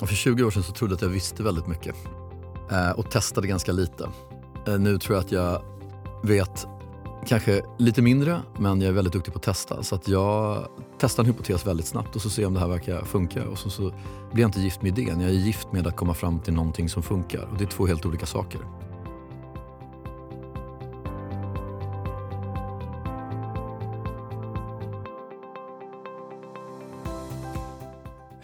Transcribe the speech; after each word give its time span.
Och 0.00 0.08
för 0.08 0.14
20 0.14 0.44
år 0.44 0.50
sedan 0.50 0.62
så 0.62 0.72
trodde 0.72 0.92
jag 0.92 0.96
att 0.96 1.02
jag 1.02 1.08
visste 1.08 1.42
väldigt 1.42 1.66
mycket 1.66 1.94
eh, 2.70 2.90
och 2.90 3.10
testade 3.10 3.46
ganska 3.46 3.72
lite. 3.72 4.08
Eh, 4.66 4.78
nu 4.78 4.98
tror 4.98 5.16
jag 5.16 5.24
att 5.24 5.32
jag 5.32 5.62
vet 6.22 6.66
kanske 7.26 7.62
lite 7.78 8.02
mindre, 8.02 8.40
men 8.58 8.80
jag 8.80 8.88
är 8.88 8.92
väldigt 8.92 9.12
duktig 9.12 9.32
på 9.32 9.38
att 9.38 9.44
testa. 9.44 9.82
Så 9.82 9.94
att 9.94 10.08
jag 10.08 10.66
testar 10.98 11.22
en 11.22 11.26
hypotes 11.26 11.66
väldigt 11.66 11.86
snabbt 11.86 12.16
och 12.16 12.22
så 12.22 12.30
ser 12.30 12.42
jag 12.42 12.48
om 12.48 12.54
det 12.54 12.60
här 12.60 12.68
verkar 12.68 13.04
funka. 13.04 13.48
Och 13.48 13.58
så, 13.58 13.70
så 13.70 13.82
blir 14.32 14.42
jag 14.42 14.48
inte 14.48 14.60
gift 14.60 14.82
med 14.82 14.98
idén, 14.98 15.20
jag 15.20 15.30
är 15.30 15.34
gift 15.34 15.72
med 15.72 15.86
att 15.86 15.96
komma 15.96 16.14
fram 16.14 16.40
till 16.40 16.54
någonting 16.54 16.88
som 16.88 17.02
funkar. 17.02 17.48
Och 17.52 17.58
det 17.58 17.64
är 17.64 17.68
två 17.68 17.86
helt 17.86 18.06
olika 18.06 18.26
saker. 18.26 18.60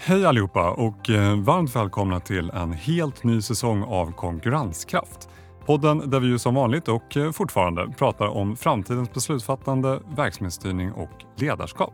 Hej 0.04 0.26
allihopa 0.26 0.70
och 0.70 1.10
eh, 1.10 1.36
varmt 1.36 1.76
välkomna 1.76 2.20
till 2.20 2.50
en 2.50 2.72
helt 2.72 3.24
ny 3.24 3.42
säsong 3.42 3.82
av 3.82 4.12
Konkurrenskraft. 4.12 5.28
Podden 5.66 6.10
där 6.10 6.20
vi 6.20 6.26
ju 6.26 6.38
som 6.38 6.54
vanligt 6.54 6.88
och 6.88 7.16
eh, 7.16 7.32
fortfarande 7.32 7.88
pratar 7.98 8.26
om 8.26 8.56
framtidens 8.56 9.12
beslutsfattande, 9.12 10.00
verksamhetsstyrning 10.16 10.92
och 10.92 11.10
ledarskap. 11.36 11.92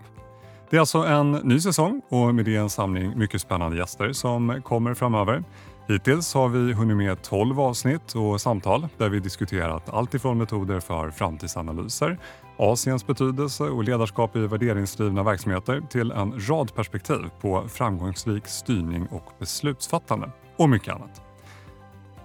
Det 0.71 0.77
är 0.77 0.81
alltså 0.81 0.99
en 0.99 1.33
ny 1.33 1.61
säsong 1.61 2.03
och 2.09 2.35
med 2.35 2.45
det 2.45 2.57
en 2.57 2.71
samling 2.71 3.19
mycket 3.19 3.41
spännande 3.41 3.77
gäster 3.77 4.13
som 4.13 4.63
kommer 4.65 4.95
framöver. 4.95 5.45
Hittills 5.89 6.35
har 6.35 6.49
vi 6.49 6.73
hunnit 6.73 6.97
med 6.97 7.23
12 7.23 7.61
avsnitt 7.61 8.15
och 8.15 8.41
samtal 8.41 8.89
där 8.99 9.09
vi 9.09 9.21
diskuterat 9.21 9.89
allt 9.89 10.15
ifrån 10.15 10.39
metoder 10.39 10.81
för 10.81 11.11
framtidsanalyser, 11.11 12.19
Asiens 12.59 13.07
betydelse 13.07 13.65
och 13.65 13.85
ledarskap 13.85 14.37
i 14.37 14.47
värderingsdrivna 14.47 15.23
verksamheter 15.23 15.83
till 15.91 16.11
en 16.11 16.49
rad 16.49 16.75
perspektiv 16.75 17.31
på 17.41 17.69
framgångsrik 17.69 18.47
styrning 18.47 19.07
och 19.07 19.33
beslutsfattande 19.39 20.31
och 20.57 20.69
mycket 20.69 20.95
annat. 20.95 21.23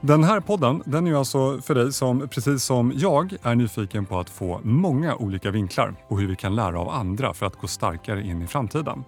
Den 0.02 0.24
här 0.24 0.40
podden 0.40 0.84
den 0.86 1.08
är 1.08 1.16
alltså 1.16 1.62
för 1.62 1.76
dig 1.76 1.94
som 1.94 2.28
precis 2.28 2.64
som 2.64 2.94
jag 2.96 3.34
är 3.42 3.56
nyfiken 3.56 4.06
på 4.06 4.20
att 4.20 4.30
få 4.30 4.60
många 4.64 5.16
olika 5.16 5.52
vinklar 5.52 5.96
på 6.10 6.18
hur 6.18 6.28
vi 6.28 6.36
kan 6.36 6.56
lära 6.56 6.80
av 6.80 6.90
andra 6.90 7.34
för 7.34 7.46
att 7.46 7.56
gå 7.56 7.68
starkare 7.68 8.24
in 8.24 8.42
i 8.42 8.48
framtiden. 8.48 9.04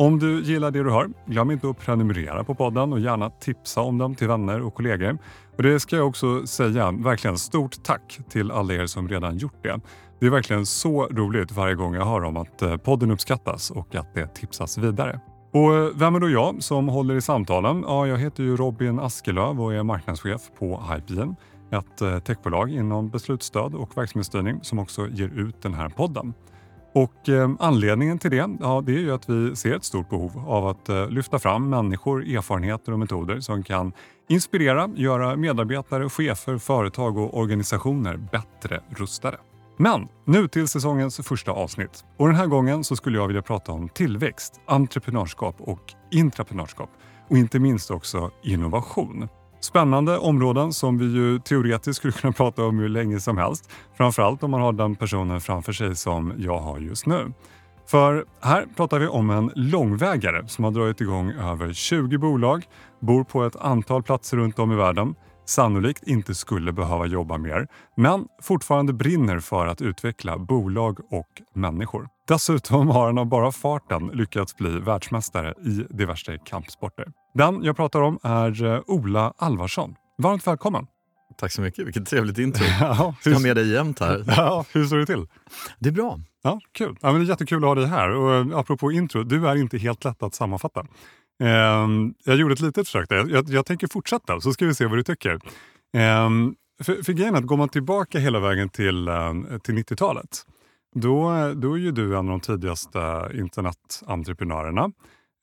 Om 0.00 0.18
du 0.18 0.42
gillar 0.42 0.70
det 0.70 0.82
du 0.82 0.90
hör, 0.90 1.10
glöm 1.26 1.50
inte 1.50 1.70
att 1.70 1.78
prenumerera 1.78 2.44
på 2.44 2.54
podden 2.54 2.92
och 2.92 3.00
gärna 3.00 3.30
tipsa 3.30 3.80
om 3.80 3.98
den 3.98 4.14
till 4.14 4.28
vänner 4.28 4.62
och 4.62 4.74
kollegor. 4.74 5.18
Och 5.56 5.62
det 5.62 5.80
ska 5.80 5.96
jag 5.96 6.08
också 6.08 6.46
säga, 6.46 6.90
verkligen 6.90 7.38
stort 7.38 7.82
tack 7.82 8.18
till 8.28 8.50
alla 8.50 8.74
er 8.74 8.86
som 8.86 9.08
redan 9.08 9.38
gjort 9.38 9.62
det. 9.62 9.80
Det 10.20 10.26
är 10.26 10.30
verkligen 10.30 10.66
så 10.66 11.06
roligt 11.06 11.52
varje 11.52 11.74
gång 11.74 11.94
jag 11.94 12.04
hör 12.04 12.24
om 12.24 12.36
att 12.36 12.62
eh, 12.62 12.76
podden 12.76 13.10
uppskattas 13.10 13.70
och 13.70 13.94
att 13.94 14.14
det 14.14 14.34
tipsas 14.34 14.78
vidare. 14.78 15.20
Och 15.52 15.74
eh, 15.74 15.90
vem 15.94 16.14
är 16.14 16.20
då 16.20 16.28
jag 16.28 16.62
som 16.62 16.88
håller 16.88 17.16
i 17.16 17.20
samtalen? 17.20 17.84
Ja, 17.86 18.06
jag 18.06 18.18
heter 18.18 18.42
ju 18.42 18.56
Robin 18.56 18.98
Askelöv 18.98 19.60
och 19.60 19.74
är 19.74 19.82
marknadschef 19.82 20.40
på 20.58 20.82
Hypegen, 20.92 21.36
ett 21.70 22.00
eh, 22.00 22.18
techbolag 22.18 22.70
inom 22.70 23.08
beslutsstöd 23.08 23.74
och 23.74 23.96
verksamhetsstyrning 23.96 24.58
som 24.62 24.78
också 24.78 25.08
ger 25.08 25.28
ut 25.28 25.62
den 25.62 25.74
här 25.74 25.88
podden. 25.88 26.34
Och 26.98 27.28
eh, 27.28 27.50
anledningen 27.58 28.18
till 28.18 28.30
det, 28.30 28.56
ja, 28.60 28.82
det 28.86 28.92
är 28.92 28.98
ju 28.98 29.14
att 29.14 29.28
vi 29.28 29.56
ser 29.56 29.76
ett 29.76 29.84
stort 29.84 30.10
behov 30.10 30.44
av 30.46 30.66
att 30.66 30.88
eh, 30.88 31.08
lyfta 31.08 31.38
fram 31.38 31.70
människor, 31.70 32.22
erfarenheter 32.22 32.92
och 32.92 32.98
metoder 32.98 33.40
som 33.40 33.62
kan 33.62 33.92
inspirera, 34.28 34.90
göra 34.96 35.36
medarbetare, 35.36 36.08
chefer, 36.08 36.58
företag 36.58 37.18
och 37.18 37.38
organisationer 37.38 38.16
bättre 38.16 38.80
rustade. 38.90 39.38
Men 39.76 40.08
nu 40.24 40.48
till 40.48 40.68
säsongens 40.68 41.16
första 41.16 41.52
avsnitt. 41.52 42.04
Och 42.16 42.26
den 42.26 42.36
här 42.36 42.46
gången 42.46 42.84
så 42.84 42.96
skulle 42.96 43.18
jag 43.18 43.26
vilja 43.26 43.42
prata 43.42 43.72
om 43.72 43.88
tillväxt, 43.88 44.60
entreprenörskap 44.66 45.56
och 45.58 45.94
intraprenörskap. 46.10 46.90
Och 47.28 47.36
inte 47.36 47.58
minst 47.58 47.90
också 47.90 48.30
innovation. 48.42 49.28
Spännande 49.60 50.18
områden 50.18 50.72
som 50.72 50.98
vi 50.98 51.04
ju 51.04 51.38
teoretiskt 51.38 51.96
skulle 51.96 52.12
kunna 52.12 52.32
prata 52.32 52.64
om 52.64 52.78
hur 52.78 52.88
länge 52.88 53.20
som 53.20 53.38
helst. 53.38 53.70
Framförallt 53.96 54.42
om 54.42 54.50
man 54.50 54.60
har 54.60 54.72
den 54.72 54.96
personen 54.96 55.40
framför 55.40 55.72
sig 55.72 55.96
som 55.96 56.32
jag 56.38 56.58
har 56.58 56.78
just 56.78 57.06
nu. 57.06 57.32
För 57.86 58.24
här 58.40 58.66
pratar 58.76 58.98
vi 58.98 59.06
om 59.06 59.30
en 59.30 59.50
långvägare 59.54 60.48
som 60.48 60.64
har 60.64 60.70
dragit 60.70 61.00
igång 61.00 61.30
över 61.30 61.72
20 61.72 62.18
bolag, 62.18 62.64
bor 63.00 63.24
på 63.24 63.44
ett 63.44 63.56
antal 63.56 64.02
platser 64.02 64.36
runt 64.36 64.58
om 64.58 64.72
i 64.72 64.76
världen, 64.76 65.14
sannolikt 65.46 66.02
inte 66.02 66.34
skulle 66.34 66.72
behöva 66.72 67.06
jobba 67.06 67.38
mer, 67.38 67.68
men 67.96 68.26
fortfarande 68.42 68.92
brinner 68.92 69.40
för 69.40 69.66
att 69.66 69.82
utveckla 69.82 70.38
bolag 70.38 70.98
och 71.10 71.42
människor. 71.54 72.08
Dessutom 72.28 72.88
har 72.88 73.06
han 73.06 73.18
av 73.18 73.26
bara 73.26 73.52
farten 73.52 74.06
lyckats 74.06 74.56
bli 74.56 74.80
världsmästare 74.80 75.54
i 75.64 75.86
diverse 75.90 76.38
kampsporter. 76.44 77.06
Den 77.38 77.64
jag 77.64 77.76
pratar 77.76 78.00
om 78.00 78.18
är 78.22 78.64
eh, 78.64 78.80
Ola 78.86 79.32
Alvarsson. 79.36 79.94
Varmt 80.18 80.46
välkommen! 80.46 80.86
Tack 81.36 81.52
så 81.52 81.60
mycket, 81.62 81.86
vilket 81.86 82.06
trevligt 82.06 82.38
intro. 82.38 82.64
ja, 82.80 83.14
Jag 83.24 83.32
har 83.32 83.42
med 83.42 83.56
dig 83.56 83.72
jämt 83.72 84.00
här. 84.00 84.24
Ja, 84.36 84.64
hur 84.72 84.84
står 84.84 84.96
det 84.96 85.06
till? 85.06 85.26
Det 85.78 85.88
är 85.88 85.92
bra. 85.92 86.20
Ja, 86.42 86.60
kul. 86.72 86.96
Ja, 87.00 87.12
men 87.12 87.20
det 87.20 87.26
är 87.26 87.28
jättekul 87.28 87.64
att 87.64 87.68
ha 87.68 87.74
dig 87.74 87.86
här. 87.86 88.10
Och 88.10 88.34
eh, 88.34 88.58
apropå 88.58 88.92
intro, 88.92 89.22
du 89.22 89.48
är 89.48 89.56
inte 89.56 89.78
helt 89.78 90.04
lätt 90.04 90.22
att 90.22 90.34
sammanfatta. 90.34 90.86
Ehm, 91.42 92.14
jag 92.24 92.36
gjorde 92.36 92.54
ett 92.54 92.60
litet 92.60 92.86
försök 92.86 93.08
där. 93.08 93.28
Jag, 93.28 93.48
jag 93.48 93.66
tänker 93.66 93.86
fortsätta 93.86 94.40
så 94.40 94.52
ska 94.52 94.66
vi 94.66 94.74
se 94.74 94.86
vad 94.86 94.98
du 94.98 95.02
tycker. 95.02 95.40
Ehm, 95.96 96.54
för, 96.82 97.02
för 97.02 97.12
grejen 97.12 97.34
är 97.34 97.38
att 97.38 97.46
går 97.46 97.56
man 97.56 97.68
tillbaka 97.68 98.18
hela 98.18 98.40
vägen 98.40 98.68
till, 98.68 99.08
eh, 99.08 99.32
till 99.62 99.74
90-talet 99.74 100.44
då, 100.94 101.32
då 101.54 101.74
är 101.74 101.78
ju 101.78 101.92
du 101.92 102.18
en 102.18 102.18
av 102.18 102.24
de 102.24 102.40
tidigaste 102.40 103.30
internetentreprenörerna. 103.34 104.90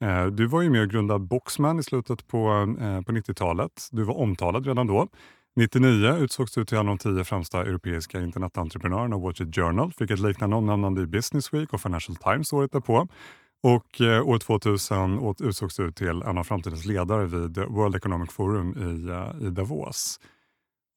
Eh, 0.06 0.26
du 0.26 0.46
var 0.46 0.62
ju 0.62 0.70
med 0.70 0.82
och 0.82 0.90
grundade 0.90 1.20
Boxman 1.20 1.80
i 1.80 1.84
slutet 1.84 2.28
på, 2.28 2.76
eh, 2.80 3.02
på 3.02 3.12
90-talet. 3.12 3.90
Du 3.92 4.04
var 4.04 4.18
omtalad 4.18 4.68
redan 4.68 4.88
då. 4.88 5.08
99 5.56 6.18
utsågs 6.18 6.54
du 6.54 6.66
till 6.66 6.78
en 6.78 6.90
av 6.90 6.98
de 6.98 6.98
tio 6.98 7.24
främsta 7.24 7.62
europeiska 7.62 8.22
internetentreprenörerna 8.22 9.16
av 9.16 9.22
Wall 9.22 9.34
Street 9.34 9.56
Journal. 9.56 9.94
Fick 9.94 10.12
ett 10.12 10.20
liknande 10.20 10.56
omnämnande 10.56 11.02
i 11.02 11.06
Business 11.06 11.54
Week 11.54 11.74
och 11.74 11.82
Financial 11.82 12.16
Times 12.16 12.54
året 12.54 12.72
därpå. 12.72 13.08
Och 13.64 14.02
eh, 14.02 14.28
år 14.28 14.38
2000 14.38 15.36
utsågs 15.40 15.76
du 15.76 15.92
till 15.92 16.22
en 16.22 16.38
av 16.38 16.44
framtidens 16.44 16.86
ledare 16.86 17.26
vid 17.26 17.58
World 17.58 17.96
Economic 17.96 18.32
Forum 18.32 18.70
i, 18.78 19.10
eh, 19.10 19.48
i 19.48 19.50
Davos. 19.50 20.20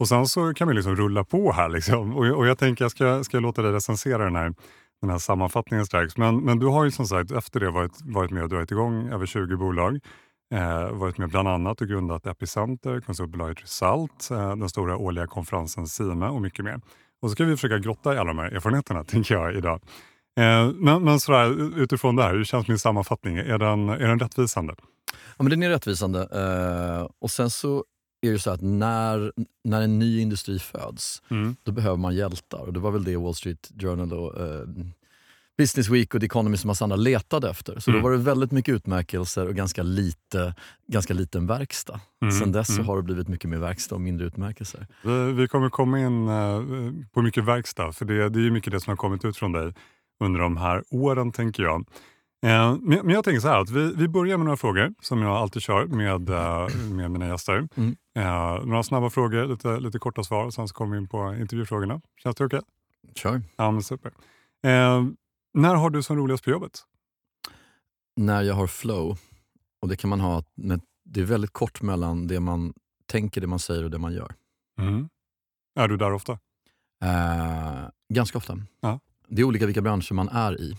Och 0.00 0.08
sen 0.08 0.26
så 0.26 0.54
kan 0.54 0.68
vi 0.68 0.74
liksom 0.74 0.96
rulla 0.96 1.24
på 1.24 1.52
här. 1.52 1.68
Liksom. 1.68 2.16
Och, 2.16 2.26
och 2.26 2.46
jag 2.46 2.58
tänker 2.58 2.84
jag 2.84 2.90
ska, 2.90 3.24
ska 3.24 3.40
låta 3.40 3.62
dig 3.62 3.72
recensera 3.72 4.24
den 4.24 4.36
här, 4.36 4.54
den 5.00 5.10
här 5.10 5.18
sammanfattningen 5.18 5.86
strax. 5.86 6.16
Men, 6.16 6.44
men 6.44 6.58
du 6.58 6.66
har 6.66 6.84
ju 6.84 6.90
som 6.90 7.06
sagt 7.06 7.30
efter 7.30 7.60
det 7.60 7.70
varit, 7.70 7.92
varit 8.04 8.30
med 8.30 8.42
och 8.42 8.48
dragit 8.48 8.70
igång 8.70 9.08
över 9.08 9.26
20 9.26 9.56
bolag. 9.56 10.00
Eh, 10.54 10.90
varit 10.90 11.18
med 11.18 11.28
bland 11.28 11.48
annat 11.48 11.80
och 11.80 11.88
grundat 11.88 12.26
Epicenter, 12.26 13.00
konsultbolaget 13.00 13.62
Result, 13.62 14.30
eh, 14.30 14.56
den 14.56 14.68
stora 14.68 14.96
årliga 14.96 15.26
konferensen 15.26 15.86
CIME 15.86 16.28
och 16.28 16.42
mycket 16.42 16.64
mer. 16.64 16.80
Och 17.22 17.28
så 17.28 17.34
ska 17.34 17.44
vi 17.44 17.56
försöka 17.56 17.78
grotta 17.78 18.14
i 18.14 18.18
alla 18.18 18.28
de 18.28 18.38
här 18.38 18.50
erfarenheterna, 18.50 19.04
tänker 19.04 19.34
jag 19.34 19.54
idag. 19.54 19.80
Eh, 20.40 20.70
men 20.74 21.04
men 21.04 21.20
sådär, 21.20 21.78
utifrån 21.80 22.16
det 22.16 22.22
här, 22.22 22.34
hur 22.34 22.44
känns 22.44 22.68
min 22.68 22.78
sammanfattning? 22.78 23.36
Är 23.36 23.58
den, 23.58 23.88
är 23.88 24.08
den 24.08 24.18
rättvisande? 24.18 24.74
Ja, 25.36 25.42
men 25.42 25.50
den 25.50 25.62
är 25.62 25.68
rättvisande. 25.68 26.20
Eh, 26.20 27.08
och 27.20 27.30
sen 27.30 27.50
så 27.50 27.84
är 28.20 28.32
det 28.32 28.38
så 28.38 28.50
att 28.50 28.60
när, 28.60 29.32
när 29.64 29.82
en 29.82 29.98
ny 29.98 30.20
industri 30.20 30.58
föds, 30.58 31.22
Mm. 31.30 31.56
då 31.62 31.72
behöver 31.72 31.96
man 31.96 32.14
hjältar. 32.16 32.58
Och 32.58 32.72
det 32.72 32.80
var 32.80 32.90
väl 32.90 33.04
det 33.04 33.16
Wall 33.16 33.34
Street 33.34 33.70
Journal 33.80 34.12
och 34.12 34.40
eh, 34.40 34.62
Business 35.58 35.88
Week 35.88 36.14
och 36.14 36.20
The 36.20 36.26
Economist 36.26 36.64
och 36.64 36.66
massa 36.66 36.84
andra 36.84 36.96
letade 36.96 37.50
efter. 37.50 37.78
Så 37.80 37.90
Mm. 37.90 38.02
då 38.02 38.08
var 38.08 38.16
det 38.16 38.22
väldigt 38.22 38.52
mycket 38.52 38.74
utmärkelser 38.74 39.46
och 39.48 39.54
ganska, 39.54 39.82
lite, 39.82 40.54
ganska 40.86 41.14
liten 41.14 41.46
verkstad. 41.46 42.00
Mm, 42.22 42.32
Sen 42.32 42.52
dess 42.52 42.70
mm. 42.70 42.86
har 42.86 42.96
det 42.96 43.02
blivit 43.02 43.28
mycket 43.28 43.50
mer 43.50 43.58
verkstad 43.58 43.94
och 43.94 44.00
mindre 44.00 44.26
utmärkelser. 44.26 44.86
Vi, 45.02 45.32
vi 45.32 45.48
kommer 45.48 45.68
komma 45.70 46.00
in 46.00 46.28
eh, 46.28 46.62
på 47.12 47.22
mycket 47.22 47.44
verkstad, 47.44 47.92
för 47.92 48.04
det, 48.04 48.28
det 48.28 48.38
är 48.38 48.42
ju 48.42 48.50
mycket 48.50 48.72
det 48.72 48.80
som 48.80 48.90
har 48.90 48.96
kommit 48.96 49.24
ut 49.24 49.36
från 49.36 49.52
dig 49.52 49.74
under 50.20 50.40
de 50.40 50.56
här 50.56 50.84
åren, 50.90 51.32
tänker 51.32 51.62
jag. 51.62 51.84
Eh, 52.46 52.76
men, 52.80 53.10
jag 53.10 53.24
tänker 53.24 53.40
så 53.40 53.48
här, 53.48 53.60
att 53.60 53.70
vi, 53.70 53.92
vi 53.94 54.08
börjar 54.08 54.36
med 54.36 54.44
några 54.44 54.56
frågor 54.56 54.94
som 55.00 55.22
jag 55.22 55.36
alltid 55.36 55.62
kör 55.62 55.86
med, 55.86 56.30
eh, 56.30 56.76
med 56.90 57.10
mina 57.10 57.26
gäster. 57.28 57.68
Mm. 57.74 57.96
Eh, 58.18 58.64
några 58.66 58.82
snabba 58.82 59.10
frågor, 59.10 59.46
lite, 59.46 59.80
lite 59.80 59.98
korta 59.98 60.24
svar 60.24 60.44
och 60.44 60.54
sen 60.54 60.68
så 60.68 60.74
kommer 60.74 60.96
vi 60.96 61.02
in 61.02 61.08
på 61.08 61.34
intervjufrågorna. 61.34 62.00
Känns 62.22 62.36
det 62.36 62.44
okej? 62.44 62.60
Kör. 63.14 63.42
Ja, 63.56 63.80
super. 63.80 64.12
Eh, 64.62 65.04
när 65.54 65.74
har 65.74 65.90
du 65.90 66.02
som 66.02 66.16
roligast 66.16 66.44
på 66.44 66.50
jobbet? 66.50 66.84
När 68.16 68.42
jag 68.42 68.54
har 68.54 68.66
flow, 68.66 69.18
och 69.82 69.88
det 69.88 69.96
kan 69.96 70.10
man 70.10 70.20
ha, 70.20 70.42
det 71.04 71.20
är 71.20 71.24
väldigt 71.24 71.52
kort 71.52 71.82
mellan 71.82 72.26
det 72.26 72.40
man 72.40 72.72
tänker, 73.06 73.40
det 73.40 73.46
man 73.46 73.58
säger 73.58 73.84
och 73.84 73.90
det 73.90 73.98
man 73.98 74.12
gör. 74.12 74.34
Mm. 74.80 75.08
Är 75.80 75.88
du 75.88 75.96
där 75.96 76.12
ofta? 76.12 76.32
Eh, 77.04 77.88
ganska 78.14 78.38
ofta. 78.38 78.58
Ja. 78.80 79.00
Det 79.28 79.42
är 79.42 79.44
olika 79.44 79.66
vilka 79.66 79.82
branscher 79.82 80.14
man 80.14 80.28
är 80.28 80.60
i. 80.60 80.76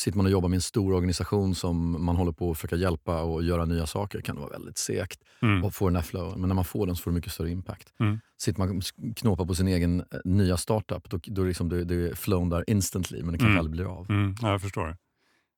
Sitter 0.00 0.16
man 0.16 0.26
och 0.26 0.32
jobbar 0.32 0.48
med 0.48 0.56
en 0.56 0.62
stor 0.62 0.92
organisation 0.92 1.54
som 1.54 2.04
man 2.04 2.16
håller 2.16 2.32
på 2.32 2.50
att 2.50 2.56
försöka 2.56 2.76
hjälpa 2.76 3.22
och 3.22 3.42
göra 3.42 3.64
nya 3.64 3.86
saker 3.86 4.20
kan 4.20 4.34
det 4.34 4.40
vara 4.40 4.50
väldigt 4.52 4.78
segt 4.78 5.20
Mm. 5.42 5.64
och 5.64 5.74
få 5.74 5.88
den 5.88 5.96
här 5.96 6.02
flowen. 6.02 6.40
Men 6.40 6.48
när 6.48 6.54
man 6.54 6.64
får 6.64 6.86
den 6.86 6.96
så 6.96 7.02
får 7.02 7.10
det 7.10 7.14
mycket 7.14 7.32
större 7.32 7.50
impact. 7.50 7.92
Mm. 8.00 8.20
Sitter 8.38 8.58
man 8.60 8.76
och 8.76 8.82
knåpar 9.16 9.44
på 9.44 9.54
sin 9.54 9.68
egen 9.68 10.00
eh, 10.00 10.04
nya 10.24 10.56
startup, 10.56 11.10
då, 11.10 11.18
då 11.24 11.44
liksom 11.44 11.68
det, 11.68 11.84
det 11.84 11.94
är 11.94 12.14
flown 12.14 12.48
där 12.48 12.64
instantly 12.70 13.22
men 13.22 13.32
det 13.32 13.38
kanske 13.38 13.50
Mm. 13.50 13.58
aldrig 13.58 13.72
blir 13.72 13.84
av. 13.98 14.10
Mm. 14.10 14.34
Ja, 14.42 14.50
jag 14.50 14.62
förstår. 14.62 14.96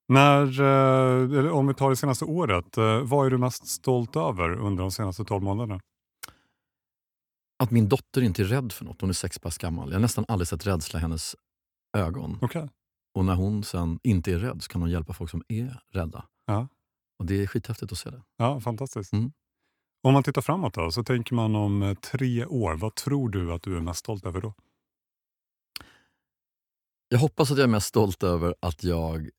När, 0.09 0.43
eh, 0.61 1.39
eller 1.39 1.51
om 1.51 1.67
vi 1.67 1.75
tar 1.75 1.91
det 1.91 1.97
senaste 1.97 2.25
året, 2.25 2.77
eh, 2.79 3.01
vad 3.01 3.27
är 3.27 3.31
du 3.31 3.39
mest 3.39 3.67
stolt 3.69 4.17
över 4.17 4.53
under 4.55 4.83
de 4.83 4.91
senaste 4.91 5.25
12 5.25 5.43
månaderna? 5.43 5.81
Att 7.59 7.71
min 7.71 7.89
dotter 7.89 8.23
inte 8.23 8.43
är 8.43 8.47
rädd 8.47 8.73
för 8.73 8.85
något. 8.85 9.01
Hon 9.01 9.11
är 9.11 9.15
sex 9.15 9.39
pass 9.39 9.59
gammal. 9.59 9.89
Jag 9.89 9.95
har 9.95 10.01
nästan 10.01 10.25
aldrig 10.29 10.49
sett 10.49 10.67
rädsla 10.67 10.99
i 10.99 11.03
hennes 11.03 11.37
ögon. 11.97 12.39
Okay. 12.43 12.69
Och 13.15 13.25
när 13.25 13.35
hon 13.35 13.65
sen 13.65 13.99
inte 14.03 14.33
är 14.33 14.39
rädd 14.39 14.63
så 14.63 14.69
kan 14.69 14.81
hon 14.81 14.91
hjälpa 14.91 15.13
folk 15.13 15.31
som 15.31 15.43
är 15.49 15.83
rädda. 15.91 16.25
Ja. 16.47 16.69
Och 17.19 17.27
Det 17.27 17.43
är 17.43 17.47
skithäftigt 17.47 17.93
att 17.93 17.99
se 17.99 18.11
det. 18.11 18.23
Ja, 18.37 18.61
fantastiskt. 18.61 19.13
Mm. 19.13 19.33
Om 20.03 20.13
man 20.13 20.23
tittar 20.23 20.43
framåt 20.43 20.75
då, 20.75 20.91
så 20.91 21.05
tänker 21.05 21.35
man 21.35 21.57
om 21.57 21.83
eh, 21.83 21.95
tre 21.95 22.47
år. 22.47 22.75
Vad 22.75 22.95
tror 22.95 23.29
du 23.29 23.53
att 23.53 23.63
du 23.63 23.77
är 23.77 23.81
mest 23.81 24.01
stolt 24.01 24.27
över 24.27 24.41
då? 24.41 24.55
Jag 27.09 27.19
hoppas 27.19 27.51
att 27.51 27.59
jag 27.59 27.65
är 27.65 27.69
mest 27.69 27.87
stolt 27.87 28.23
över 28.23 28.55
att 28.61 28.85
jag 28.85 29.31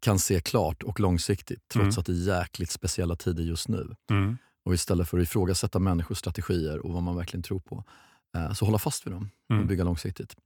kan 0.00 0.18
se 0.18 0.40
klart 0.40 0.82
och 0.82 1.00
långsiktigt 1.00 1.68
trots 1.68 1.84
Mm. 1.96 2.00
att 2.00 2.06
det 2.06 2.12
är 2.12 2.38
jäkligt 2.40 2.70
speciella 2.70 3.16
tider 3.16 3.42
just 3.42 3.68
nu. 3.68 3.94
Mm. 4.10 4.36
Och 4.64 4.74
istället 4.74 5.08
för 5.08 5.18
att 5.18 5.22
ifrågasätta 5.24 5.78
människors 5.78 6.18
strategier 6.18 6.78
och 6.86 6.92
vad 6.92 7.02
man 7.02 7.16
verkligen 7.16 7.42
tror 7.42 7.60
på, 7.60 7.84
eh, 8.36 8.52
så 8.52 8.64
hålla 8.64 8.78
fast 8.78 9.06
vid 9.06 9.12
dem 9.12 9.30
Mm. 9.50 9.62
och 9.62 9.68
bygga 9.68 9.84
långsiktigt. 9.84 10.36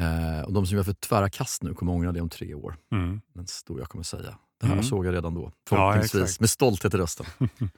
Eh, 0.00 0.44
och 0.46 0.52
de 0.52 0.66
som 0.66 0.76
gör 0.76 0.84
för 0.84 0.92
tvära 0.92 1.30
kast 1.30 1.62
nu 1.62 1.74
kommer 1.74 1.92
ångra 1.92 2.12
det 2.12 2.20
om 2.20 2.28
tre 2.28 2.54
år. 2.54 2.76
Mm. 2.92 3.20
Men 3.32 3.46
stor 3.46 3.78
jag 3.80 3.88
kommer 3.88 4.04
säga. 4.04 4.38
Det 4.60 4.66
här 4.66 4.72
Mm. 4.72 4.84
såg 4.84 5.06
jag 5.06 5.14
redan 5.14 5.34
då, 5.34 5.42
Ja, 5.42 5.52
förhoppningsvis. 5.68 6.22
exakt. 6.22 6.40
med 6.40 6.50
stolthet 6.50 6.94
i 6.94 6.96
rösten. 6.96 7.26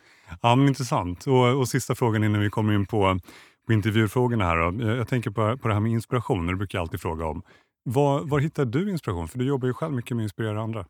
Ja, 0.42 0.54
men 0.56 0.68
intressant. 0.68 1.26
Och, 1.26 1.58
och 1.58 1.68
sista 1.68 1.94
frågan 1.94 2.24
innan 2.24 2.40
vi 2.40 2.50
kommer 2.50 2.72
in 2.74 2.86
på, 2.86 3.20
på 3.66 3.72
intervjufrågorna. 3.72 4.44
Här 4.44 4.56
då. 4.56 4.84
Jag, 4.88 4.96
jag 4.96 5.08
tänker 5.08 5.30
på, 5.30 5.56
på 5.58 5.68
det 5.68 5.74
här 5.74 5.80
med 5.80 5.92
inspiration. 5.92 6.46
Det 6.46 6.54
brukar 6.56 6.78
jag 6.78 6.82
alltid 6.82 7.00
fråga 7.00 7.26
om. 7.26 7.42
Var, 7.82 8.20
var 8.20 8.38
hittar 8.40 8.64
du 8.64 8.90
inspiration? 8.90 9.28
För 9.28 9.38
du 9.38 9.44
jobbar 9.44 9.66
ju 9.68 9.74
själv 9.74 9.94
mycket 9.94 10.16
med 10.16 10.22
att 10.22 10.26
inspirera 10.26 10.62
andra. 10.62 10.86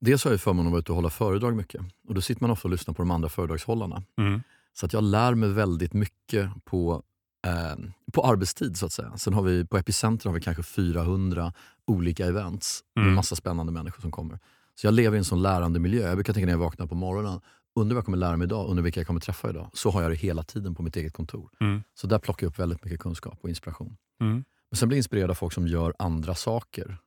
Dels 0.00 0.24
har 0.24 0.30
jag 0.30 0.40
förmånen 0.40 0.66
att 0.66 0.72
vara 0.72 0.80
ute 0.80 0.92
och 0.92 0.96
hålla 0.96 1.10
föredrag 1.10 1.56
mycket. 1.56 1.80
Och 2.08 2.14
Då 2.14 2.20
sitter 2.20 2.42
man 2.42 2.50
ofta 2.50 2.68
och 2.68 2.72
lyssnar 2.72 2.94
på 2.94 3.02
de 3.02 3.10
andra 3.10 3.28
föredragshållarna. 3.28 4.02
Mm. 4.18 4.42
Så 4.72 4.86
att 4.86 4.92
jag 4.92 5.04
lär 5.04 5.34
mig 5.34 5.48
väldigt 5.52 5.92
mycket 5.92 6.50
på, 6.64 7.02
eh, 7.46 7.76
på 8.12 8.22
arbetstid. 8.26 8.76
så 8.76 8.86
att 8.86 8.92
säga. 8.92 9.16
Sen 9.16 9.34
har 9.34 9.42
vi 9.42 9.64
på 9.64 9.78
Epicenter 9.78 10.28
har 10.28 10.34
vi 10.34 10.40
kanske 10.40 10.62
400 10.62 11.52
olika 11.86 12.26
events 12.26 12.80
Mm. 12.96 13.06
med 13.08 13.14
massa 13.16 13.36
spännande 13.36 13.72
människor 13.72 14.00
som 14.00 14.10
kommer. 14.10 14.38
Så 14.74 14.86
jag 14.86 14.94
lever 14.94 15.16
i 15.16 15.18
en 15.18 15.24
sån 15.24 15.42
lärande 15.42 15.78
miljö. 15.80 16.08
Jag 16.08 16.16
brukar 16.16 16.32
tänka 16.32 16.46
när 16.46 16.52
jag 16.52 16.58
vaknar 16.58 16.86
på 16.86 16.94
morgonen, 16.94 17.40
undrar 17.74 17.94
vad 17.94 17.98
jag 17.98 18.04
kommer 18.04 18.18
lära 18.18 18.36
mig 18.36 18.44
idag, 18.46 18.68
undrar 18.68 18.82
vilka 18.82 19.00
jag 19.00 19.06
kommer 19.06 19.20
träffa 19.20 19.50
idag. 19.50 19.70
Så 19.72 19.90
har 19.90 20.02
jag 20.02 20.10
det 20.10 20.14
hela 20.14 20.42
tiden 20.42 20.74
på 20.74 20.82
mitt 20.82 20.96
eget 20.96 21.12
kontor. 21.12 21.50
Mm. 21.60 21.82
Så 21.94 22.06
där 22.06 22.18
plockar 22.18 22.46
jag 22.46 22.50
upp 22.50 22.58
väldigt 22.58 22.84
mycket 22.84 23.00
kunskap 23.00 23.38
och 23.42 23.48
inspiration. 23.48 23.96
Mm. 24.20 24.44
Men 24.70 24.76
sen 24.78 24.88
blir 24.88 24.96
jag 24.96 25.00
inspirerad 25.00 25.30
av 25.30 25.34
folk 25.34 25.52
som 25.52 25.66
gör 25.66 25.94
andra 25.98 26.34
saker. 26.34 26.98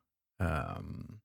ehm, 0.41 1.19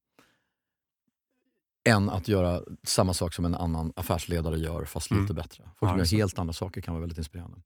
än 1.89 2.11
att 2.11 2.29
göra 2.29 2.61
samma 2.83 3.15
sak 3.15 3.35
som 3.35 3.45
en 3.45 3.55
annan 3.55 3.93
affärsledare 3.97 4.59
gör, 4.59 4.85
fast 4.85 5.11
Mm. 5.11 5.23
lite 5.23 5.35
bättre. 5.35 5.65
Folk 5.65 5.75
Ja, 5.81 5.89
som 5.89 5.99
just 5.99 6.13
gör 6.13 6.19
helt 6.19 6.39
andra 6.39 6.53
saker 6.53 6.81
kan 6.81 6.95
vara 6.95 7.01
väldigt 7.01 7.19
inspirerande. 7.19 7.57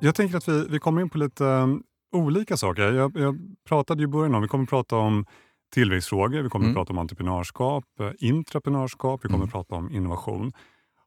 Jag 0.00 0.14
tänker 0.14 0.36
att 0.36 0.48
vi, 0.48 0.66
vi 0.70 0.78
kommer 0.78 1.02
in 1.02 1.08
på 1.10 1.18
lite 1.18 1.44
um, 1.44 1.82
olika 2.12 2.56
saker. 2.56 2.92
Jag, 2.92 3.16
jag 3.18 3.38
pratade 3.68 4.02
ju 4.02 4.04
i 4.04 4.10
början 4.10 4.34
om, 4.34 4.42
vi 4.42 4.48
kommer 4.48 4.64
att 4.64 4.70
prata 4.70 4.96
om 4.96 5.26
tillväxtfrågor, 5.74 6.42
vi 6.42 6.48
kommer 6.48 6.64
Mm. 6.66 6.72
att 6.72 6.80
prata 6.80 6.92
om 6.92 6.98
entreprenörskap, 6.98 7.84
eh, 8.00 8.10
intraprenörskap, 8.18 9.20
vi 9.24 9.28
kommer 9.28 9.36
Mm. 9.36 9.44
att 9.48 9.52
prata 9.52 9.74
om 9.74 9.90
innovation. 9.92 10.52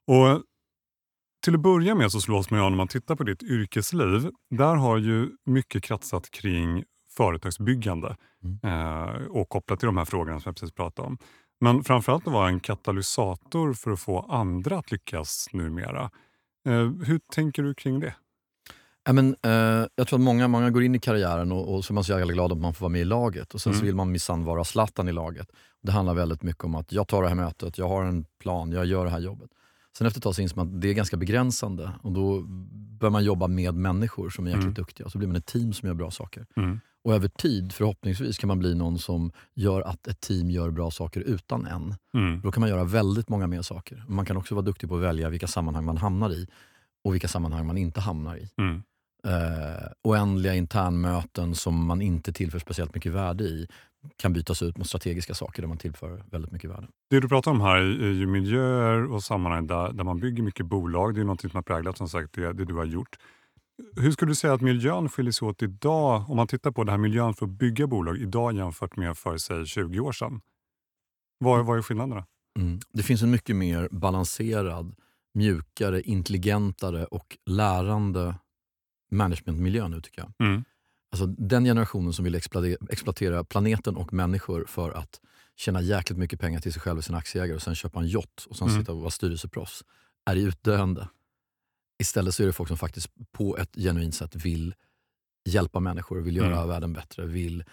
Och 0.06 0.42
till 1.44 1.54
att 1.54 1.60
börja 1.60 1.94
med 1.94 2.12
så 2.12 2.20
slås 2.20 2.50
man 2.50 2.60
ju 2.60 2.64
av 2.64 2.70
när 2.70 2.76
man 2.76 2.88
tittar 2.88 3.16
på 3.16 3.24
ditt 3.24 3.42
yrkesliv. 3.42 4.30
Där 4.50 4.74
har 4.74 4.98
ju 4.98 5.30
mycket 5.46 5.82
kretsat 5.82 6.30
kring 6.30 6.84
företagsbyggande 7.16 8.16
Mm. 8.44 8.58
eh, 8.64 9.26
och 9.26 9.48
kopplat 9.48 9.78
till 9.80 9.86
de 9.86 9.96
här 9.96 10.04
frågorna 10.04 10.40
som 10.40 10.48
jag 10.50 10.56
precis 10.56 10.74
pratade 10.74 11.08
om. 11.08 11.18
Men 11.60 11.84
framförallt 11.84 12.26
att 12.26 12.32
vara 12.32 12.48
en 12.48 12.60
katalysator 12.60 13.72
för 13.72 13.90
att 13.90 14.00
få 14.00 14.20
andra 14.20 14.78
att 14.78 14.90
lyckas 14.92 15.48
numera. 15.52 16.10
Eh, 16.68 16.90
hur 17.06 17.20
tänker 17.32 17.62
du 17.62 17.74
kring 17.74 18.00
det? 18.00 18.14
Ja, 19.04 19.12
men, 19.12 19.36
eh, 19.42 19.86
jag 19.94 20.06
tror 20.08 20.18
att 20.18 20.24
många, 20.24 20.48
många 20.48 20.70
går 20.70 20.82
in 20.82 20.94
i 20.94 20.98
karriären 20.98 21.52
och, 21.52 21.74
och 21.74 21.84
så 21.84 21.92
är 21.92 21.94
man 21.94 22.04
så 22.04 22.12
jävla 22.12 22.32
glad 22.32 22.52
att 22.52 22.58
man 22.58 22.74
får 22.74 22.80
vara 22.84 22.92
med 22.92 23.00
i 23.00 23.04
laget. 23.04 23.54
Och 23.54 23.60
Sen 23.60 23.72
så 23.72 23.76
Mm. 23.78 23.86
vill 23.86 23.94
man 23.94 24.10
minsann 24.12 24.44
vara 24.44 24.64
Zlatan 24.64 25.08
i 25.08 25.12
laget. 25.12 25.48
Det 25.82 25.92
handlar 25.92 26.14
väldigt 26.14 26.42
mycket 26.42 26.64
om 26.64 26.74
att 26.74 26.92
jag 26.92 27.08
tar 27.08 27.22
det 27.22 27.28
här 27.28 27.34
mötet, 27.36 27.78
jag 27.78 27.88
har 27.88 28.04
en 28.04 28.24
plan, 28.40 28.72
jag 28.72 28.86
gör 28.86 29.04
det 29.04 29.10
här 29.10 29.20
jobbet. 29.20 29.50
Sen 29.98 30.06
efter 30.06 30.18
ett 30.18 30.22
tag 30.24 30.34
så 30.34 30.42
inser 30.42 30.56
man 30.56 30.66
att 30.74 30.80
det 30.80 30.88
är 30.88 30.94
ganska 30.94 31.16
begränsande 31.16 31.90
och 32.02 32.12
då 32.12 32.42
bör 33.00 33.10
man 33.10 33.24
jobba 33.24 33.46
med 33.48 33.74
människor 33.74 34.30
som 34.30 34.44
är 34.46 34.50
jäkligt 34.50 34.62
Mm. 34.64 34.74
duktiga. 34.74 35.08
Så 35.08 35.18
blir 35.18 35.28
man 35.28 35.36
ett 35.36 35.46
team 35.46 35.72
som 35.72 35.86
gör 35.86 35.94
bra 35.94 36.10
saker. 36.10 36.46
Mm. 36.56 36.80
Och 37.04 37.14
över 37.14 37.28
tid, 37.28 37.72
förhoppningsvis, 37.72 38.38
kan 38.38 38.48
man 38.48 38.58
bli 38.58 38.74
någon 38.74 38.98
som 38.98 39.32
gör 39.54 39.80
att 39.82 40.06
ett 40.06 40.20
team 40.20 40.50
gör 40.50 40.70
bra 40.70 40.90
saker 40.90 41.20
utan 41.20 41.66
en. 41.66 41.94
Mm. 42.14 42.40
Då 42.40 42.52
kan 42.52 42.60
man 42.60 42.70
göra 42.70 42.84
väldigt 42.84 43.28
många 43.28 43.46
mer 43.46 43.62
saker. 43.62 44.04
Man 44.08 44.24
kan 44.26 44.36
också 44.36 44.54
vara 44.54 44.64
duktig 44.64 44.88
på 44.88 44.96
att 44.96 45.02
välja 45.02 45.28
vilka 45.28 45.46
sammanhang 45.46 45.84
man 45.84 45.96
hamnar 45.96 46.30
i 46.32 46.46
och 47.04 47.14
vilka 47.14 47.28
sammanhang 47.28 47.66
man 47.66 47.78
inte 47.78 48.00
hamnar 48.00 48.36
i. 48.36 48.48
Mm. 48.58 48.82
Eh, 49.26 49.88
oändliga 50.02 50.54
internmöten 50.54 51.54
som 51.54 51.86
man 51.86 52.02
inte 52.02 52.32
tillför 52.32 52.58
speciellt 52.58 52.94
mycket 52.94 53.12
värde 53.12 53.44
i 53.44 53.68
kan 54.16 54.32
bytas 54.32 54.62
ut 54.62 54.78
mot 54.78 54.86
strategiska 54.86 55.34
saker 55.34 55.62
där 55.62 55.68
man 55.68 55.78
tillför 55.78 56.24
väldigt 56.30 56.52
mycket 56.52 56.70
värde. 56.70 56.86
Det 57.10 57.20
du 57.20 57.28
pratar 57.28 57.50
om 57.50 57.60
här 57.60 57.76
är 57.76 58.12
ju 58.12 58.26
miljöer 58.26 59.12
och 59.12 59.22
sammanhang 59.22 59.66
där, 59.66 59.92
där 59.92 60.04
man 60.04 60.20
bygger 60.20 60.42
mycket 60.42 60.66
bolag. 60.66 61.14
Det 61.14 61.20
är 61.20 61.24
något 61.24 61.40
som 61.40 61.50
har 61.54 61.62
präglat 61.62 61.98
som 61.98 62.08
sagt 62.08 62.32
det, 62.32 62.52
det 62.52 62.64
du 62.64 62.74
har 62.74 62.84
gjort. 62.84 63.18
Hur 63.96 64.10
skulle 64.10 64.30
du 64.30 64.34
säga 64.34 64.52
att 64.52 64.60
miljön 64.60 65.08
skiljer 65.08 65.32
sig 65.32 65.48
åt 65.48 65.62
idag, 65.62 66.30
om 66.30 66.36
man 66.36 66.46
tittar 66.46 66.70
på 66.70 66.84
den 66.84 66.90
här 66.90 66.98
miljön 66.98 67.34
för 67.34 67.46
att 67.46 67.52
bygga 67.52 67.86
bolag 67.86 68.18
idag 68.18 68.56
jämfört 68.56 68.96
med 68.96 69.18
för 69.18 69.36
sig 69.36 69.66
20 69.66 70.00
år 70.00 70.12
sedan? 70.12 70.40
Vad, 71.38 71.66
vad 71.66 71.78
är 71.78 71.82
skillnaderna? 71.82 72.26
Mm. 72.58 72.80
Det 72.92 73.02
finns 73.02 73.22
en 73.22 73.30
mycket 73.30 73.56
mer 73.56 73.88
balanserad, 73.90 74.94
mjukare, 75.34 76.02
intelligentare 76.02 77.04
och 77.04 77.36
lärande 77.46 78.34
managementmiljö 79.12 79.88
nu 79.88 80.00
tycker 80.00 80.20
jag. 80.20 80.48
Mm. 80.48 80.64
Alltså 81.12 81.26
den 81.26 81.64
generationen 81.64 82.12
som 82.12 82.24
vill 82.24 82.34
exploatera, 82.90 83.44
planeten 83.44 83.96
och 83.96 84.12
människor 84.12 84.64
för 84.68 84.90
att 84.90 85.20
tjäna 85.56 85.80
jäkligt 85.80 86.18
mycket 86.18 86.40
pengar 86.40 86.60
till 86.60 86.72
sig 86.72 86.82
själv 86.82 86.98
och 86.98 87.04
sina 87.04 87.18
aktieägare 87.18 87.56
och 87.56 87.62
sen 87.62 87.74
köpa 87.74 88.00
en 88.00 88.06
yacht 88.06 88.46
och 88.48 88.56
sen 88.56 88.68
Mm. 88.68 88.80
sitta 88.80 88.92
och 88.92 89.00
vara 89.00 89.10
styrelseproffs 89.10 89.84
är 90.30 90.36
utdöende. 90.36 91.08
Istället 92.02 92.34
så 92.34 92.42
är 92.42 92.46
det 92.46 92.52
folk 92.52 92.68
som 92.68 92.76
faktiskt 92.78 93.08
på 93.32 93.56
ett 93.56 93.74
genuint 93.76 94.14
sätt 94.14 94.36
vill 94.36 94.74
hjälpa 95.48 95.80
människor, 95.80 96.20
vill 96.20 96.36
göra 96.36 96.56
Mm. 96.56 96.68
världen 96.68 96.92
bättre, 96.92 97.26
vill 97.26 97.64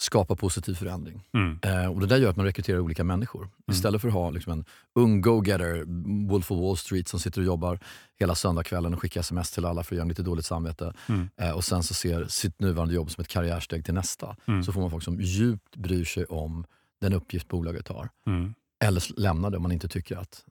skapa 0.00 0.36
positiv 0.36 0.74
förändring. 0.74 1.22
Mm. 1.34 1.58
Eh, 1.62 1.92
och 1.92 2.00
Det 2.00 2.06
där 2.06 2.16
gör 2.16 2.30
att 2.30 2.36
man 2.36 2.46
rekryterar 2.46 2.78
olika 2.78 3.04
människor. 3.04 3.48
Istället 3.70 4.00
för 4.00 4.08
att 4.08 4.14
ha 4.14 4.30
liksom 4.30 4.52
en 4.52 4.64
ung 4.94 5.20
go-getter, 5.20 5.84
Wolf 6.28 6.50
of 6.50 6.60
Wall 6.60 6.76
Street, 6.76 7.08
som 7.08 7.20
sitter 7.20 7.40
och 7.40 7.46
jobbar 7.46 7.78
hela 8.18 8.34
söndagskvällen 8.34 8.94
och 8.94 9.00
skickar 9.00 9.20
sms 9.20 9.50
till 9.50 9.64
alla 9.64 9.82
för 9.82 9.94
att 9.94 9.96
göra 9.96 10.02
en 10.02 10.08
lite 10.08 10.22
dåligt 10.22 10.46
samvete. 10.46 10.92
Mm. 11.08 11.28
Eh, 11.40 11.50
och 11.50 11.64
sen 11.64 11.82
så 11.82 11.94
ser 11.94 12.26
sitt 12.26 12.60
nuvarande 12.60 12.94
jobb 12.94 13.10
som 13.10 13.22
ett 13.22 13.28
karriärsteg 13.28 13.84
till 13.84 13.94
nästa. 13.94 14.36
Mm. 14.46 14.62
Så 14.62 14.72
får 14.72 14.80
man 14.80 14.90
folk 14.90 15.04
som 15.04 15.20
djupt 15.20 15.76
bryr 15.76 16.04
sig 16.04 16.24
om 16.24 16.64
den 17.00 17.12
uppgift 17.12 17.48
bolaget 17.48 17.88
har. 17.88 18.08
Mm. 18.26 18.54
Eller 18.84 19.20
lämnar 19.20 19.50
det 19.50 19.56
om 19.56 19.62
man 19.62 19.72
inte 19.72 19.88
tycker 19.88 20.16
att, 20.16 20.44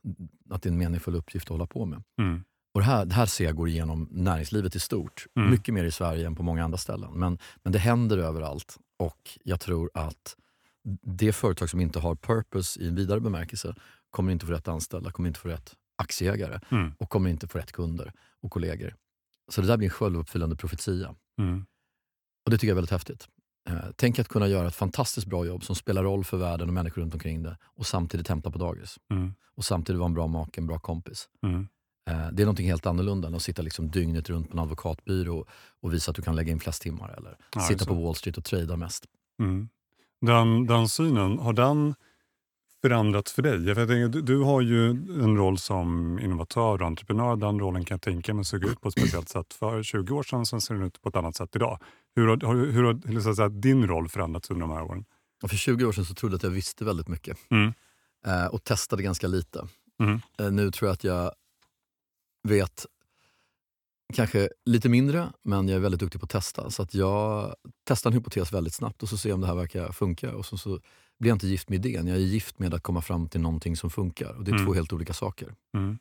att 0.50 0.62
det 0.62 0.68
är 0.68 0.72
en 0.72 0.78
meningsfull 0.78 1.14
uppgift 1.14 1.46
att 1.46 1.50
hålla 1.50 1.66
på 1.66 1.86
med. 1.86 2.02
Mm. 2.20 2.44
Och 2.74 2.80
det, 2.80 2.86
här, 2.86 3.04
det 3.04 3.14
här 3.14 3.26
ser 3.26 3.44
jag 3.44 3.56
går 3.56 3.68
igenom 3.68 4.08
näringslivet 4.10 4.76
i 4.76 4.80
stort. 4.80 5.26
Mm. 5.36 5.50
Mycket 5.50 5.74
mer 5.74 5.84
i 5.84 5.90
Sverige 5.90 6.26
än 6.26 6.34
på 6.34 6.42
många 6.42 6.64
andra 6.64 6.78
ställen. 6.78 7.10
Men, 7.12 7.38
men 7.62 7.72
det 7.72 7.78
händer 7.78 8.18
överallt. 8.18 8.76
Och 8.98 9.38
jag 9.44 9.60
tror 9.60 9.90
att 9.94 10.36
det 11.02 11.32
företag 11.32 11.70
som 11.70 11.80
inte 11.80 11.98
har 11.98 12.14
purpose 12.14 12.80
i 12.80 12.88
en 12.88 12.94
vidare 12.94 13.20
bemärkelse 13.20 13.74
kommer 14.10 14.32
inte 14.32 14.46
få 14.46 14.52
rätt 14.52 14.68
anställda, 14.68 15.10
kommer 15.10 15.28
inte 15.28 15.40
få 15.40 15.48
rätt 15.48 15.74
aktieägare 15.96 16.60
Mm. 16.70 16.92
och 16.98 17.10
kommer 17.10 17.30
inte 17.30 17.48
få 17.48 17.58
rätt 17.58 17.72
kunder 17.72 18.12
och 18.42 18.50
kollegor. 18.50 18.94
Så 19.50 19.60
det 19.60 19.66
där 19.66 19.76
blir 19.76 19.86
en 19.88 19.90
självuppfyllande 19.90 20.56
profetia. 20.56 21.14
Mm. 21.38 21.66
Och 22.44 22.50
det 22.50 22.58
tycker 22.58 22.66
jag 22.66 22.72
är 22.72 22.74
väldigt 22.74 22.90
häftigt. 22.90 23.28
Eh, 23.68 23.84
tänk 23.96 24.18
att 24.18 24.28
kunna 24.28 24.48
göra 24.48 24.68
ett 24.68 24.74
fantastiskt 24.74 25.26
bra 25.26 25.46
jobb 25.46 25.64
som 25.64 25.76
spelar 25.76 26.02
roll 26.02 26.24
för 26.24 26.36
världen 26.36 26.68
och 26.68 26.74
människor 26.74 27.02
runt 27.02 27.14
omkring 27.14 27.42
det 27.42 27.58
och 27.64 27.86
samtidigt 27.86 28.28
hämta 28.28 28.50
på 28.50 28.58
dagis. 28.58 28.98
Mm. 29.10 29.34
Och 29.54 29.64
samtidigt 29.64 29.98
vara 29.98 30.06
en 30.08 30.14
bra 30.14 30.26
make, 30.26 30.60
en 30.60 30.66
bra 30.66 30.78
kompis. 30.78 31.28
Mm. 31.42 31.68
Eh, 32.08 32.28
Det 32.32 32.42
är 32.42 32.46
något 32.46 32.58
helt 32.60 32.86
annorlunda 32.86 33.28
än 33.28 33.34
att 33.34 33.42
sitta 33.42 33.62
liksom 33.62 33.90
dygnet 33.90 34.30
runt 34.30 34.48
på 34.50 34.56
en 34.56 34.62
advokatbyrå 34.62 35.46
och 35.82 35.94
visa 35.94 36.10
att 36.10 36.16
du 36.16 36.22
kan 36.22 36.36
lägga 36.36 36.52
in 36.52 36.60
flest 36.60 36.82
timmar. 36.82 37.14
Eller 37.18 37.36
Ja, 37.54 37.60
sitta 37.60 37.84
på. 37.84 37.94
Wall 37.94 38.14
Street 38.14 38.38
och 38.38 38.44
trada 38.44 38.76
mest. 38.76 39.04
Mm. 39.40 39.68
Den, 40.20 40.66
den 40.66 40.88
synen, 40.88 41.38
har 41.38 41.52
den 41.52 41.94
förändrats 42.82 43.32
för 43.32 43.42
dig? 43.42 43.74
För 43.74 43.80
jag 43.80 43.88
tänker, 43.88 44.08
du, 44.08 44.22
du 44.22 44.38
har 44.42 44.60
ju 44.60 44.90
en 45.22 45.36
roll 45.36 45.58
som 45.58 46.18
innovatör 46.18 46.80
och 46.82 46.86
entreprenör. 46.86 47.36
Den 47.36 47.60
rollen 47.60 47.84
kan 47.84 47.94
jag 47.94 48.02
tänka 48.02 48.34
mig 48.34 48.44
såg 48.44 48.64
ut 48.64 48.80
på 48.80 48.88
ett 48.88 48.92
speciellt 48.98 49.28
sätt 49.28 49.54
för 49.54 49.82
20 49.82 50.14
år 50.14 50.22
sedan, 50.22 50.46
sen 50.46 50.60
ser 50.60 50.74
den 50.74 50.82
ut 50.82 51.02
på 51.02 51.08
ett 51.08 51.16
annat 51.16 51.36
sätt 51.36 51.56
idag. 51.56 51.78
Hur 52.16 52.26
har, 52.26 52.46
har, 52.46 52.54
hur 52.54 52.84
har 52.84 53.00
hur 53.08 53.34
säga, 53.34 53.48
din 53.48 53.86
roll 53.86 54.08
förändrats 54.08 54.50
under 54.50 54.66
de 54.66 54.70
här 54.76 54.82
åren? 54.82 55.04
Och 55.42 55.50
för 55.50 55.56
20 55.56 55.84
år 55.84 55.92
sedan 55.92 56.04
så 56.04 56.14
trodde 56.14 56.32
jag 56.32 56.36
att 56.38 56.42
jag 56.42 56.50
visste 56.50 56.84
väldigt 56.84 57.08
mycket 57.08 57.38
Mm. 57.50 57.72
eh, 58.26 58.46
och 58.46 58.64
testade 58.64 59.02
ganska 59.02 59.26
lite. 59.26 59.68
Mm. 60.00 60.20
Eh, 60.40 60.50
nu 60.50 60.70
tror 60.70 60.88
jag 60.88 60.92
att 60.94 61.04
jag 61.04 61.32
vet 62.42 62.86
kanske 64.14 64.48
lite 64.64 64.88
mindre, 64.88 65.32
men 65.42 65.68
jag 65.68 65.76
är 65.76 65.80
väldigt 65.80 66.00
duktig 66.00 66.20
på 66.20 66.24
att 66.24 66.30
testa. 66.30 66.70
Så 66.70 66.82
att 66.82 66.94
jag 66.94 67.54
testar 67.84 68.10
en 68.10 68.14
hypotes 68.14 68.52
väldigt 68.52 68.74
snabbt 68.74 69.02
och 69.02 69.08
så 69.08 69.16
ser 69.18 69.28
jag 69.28 69.34
om 69.34 69.40
det 69.40 69.46
här 69.46 69.54
verkar 69.54 69.92
funka. 69.92 70.36
Och 70.36 70.46
så, 70.46 70.58
så 70.58 70.80
blir 71.18 71.28
jag 71.30 71.36
inte 71.36 71.46
gift 71.46 71.68
med 71.68 71.86
idén, 71.86 72.06
jag 72.06 72.16
är 72.16 72.20
gift 72.20 72.58
med 72.58 72.74
att 72.74 72.82
komma 72.82 73.02
fram 73.02 73.28
till 73.28 73.40
någonting 73.40 73.76
som 73.76 73.90
funkar. 73.90 74.34
Och 74.36 74.44
Det 74.44 74.50
är 74.50 74.52
Mm. 74.54 74.66
två 74.66 74.74
helt 74.74 74.92
olika 74.92 75.12
saker. 75.12 75.54
Mm. 75.76 75.98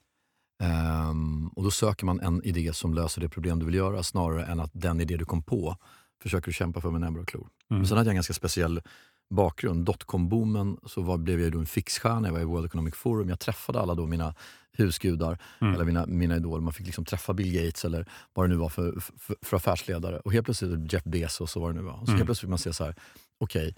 Ehm, 0.64 1.48
och 1.48 1.64
Då 1.64 1.72
söker 1.72 2.06
man 2.06 2.20
en 2.20 2.44
idé 2.44 2.74
som 2.74 2.94
löser 2.94 3.22
det 3.22 3.30
problem 3.30 3.60
du 3.60 3.66
vill 3.66 3.76
göra 3.76 4.04
snarare 4.04 4.46
än 4.46 4.60
att 4.60 4.72
den 4.74 5.02
idé 5.02 5.18
du 5.18 5.26
kom 5.26 5.44
på 5.44 5.78
försöker 6.22 6.46
du 6.46 6.54
kämpa 6.54 6.82
för 6.82 6.92
med 6.92 7.02
näbbar 7.02 7.20
och 7.22 7.28
klor. 7.28 7.42
Mm. 7.70 7.80
Men 7.80 7.88
sen 7.88 7.98
hade 7.98 8.08
jag 8.08 8.12
en 8.12 8.16
ganska 8.16 8.34
speciell 8.34 8.82
bakgrund. 9.30 9.86
Dotcom-boomen 9.86 10.78
så 10.86 11.02
var, 11.02 11.18
blev 11.18 11.42
jag 11.42 11.52
då 11.52 11.60
en 11.60 11.66
fixstjärna. 11.66 12.28
Jag 12.28 12.34
var 12.34 12.40
i 12.42 12.44
World 12.44 12.66
Economic 12.66 12.96
Forum. 12.96 13.30
Jag 13.30 13.40
träffade 13.40 13.80
alla 13.80 13.96
då 13.96 14.08
mina 14.08 14.36
husgudar, 14.78 15.38
Mm. 15.62 15.74
eller 15.74 15.86
mina, 15.86 16.06
mina 16.06 16.36
idoler. 16.36 16.62
Man 16.62 16.74
fick 16.74 16.86
liksom 16.86 17.06
träffa 17.06 17.34
Bill 17.34 17.54
Gates 17.54 17.86
eller 17.86 18.06
vad 18.34 18.46
det 18.46 18.50
nu 18.50 18.56
var 18.56 18.70
för, 18.70 19.00
för, 19.18 19.36
för 19.42 19.58
affärsledare. 19.58 20.20
Och 20.20 20.34
helt 20.34 20.46
plötsligt 20.46 20.94
Jeff 20.94 21.04
Bezos 21.04 21.56
och 21.56 21.62
vad 21.62 21.72
det 21.76 21.76
nu 21.80 21.86
var. 21.86 21.94
Och 21.94 22.00
så 22.00 22.12
Mm. 22.12 22.16
helt 22.18 22.26
plötsligt 22.28 22.42
fick 22.42 22.50
man 22.50 22.58
se 22.60 22.74
så 22.74 22.84
här, 22.84 22.96
okej, 23.40 23.76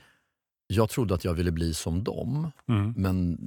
jag 0.67 0.89
trodde 0.89 1.13
att 1.13 1.25
jag 1.25 1.33
ville 1.33 1.51
bli 1.51 1.73
som 1.73 2.03
dem, 2.03 2.51
Mm. 2.67 2.93
men 2.97 3.37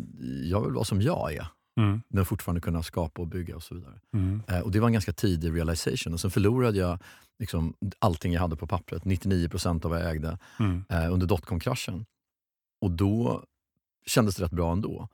jag 0.45 0.61
vill 0.65 0.73
vara 0.73 0.85
som 0.85 1.03
jag 1.03 1.35
är. 1.35 1.47
Mm. 1.81 2.03
Men 2.09 2.25
fortfarande 2.27 2.61
kunna 2.61 2.83
skapa 2.83 3.23
och 3.23 3.29
bygga 3.29 3.57
och 3.57 3.63
så 3.63 3.75
vidare. 3.75 4.01
Mm. 4.15 4.43
Eh, 4.49 4.61
och 4.61 4.71
Det 4.71 4.81
var 4.81 4.87
en 4.87 4.93
ganska 4.93 5.13
tidig 5.13 5.55
realization. 5.55 6.13
Och 6.15 6.21
sen 6.21 6.31
förlorade 6.31 6.79
jag 6.79 6.99
liksom 7.39 7.75
allting 7.99 8.33
jag 8.33 8.41
hade 8.41 8.57
på 8.57 8.67
pappret. 8.67 9.05
99% 9.05 9.85
av 9.85 9.91
vad 9.91 10.01
jag 10.01 10.11
ägde 10.11 10.39
Mm. 10.61 10.85
eh, 10.89 11.13
under 11.13 11.27
dotcom-kraschen. 11.27 12.05
Och 12.81 12.91
då 12.91 13.45
kändes 14.07 14.37
det 14.37 14.45
rätt 14.45 14.51
bra 14.53 14.73
ändå. 14.73 15.09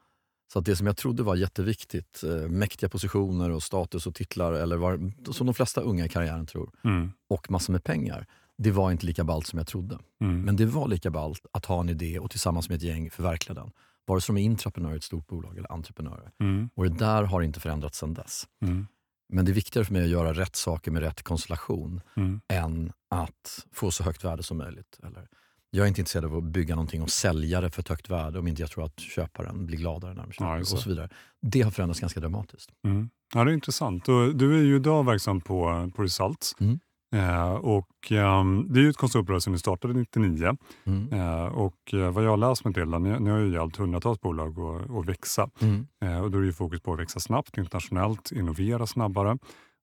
Så 0.53 0.59
att 0.59 0.65
det 0.65 0.77
som 0.77 0.87
jag 0.87 0.97
trodde 0.97 1.23
var 1.23 1.37
jätteviktigt, 1.37 2.23
eh, 2.25 2.31
mäktiga 2.49 2.89
positioner 2.89 3.51
och 3.51 3.63
status 3.63 4.07
och 4.07 4.15
titlar, 4.15 4.53
eller 4.53 4.77
var, 4.77 5.13
som 5.33 5.47
de 5.47 5.55
flesta 5.55 5.81
unga 5.81 6.05
i 6.07 6.09
karriären 6.09 6.47
tror, 6.47 6.71
Mm. 6.85 7.13
och 7.29 7.51
massor 7.51 7.73
med 7.73 7.85
pengar, 7.85 8.27
det 8.59 8.71
var 8.71 8.91
inte 8.93 9.07
lika 9.07 9.25
ballt 9.25 9.47
som 9.47 9.59
jag 9.59 9.67
trodde. 9.67 9.99
Mm. 10.21 10.43
Men 10.43 10.57
det 10.57 10.67
var 10.67 10.89
lika 10.89 11.11
ballt 11.11 11.47
att 11.53 11.65
ha 11.67 11.81
en 11.81 11.89
idé 11.89 12.19
och 12.19 12.31
tillsammans 12.31 12.69
med 12.69 12.77
ett 12.77 12.83
gäng 12.83 13.11
förverkliga 13.11 13.55
den. 13.55 13.71
Vare 14.09 14.21
sig 14.21 14.35
de 14.35 14.41
är 14.41 14.45
intraprenörer 14.45 14.95
i 14.95 14.97
ett 14.97 15.05
stort 15.05 15.27
bolag 15.27 15.59
eller 15.59 15.73
entreprenörer. 15.73 16.31
Mm. 16.41 16.71
Och 16.75 16.85
det 16.85 16.99
där 16.99 17.23
har 17.23 17.43
inte 17.43 17.61
förändrats 17.61 17.99
sedan 17.99 18.15
dess. 18.15 18.45
Mm. 18.63 18.87
Men 19.33 19.45
det 19.45 19.51
är 19.51 19.55
viktigare 19.55 19.85
för 19.85 19.93
mig 19.93 20.03
att 20.03 20.09
göra 20.09 20.33
rätt 20.33 20.57
saker 20.57 20.91
med 20.91 21.03
rätt 21.03 21.23
konstellation 21.23 22.01
Mm. 22.17 22.41
än 22.49 22.93
att 23.11 23.67
få 23.73 23.91
så 23.91 24.05
högt 24.05 24.25
värde 24.25 24.43
som 24.43 24.57
möjligt. 24.59 24.99
Eller, 25.03 25.29
jag 25.71 25.85
är 25.85 25.89
inte 25.89 26.01
intresserad 26.01 26.25
av 26.25 26.37
att 26.37 26.45
bygga 26.45 26.75
någonting 26.75 27.03
och 27.03 27.11
sälja 27.11 27.61
det 27.61 27.71
för 27.71 27.81
ett 27.83 27.89
högt 27.89 28.11
värde 28.11 28.39
om 28.39 28.47
inte 28.49 28.63
jag 28.63 28.71
tror 28.71 28.85
att 28.85 29.01
köparen 29.01 29.67
blir 29.67 29.79
gladare 29.79 30.15
när 30.15 30.23
de 30.23 30.33
köper 30.33 30.45
Ja, 30.55 30.61
och 30.61 30.67
så 30.67 30.89
vidare. 30.89 31.09
Det 31.43 31.63
har 31.63 31.71
förändrats 31.71 32.01
ganska 32.01 32.21
dramatiskt. 32.21 32.71
Mm. 32.85 33.11
Ja, 33.35 33.45
det 33.45 33.51
är 33.51 33.55
intressant. 33.55 34.05
Du 34.35 34.59
är 34.59 34.63
ju 34.63 34.77
idag 34.77 35.05
verksam 35.07 35.41
på, 35.41 35.91
på 35.97 36.03
Result. 36.03 36.53
Mm. 36.61 36.81
Eh, 37.17 37.53
och, 37.53 38.13
ehm, 38.13 38.67
det 38.73 38.81
är 38.81 38.83
ju 38.83 38.91
ett 38.91 38.97
konsultbolag 38.97 39.43
som 39.43 39.53
ni 39.53 39.59
startade 39.59 39.95
99. 39.95 40.57
Mm. 40.85 41.13
Eh, 41.13 41.47
och 41.47 41.95
eh, 41.95 42.11
vad 42.11 42.25
jag 42.25 42.31
har 42.31 42.37
läst 42.37 42.65
mig 42.65 42.75
till, 42.75 42.87
ni, 42.89 43.21
ni 43.21 43.31
har 43.31 43.39
ju 43.39 43.53
hjälpt 43.53 43.77
hundratals 43.77 44.21
bolag 44.21 44.61
att, 44.61 44.91
att 44.91 45.07
växa. 45.07 45.51
Mm. 45.61 45.87
Eh, 46.05 46.21
och 46.21 46.31
då 46.31 46.39
är 46.39 46.43
det 46.43 46.47
ju 46.47 46.53
fokus 46.53 46.81
på 46.81 46.93
att 46.93 47.01
växa 47.01 47.21
snabbt 47.21 47.59
internationellt, 47.59 48.33
innovera 48.33 48.87
snabbare. 48.87 49.39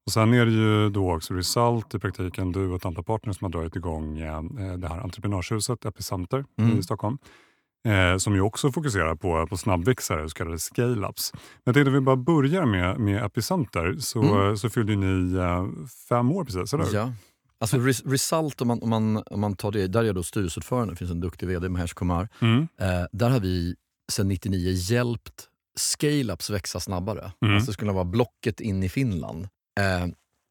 Och 0.06 0.12
sen 0.12 0.34
är 0.34 0.46
det 0.46 0.52
ju 0.52 0.90
då 0.90 1.16
också 1.16 1.34
Result 1.34 1.96
i 1.96 2.00
praktiken, 2.00 2.52
du 2.52 2.70
och 2.70 2.76
ett 2.76 2.86
antal 2.86 3.04
partners 3.04 3.38
som 3.38 3.46
har 3.46 3.52
dragit 3.52 3.76
igång 3.76 4.20
eh, 4.20 4.44
det 4.78 4.88
här 4.88 5.00
entreprenörshuset 5.00 5.86
Epicenter 5.86 6.46
Mm. 6.58 6.80
i 6.80 6.84
Stockholm. 6.84 7.18
Eh, 7.86 8.18
som 8.18 8.36
ju 8.36 8.42
också 8.42 8.72
fokuserar 8.72 9.16
på, 9.16 9.48
på 9.48 9.58
snabbväxare, 9.58 10.30
så 10.30 10.34
kallade 10.36 10.58
scale-ups. 10.58 11.32
Men 11.34 11.40
jag 11.64 11.76
tänkte 11.76 11.90
att 11.92 11.96
vi 11.98 12.02
bara 12.02 12.16
börjar 12.16 12.66
med, 12.66 13.00
med 13.00 13.26
Epicenter. 13.26 13.96
Så, 14.00 14.22
Mm. 14.24 14.58
så 14.58 14.70
fyllde 14.70 14.96
ni 14.96 15.38
eh, 15.38 15.66
fem 16.10 16.32
år 16.32 16.44
precis, 16.46 16.74
eller 16.74 16.86
hur? 16.86 16.94
Ja. 16.94 17.14
Alltså 17.60 17.78
Res- 17.78 18.06
Result, 18.12 18.62
om 18.62 18.68
man, 18.68 18.80
om, 18.84 18.90
man, 18.90 19.24
om 19.26 19.40
man 19.40 19.56
tar 19.56 19.72
det, 19.72 19.88
där 19.88 20.00
är 20.00 20.04
jag 20.04 20.16
då 20.16 20.24
styrelseordförande, 20.24 20.94
det 20.94 20.98
finns 20.98 21.12
en 21.12 21.20
duktig 21.20 21.48
VD, 21.48 21.70
Mahesh 21.70 21.94
Kumar. 21.94 22.28
Mm. 22.42 22.68
Eh, 22.82 23.06
där 23.12 23.30
har 23.30 23.40
vi 23.40 23.76
sedan 24.12 24.28
99 24.28 24.72
hjälpt 24.72 25.50
scale-ups 25.80 26.52
växa 26.52 26.80
snabbare. 26.80 27.32
Mm. 27.42 27.56
Alltså 27.56 27.70
det 27.70 27.74
skulle 27.74 27.92
vara 27.92 28.06
Blocket 28.06 28.60
in 28.60 28.84
i 28.84 28.90
Finland. 28.90 29.48
Eh, 29.80 30.08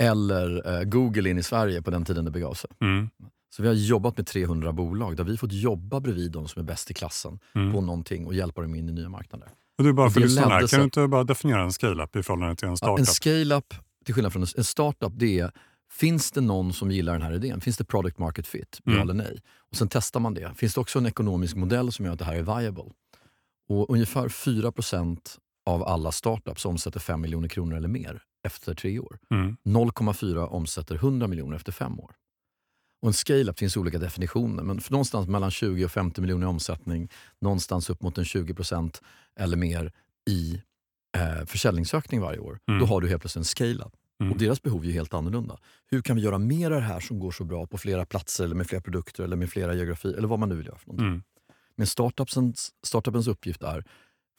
eller 0.08 0.76
eh, 0.78 0.84
Google 0.84 1.30
in 1.30 1.38
i 1.38 1.42
Sverige 1.42 1.82
på 1.82 1.90
den 1.90 2.04
tiden 2.04 2.24
det 2.24 2.30
begav 2.30 2.54
sig. 2.54 2.70
Mm. 2.80 3.08
Så 3.56 3.62
vi 3.62 3.68
har 3.68 3.74
jobbat 3.74 4.16
med 4.16 4.26
300 4.26 4.72
bolag 4.72 5.16
där 5.16 5.24
vi 5.24 5.36
fått 5.36 5.52
jobba 5.52 6.00
bredvid 6.00 6.32
de 6.32 6.48
som 6.48 6.60
är 6.62 6.66
bäst 6.66 6.90
i 6.90 6.94
klassen 6.94 7.38
Mm. 7.54 7.72
på 7.72 7.80
någonting 7.80 8.26
och 8.26 8.34
hjälpa 8.34 8.60
dem 8.62 8.74
in 8.74 8.88
i 8.88 8.92
nya 8.92 9.08
marknader. 9.08 9.48
Och 9.78 9.84
du 9.84 9.92
bara 9.92 10.10
för 10.10 10.20
lyssnarna, 10.20 10.66
kan 10.66 10.78
du 10.78 10.84
inte 10.84 11.06
bara 11.08 11.24
definiera 11.24 11.62
en 11.62 11.72
scale-up 11.72 12.16
i 12.16 12.22
förhållande 12.22 12.56
till 12.56 12.64
en 12.66 12.72
Ja, 12.72 12.76
startup? 12.76 12.98
en 12.98 13.06
scale-up, 13.06 13.74
till 14.04 14.14
skillnad 14.14 14.32
från 14.32 14.42
en 14.56 14.64
startup, 14.64 15.12
det 15.16 15.38
är 15.38 15.50
Finns 15.90 16.30
det 16.30 16.40
någon 16.40 16.72
som 16.72 16.90
gillar 16.90 17.12
den 17.12 17.22
här 17.22 17.32
idén? 17.32 17.60
Finns 17.60 17.76
det 17.76 17.84
product 17.84 18.18
market 18.18 18.46
fit? 18.46 18.80
Ja 18.84 18.92
Mm. 18.92 19.02
eller 19.02 19.14
nej? 19.14 19.38
Och 19.70 19.76
Sen 19.76 19.88
testar 19.88 20.20
man 20.20 20.34
det. 20.34 20.52
Finns 20.56 20.74
det 20.74 20.80
också 20.80 20.98
en 20.98 21.06
ekonomisk 21.06 21.56
modell 21.56 21.92
som 21.92 22.04
gör 22.04 22.12
att 22.12 22.18
det 22.18 22.24
här 22.24 22.34
är 22.36 22.42
viable? 22.60 22.84
Och 23.68 23.90
ungefär 23.90 24.28
4% 24.28 25.38
av 25.66 25.82
alla 25.84 26.12
startups 26.12 26.64
omsätter 26.66 27.00
5 27.00 27.20
miljoner 27.20 27.48
kronor 27.48 27.76
eller 27.76 27.88
mer 27.88 28.22
efter 28.46 28.74
tre 28.74 28.98
år. 28.98 29.18
Mm. 29.30 29.56
0,4 29.64 30.46
omsätter 30.48 30.94
100 30.94 31.26
miljoner 31.26 31.56
efter 31.56 31.72
fem 31.72 32.00
år. 32.00 32.10
Och 33.04 33.08
en 33.08 33.14
scale-up 33.14 33.58
finns 33.58 33.76
olika 33.76 33.98
definitioner, 33.98 34.62
men 34.62 34.80
för 34.80 34.92
någonstans 34.92 35.28
mellan 35.28 35.50
20 35.50 35.84
och 35.84 35.90
50 35.90 36.20
miljoner 36.20 36.46
i 36.46 36.50
omsättning, 36.50 37.08
någonstans 37.40 37.90
upp 37.90 38.02
mot 38.02 38.18
en 38.18 38.24
20% 38.24 39.02
eller 39.40 39.56
mer 39.56 39.92
i 40.30 40.62
eh, 41.16 41.46
försäljningsökning 41.46 42.20
varje 42.20 42.38
år, 42.38 42.58
Mm. 42.68 42.80
då 42.80 42.86
har 42.86 43.00
du 43.00 43.08
helt 43.08 43.22
plötsligt 43.22 43.40
en 43.40 43.44
scale-up. 43.44 43.92
Mm. 44.20 44.32
Och 44.32 44.38
deras 44.38 44.62
behov 44.62 44.82
är 44.82 44.86
ju 44.86 44.92
helt 44.92 45.14
annorlunda. 45.14 45.58
Hur 45.86 46.02
kan 46.02 46.16
vi 46.16 46.22
göra 46.22 46.38
mer 46.38 46.70
av 46.70 46.80
det 46.80 46.86
här 46.86 47.00
som 47.00 47.18
går 47.18 47.30
så 47.30 47.44
bra 47.44 47.66
på 47.66 47.78
flera 47.78 48.06
platser, 48.06 48.44
eller 48.44 48.54
med 48.54 48.66
flera 48.66 48.82
produkter, 48.82 49.24
eller 49.24 49.36
med 49.36 49.50
flera 49.50 49.74
geografier, 49.74 50.14
eller 50.14 50.28
vad 50.28 50.38
man 50.38 50.48
nu 50.48 50.54
vill 50.54 50.66
göra 50.66 50.78
för 50.78 50.86
någonting. 50.86 51.06
Mm. 51.06 51.22
Men 51.76 51.86
startupens, 51.86 52.70
startupens 52.82 53.26
uppgift 53.26 53.62
är, 53.62 53.84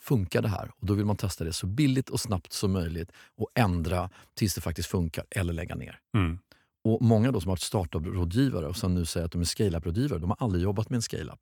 funkar 0.01 0.41
det 0.41 0.49
här? 0.49 0.71
Och 0.77 0.85
då 0.85 0.93
vill 0.93 1.05
man 1.05 1.17
testa 1.17 1.43
det 1.43 1.53
så 1.53 1.67
billigt 1.67 2.09
och 2.09 2.19
snabbt 2.19 2.53
som 2.53 2.71
möjligt 2.71 3.11
och 3.37 3.49
ändra 3.55 4.09
tills 4.33 4.55
det 4.55 4.61
faktiskt 4.61 4.89
funkar, 4.89 5.25
eller 5.29 5.53
lägga 5.53 5.75
ner. 5.75 5.99
Mm. 6.17 6.39
Och 6.85 7.01
Många 7.01 7.31
då 7.31 7.41
som 7.41 7.49
har 7.49 7.51
varit 7.51 7.61
startup-rådgivare 7.61 8.67
och 8.67 8.75
som 8.75 8.93
nu 8.93 9.05
säger 9.05 9.25
att 9.25 9.31
de 9.31 9.41
är 9.41 9.45
scale-up-rådgivare, 9.45 10.19
de 10.19 10.29
har 10.29 10.37
aldrig 10.39 10.63
jobbat 10.63 10.89
med 10.89 10.95
en 10.95 11.01
scale-up 11.01 11.39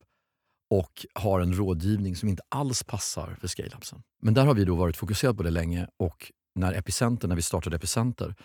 och 0.69 1.05
har 1.13 1.39
en 1.39 1.53
rådgivning 1.53 2.15
som 2.15 2.29
inte 2.29 2.43
alls 2.49 2.83
passar 2.83 3.37
för 3.41 3.47
scale-upsen. 3.47 4.03
Men 4.21 4.33
där 4.33 4.45
har 4.45 4.53
vi 4.53 4.65
då 4.65 4.75
varit 4.75 4.97
fokuserade 4.97 5.37
på 5.37 5.43
det 5.43 5.49
länge 5.49 5.87
och 5.97 6.31
när 6.55 6.73
Epicenter, 6.73 7.27
när 7.27 7.35
vi 7.35 7.41
startade 7.41 7.75
Epicenter, 7.75 8.35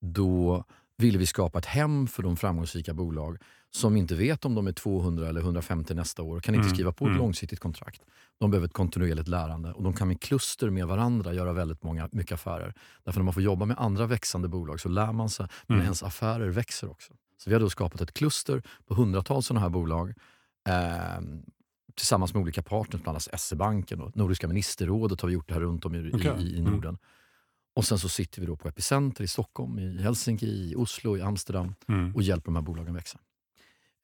då 0.00 0.64
ville 0.96 1.18
vi 1.18 1.26
skapa 1.26 1.58
ett 1.58 1.66
hem 1.66 2.06
för 2.06 2.22
de 2.22 2.36
framgångsrika 2.36 2.94
bolag 2.94 3.38
som 3.74 3.96
inte 3.96 4.14
vet 4.14 4.44
om 4.44 4.54
de 4.54 4.66
är 4.66 4.72
200 4.72 5.28
eller 5.28 5.40
150 5.40 5.94
nästa 5.94 6.22
år 6.22 6.36
och 6.36 6.42
kan 6.42 6.54
inte 6.54 6.66
Mm, 6.66 6.74
skriva 6.74 6.92
på 6.92 7.04
ett 7.04 7.08
mm. 7.08 7.18
långsiktigt 7.18 7.60
kontrakt. 7.60 8.02
De 8.38 8.50
behöver 8.50 8.66
ett 8.66 8.72
kontinuerligt 8.72 9.28
lärande 9.28 9.72
och 9.72 9.82
de 9.82 9.92
kan 9.92 10.08
med 10.08 10.20
kluster 10.20 10.70
med 10.70 10.86
varandra 10.86 11.32
göra 11.34 11.52
väldigt 11.52 11.82
många, 11.82 12.08
mycket 12.12 12.32
affärer. 12.32 12.74
Därför 13.04 13.20
när 13.20 13.24
man 13.24 13.34
får 13.34 13.42
jobba 13.42 13.64
med 13.66 13.76
andra 13.78 14.06
växande 14.06 14.48
bolag 14.48 14.80
så 14.80 14.88
lär 14.88 15.12
man 15.12 15.28
sig, 15.30 15.46
men 15.66 15.74
Mm. 15.76 15.84
ens 15.84 16.02
affärer 16.02 16.48
växer 16.48 16.90
också. 16.90 17.12
Så 17.38 17.50
vi 17.50 17.54
har 17.54 17.60
då 17.60 17.70
skapat 17.70 18.00
ett 18.00 18.14
kluster 18.14 18.62
på 18.86 18.94
hundratals 18.94 19.46
sådana 19.46 19.60
här 19.60 19.68
bolag 19.70 20.14
eh, 20.68 21.20
tillsammans 21.96 22.34
med 22.34 22.40
olika 22.40 22.62
partners, 22.62 23.02
bland 23.02 23.14
annat 23.16 23.40
SE-banken 23.40 24.00
och 24.00 24.16
Nordiska 24.16 24.48
ministerrådet 24.48 25.20
har 25.20 25.28
vi 25.28 25.34
gjort 25.34 25.48
det 25.48 25.54
här 25.54 25.60
runt 25.60 25.84
om 25.84 25.94
i, 25.94 26.10
Okej. 26.14 26.34
i, 26.38 26.42
i 26.56 26.58
Mm. 26.60 26.72
Norden. 26.72 26.98
Och 27.76 27.84
sen 27.84 27.98
så 27.98 28.08
sitter 28.08 28.40
vi 28.40 28.46
då 28.46 28.56
på 28.56 28.68
Epicenter 28.68 29.24
i 29.24 29.28
Stockholm, 29.28 29.78
i 29.78 30.02
Helsinki, 30.02 30.46
i 30.46 30.74
Oslo, 30.76 31.16
i 31.16 31.22
Amsterdam 31.22 31.74
Mm. 31.88 32.14
och 32.14 32.22
hjälper 32.22 32.44
de 32.44 32.54
här 32.56 32.62
bolagen 32.62 32.94
växa. 32.94 33.18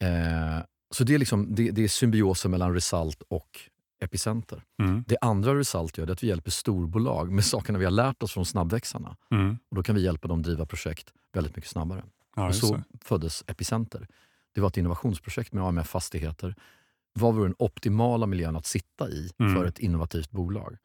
Eh, 0.01 0.59
så 0.91 1.05
det 1.05 1.15
är, 1.15 1.19
liksom, 1.19 1.55
det, 1.55 1.71
det 1.71 1.85
är 1.85 1.89
symbiosen 1.89 2.51
mellan 2.51 2.75
Result 2.75 3.23
och 3.29 3.61
Epicenter. 4.01 4.65
Mm. 4.83 5.05
Det 5.09 5.17
andra 5.21 5.55
Result 5.59 5.99
gör 5.99 6.07
är 6.07 6.13
att 6.13 6.23
vi 6.23 6.27
hjälper 6.27 6.51
storbolag 6.51 7.33
med 7.33 7.45
sakerna 7.45 7.79
vi 7.79 7.85
har 7.85 7.93
lärt 7.93 8.23
oss 8.23 8.33
från 8.33 8.45
snabbväxarna. 8.47 9.17
Mm. 9.31 9.59
Och 9.69 9.77
då 9.77 9.83
kan 9.83 9.95
vi 9.95 10.03
hjälpa 10.03 10.29
dem 10.29 10.43
driva 10.43 10.67
projekt 10.67 11.13
väldigt 11.33 11.57
mycket 11.57 11.71
snabbare. 11.71 12.05
Ja, 12.37 12.49
och 12.49 12.55
så 12.55 12.77
det. 12.77 12.83
föddes 13.05 13.45
Epicenter. 13.47 14.09
Det 14.55 14.61
var 14.61 14.69
ett 14.69 14.77
innovationsprojekt 14.77 15.53
med 15.53 15.65
AMF 15.65 15.87
Fastigheter. 15.89 16.55
Vad 17.13 17.35
vore 17.35 17.45
den 17.49 17.55
optimala 17.59 18.27
miljön 18.27 18.57
att 18.57 18.67
sitta 18.67 19.09
i 19.09 19.31
Mm. 19.39 19.55
för 19.55 19.65
ett 19.65 19.79
innovativt 19.79 20.31
bolag? 20.31 20.77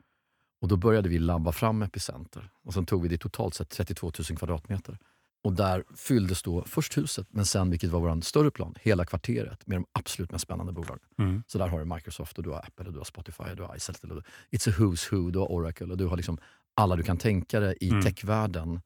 Och 0.61 0.67
Då 0.67 0.77
började 0.77 1.09
vi 1.09 1.19
labba 1.19 1.51
fram 1.51 1.81
Epicenter. 1.81 2.49
Och 2.63 2.73
Sen 2.73 2.85
tog 2.85 3.01
vi 3.03 3.09
det 3.09 3.17
totalt 3.17 3.53
sett 3.53 3.69
32 3.69 4.11
000 4.29 4.37
kvadratmeter. 4.37 4.97
Och 5.43 5.53
Där 5.53 5.83
fylldes 5.95 6.41
då 6.43 6.63
först 6.67 6.97
huset, 6.97 7.27
men 7.31 7.45
sen, 7.45 7.69
vilket 7.69 7.89
var 7.89 7.99
vår 7.99 8.21
större 8.21 8.51
plan, 8.51 8.75
hela 8.81 9.05
kvarteret 9.05 9.67
med 9.67 9.77
de 9.77 9.85
absolut 9.91 10.31
mest 10.31 10.43
spännande 10.43 10.73
bolagen. 10.73 10.99
Mm. 11.19 11.43
Så 11.47 11.57
där 11.57 11.67
har 11.67 11.79
du 11.79 11.85
Microsoft, 11.85 12.37
och 12.37 12.43
du 12.43 12.49
har 12.49 12.57
Apple, 12.59 12.85
och 12.85 12.91
du 12.93 12.97
har 12.99 13.05
Spotify, 13.05 13.43
och 13.43 13.55
du 13.55 13.63
har 13.63 13.75
Iceltel, 13.75 14.11
och 14.11 14.15
du- 14.51 14.57
It's 14.57 14.69
a 14.69 14.73
who's 14.77 15.11
who, 15.15 15.31
du 15.31 15.39
har 15.39 15.51
Oracle 15.51 15.87
och 15.91 15.97
du 15.97 16.05
har 16.05 16.17
liksom 16.17 16.37
alla 16.75 16.95
du 16.95 17.03
kan 17.03 17.17
tänka 17.17 17.59
dig 17.59 17.77
i 17.81 17.89
Mm. 17.89 18.01
techvärlden 18.01 18.81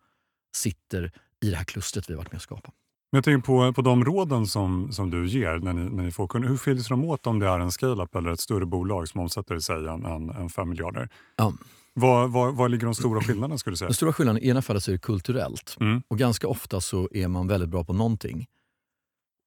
sitter 0.55 1.11
i 1.45 1.49
det 1.49 1.55
här 1.55 1.63
klustret 1.63 2.09
vi 2.09 2.13
har 2.13 2.17
varit 2.17 2.31
med 2.31 2.37
och 2.37 2.41
skapat. 2.41 2.73
Men 3.11 3.17
jag 3.17 3.23
tänker 3.23 3.45
på, 3.45 3.73
på 3.73 3.81
de 3.81 4.05
råden 4.05 4.47
som, 4.47 4.91
som 4.91 5.09
du 5.09 5.27
ger 5.27 5.57
när 5.59 5.73
ni, 5.73 5.89
när 5.89 6.03
ni 6.03 6.11
får 6.11 6.27
kunder. 6.27 6.49
Hur 6.49 6.57
skiljer 6.57 6.83
sig 6.83 6.89
de 6.89 7.03
åt 7.05 7.27
om 7.27 7.39
det 7.39 7.47
är 7.47 7.59
en 7.59 7.71
scale-up 7.71 8.15
eller 8.15 8.29
ett 8.31 8.39
större 8.39 8.65
bolag 8.65 9.07
som 9.07 9.21
omsätter 9.21 9.59
sig 9.59 9.75
en, 9.87 10.05
en, 10.05 10.29
en 10.29 10.49
5 10.49 10.69
miljarder? 10.69 11.09
Ja. 11.35 11.53
Var, 11.99 12.27
var, 12.27 12.51
var 12.51 12.69
ligger 12.69 12.85
de 12.85 12.95
stora 12.95 13.21
skillnaderna 13.21 13.57
skulle 13.57 13.77
säga? 13.77 13.87
Den 13.87 13.93
stora 13.95 14.13
skillnaden, 14.13 14.43
i 14.43 14.47
ena 14.49 14.61
fallet 14.61 14.83
så 14.83 14.91
är 14.91 14.93
det 14.93 14.99
kulturellt. 14.99 15.77
Mm. 15.79 16.01
Och 16.07 16.17
ganska 16.17 16.47
ofta 16.47 16.81
så 16.81 17.09
är 17.11 17.27
man 17.27 17.47
väldigt 17.47 17.69
bra 17.69 17.83
på 17.83 17.93
någonting. 17.93 18.47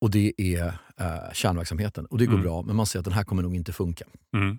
Och 0.01 0.11
det 0.11 0.33
är 0.37 0.67
eh, 0.97 1.33
kärnverksamheten. 1.33 2.07
Och 2.07 2.19
det 2.19 2.27
går 2.27 2.33
Mm. 2.33 2.45
bra, 2.45 2.63
men 2.63 2.77
man 2.77 2.87
ser 2.87 2.99
att 2.99 3.05
den 3.05 3.15
här 3.15 3.25
kommer 3.25 3.43
nog 3.43 3.55
inte 3.57 3.73
funka. 3.73 4.05
Mm. 4.37 4.59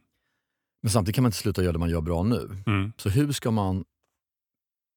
Men 0.81 0.91
samtidigt 0.91 1.15
kan 1.15 1.23
man 1.23 1.27
inte 1.29 1.37
sluta 1.37 1.61
göra 1.63 1.73
det 1.73 1.79
man 1.79 1.89
gör 1.89 2.01
bra 2.01 2.23
nu. 2.23 2.63
Mm. 2.65 2.91
Så 2.97 3.09
hur 3.09 3.31
ska 3.31 3.51
man, 3.51 3.83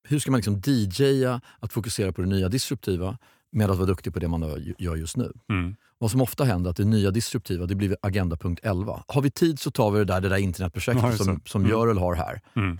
hur 0.08 0.18
ska 0.18 0.30
man 0.30 0.38
liksom 0.38 0.60
DJa 0.66 1.40
att 1.60 1.72
fokusera 1.72 2.12
på 2.12 2.20
det 2.22 2.28
nya 2.28 2.48
disruptiva 2.48 3.18
med 3.54 3.70
att 3.70 3.76
vara 3.76 3.86
duktig 3.86 4.14
på 4.14 4.20
det 4.20 4.28
man 4.28 4.74
gör 4.78 4.96
just 4.96 5.16
nu? 5.16 5.32
Mm. 5.48 5.76
Vad 5.98 6.10
som 6.10 6.20
ofta 6.20 6.44
händer 6.44 6.68
är 6.68 6.70
att 6.70 6.76
det 6.76 6.84
nya 6.84 7.10
disruptiva 7.10 7.66
det 7.66 7.74
blir 7.74 7.96
agenda 8.02 8.36
punkt 8.36 8.60
11. 8.62 9.04
Har 9.08 9.22
vi 9.22 9.30
tid 9.30 9.58
så 9.58 9.70
tar 9.70 9.90
vi 9.90 9.98
det 9.98 10.04
där, 10.04 10.20
det 10.20 10.28
där 10.28 10.36
internetprojektet 10.36 11.04
Ja, 11.10 11.24
som, 11.24 11.40
som 11.44 11.60
Mm. 11.62 11.70
Görel 11.70 11.98
har 11.98 12.14
här. 12.14 12.40
Mm. 12.56 12.78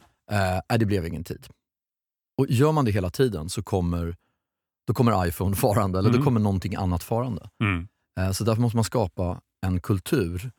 Eh, 0.70 0.78
det 0.78 0.86
blev 0.86 1.06
ingen 1.06 1.24
tid. 1.24 1.46
Och 2.38 2.46
Gör 2.48 2.72
man 2.72 2.84
det 2.84 2.90
hela 2.90 3.10
tiden 3.10 3.48
så 3.48 3.62
kommer, 3.62 4.16
då 4.86 4.94
kommer 4.94 5.26
iPhone 5.26 5.56
farande 5.56 5.98
eller 5.98 6.08
Mm. 6.08 6.20
då 6.20 6.24
kommer 6.24 6.40
någonting 6.40 6.74
annat 6.74 7.02
farande. 7.02 7.48
Mm. 7.60 7.88
Eh, 8.20 8.32
så 8.32 8.44
därför 8.44 8.62
måste 8.62 8.76
man 8.76 8.84
skapa 8.84 9.40
en 9.66 9.80
kultur 9.80 10.50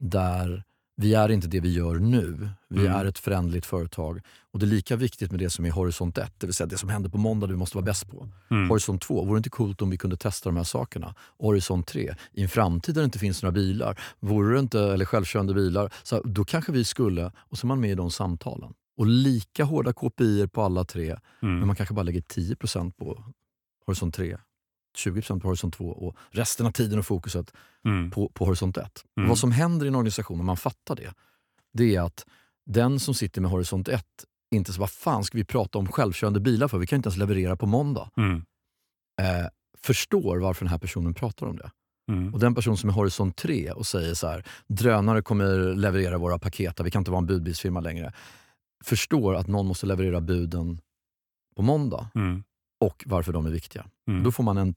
där 0.00 0.64
vi 0.96 1.14
är 1.14 1.28
inte 1.30 1.48
det 1.48 1.60
vi 1.60 1.72
gör 1.72 1.94
nu. 1.98 2.48
Vi 2.68 2.80
Mm. 2.86 2.92
är 2.92 3.04
ett 3.04 3.18
förändligt 3.18 3.66
företag. 3.66 4.20
Och 4.52 4.58
Det 4.58 4.64
är 4.66 4.68
lika 4.68 4.96
viktigt 4.96 5.30
med 5.30 5.40
det 5.40 5.50
som 5.50 5.64
är 5.64 5.70
horisont 5.70 6.18
1, 6.18 6.32
det 6.38 6.46
vill 6.46 6.54
säga 6.54 6.66
det 6.66 6.78
som 6.78 6.88
händer 6.88 7.10
på 7.10 7.18
måndag 7.18 7.46
du 7.46 7.56
måste 7.56 7.76
vara 7.76 7.84
bäst 7.84 8.10
på. 8.10 8.28
Mm. 8.50 8.68
Horisont 8.70 9.02
2, 9.02 9.24
vore 9.24 9.34
det 9.34 9.38
inte 9.38 9.50
coolt 9.50 9.82
om 9.82 9.90
vi 9.90 9.96
kunde 9.98 10.16
testa 10.16 10.48
de 10.48 10.56
här 10.56 10.64
sakerna? 10.64 11.14
Horisont 11.38 11.86
3, 11.86 12.14
i 12.32 12.42
en 12.42 12.48
framtid 12.48 12.94
där 12.94 13.02
det 13.02 13.04
inte 13.04 13.18
finns 13.18 13.42
några 13.42 13.52
bilar, 13.52 14.00
vore 14.20 14.54
det 14.54 14.60
inte, 14.60 14.80
eller 14.80 15.04
självkörande 15.04 15.54
bilar, 15.54 15.92
så 16.02 16.22
då 16.22 16.44
kanske 16.44 16.72
vi 16.72 16.84
skulle, 16.84 17.32
och 17.36 17.58
så 17.58 17.66
är 17.66 17.68
man 17.68 17.80
med 17.80 17.90
i 17.90 17.94
de 17.94 18.10
samtalen. 18.10 18.72
Och 18.96 19.06
lika 19.06 19.64
hårda 19.64 19.92
KPI 19.92 20.48
på 20.48 20.62
alla 20.62 20.84
tre, 20.84 21.16
men 21.40 21.50
Mm. 21.56 21.66
man 21.66 21.76
kanske 21.76 21.94
bara 21.94 22.02
lägger 22.02 22.20
10% 22.20 22.96
på 22.96 23.24
horisont 23.86 24.14
3, 24.14 24.36
20% 24.96 25.40
på 25.40 25.48
horisont 25.48 25.74
2 25.74 25.84
och 25.88 26.16
resten 26.30 26.66
av 26.66 26.70
tiden 26.72 26.98
och 26.98 27.06
fokuset 27.06 27.52
Mm. 27.86 28.10
på, 28.10 28.28
på 28.28 28.44
horisont 28.44 28.76
1. 28.76 29.04
Mm. 29.16 29.28
Vad 29.28 29.38
som 29.38 29.52
händer 29.52 29.86
i 29.86 29.88
en 29.88 29.94
organisation 29.94 30.40
om 30.40 30.46
man 30.46 30.56
fattar 30.56 30.96
det, 30.96 31.14
det 31.72 31.96
är 31.96 32.00
att 32.00 32.26
den 32.66 33.00
som 33.00 33.14
sitter 33.14 33.40
med 33.40 33.50
horisont 33.50 33.88
1 33.88 34.06
inte 34.54 34.72
så 34.72 34.80
vad 34.80 34.90
fan 34.90 35.24
ska 35.24 35.38
vi 35.38 35.44
prata 35.44 35.78
om 35.78 35.86
självkörande 35.92 36.40
bilar 36.40 36.68
för? 36.68 36.78
Vi 36.78 36.86
kan 36.86 36.96
inte 36.96 37.06
ens 37.06 37.16
leverera 37.18 37.56
på 37.56 37.66
måndag. 37.66 38.10
Mm. 38.16 38.36
Eh, 39.22 39.46
förstår 39.82 40.38
varför 40.38 40.64
den 40.64 40.70
här 40.70 40.78
personen 40.78 41.14
pratar 41.14 41.46
om 41.46 41.56
det. 41.56 41.70
Mm. 42.12 42.34
Och 42.34 42.40
den 42.40 42.54
person 42.54 42.76
som 42.76 42.88
är 42.90 42.94
horisont 42.94 43.36
3 43.36 43.70
och 43.72 43.86
säger 43.86 44.14
så 44.14 44.26
här, 44.26 44.44
drönare 44.66 45.22
kommer 45.22 45.74
leverera 45.74 46.18
våra 46.18 46.38
paket, 46.38 46.80
vi 46.84 46.90
kan 46.90 47.00
inte 47.00 47.10
vara 47.10 47.18
en 47.18 47.26
budbilsfirma 47.26 47.80
längre. 47.80 48.12
Förstår 48.84 49.34
att 49.34 49.46
någon 49.46 49.66
måste 49.66 49.86
leverera 49.86 50.20
buden 50.20 50.80
på 51.56 51.62
måndag 51.62 52.08
Mm. 52.14 52.44
och 52.80 53.04
varför 53.06 53.32
de 53.32 53.46
är 53.46 53.50
viktiga. 53.50 53.86
Mm. 54.08 54.22
Då 54.22 54.32
får 54.32 54.44
man 54.44 54.56
en 54.56 54.74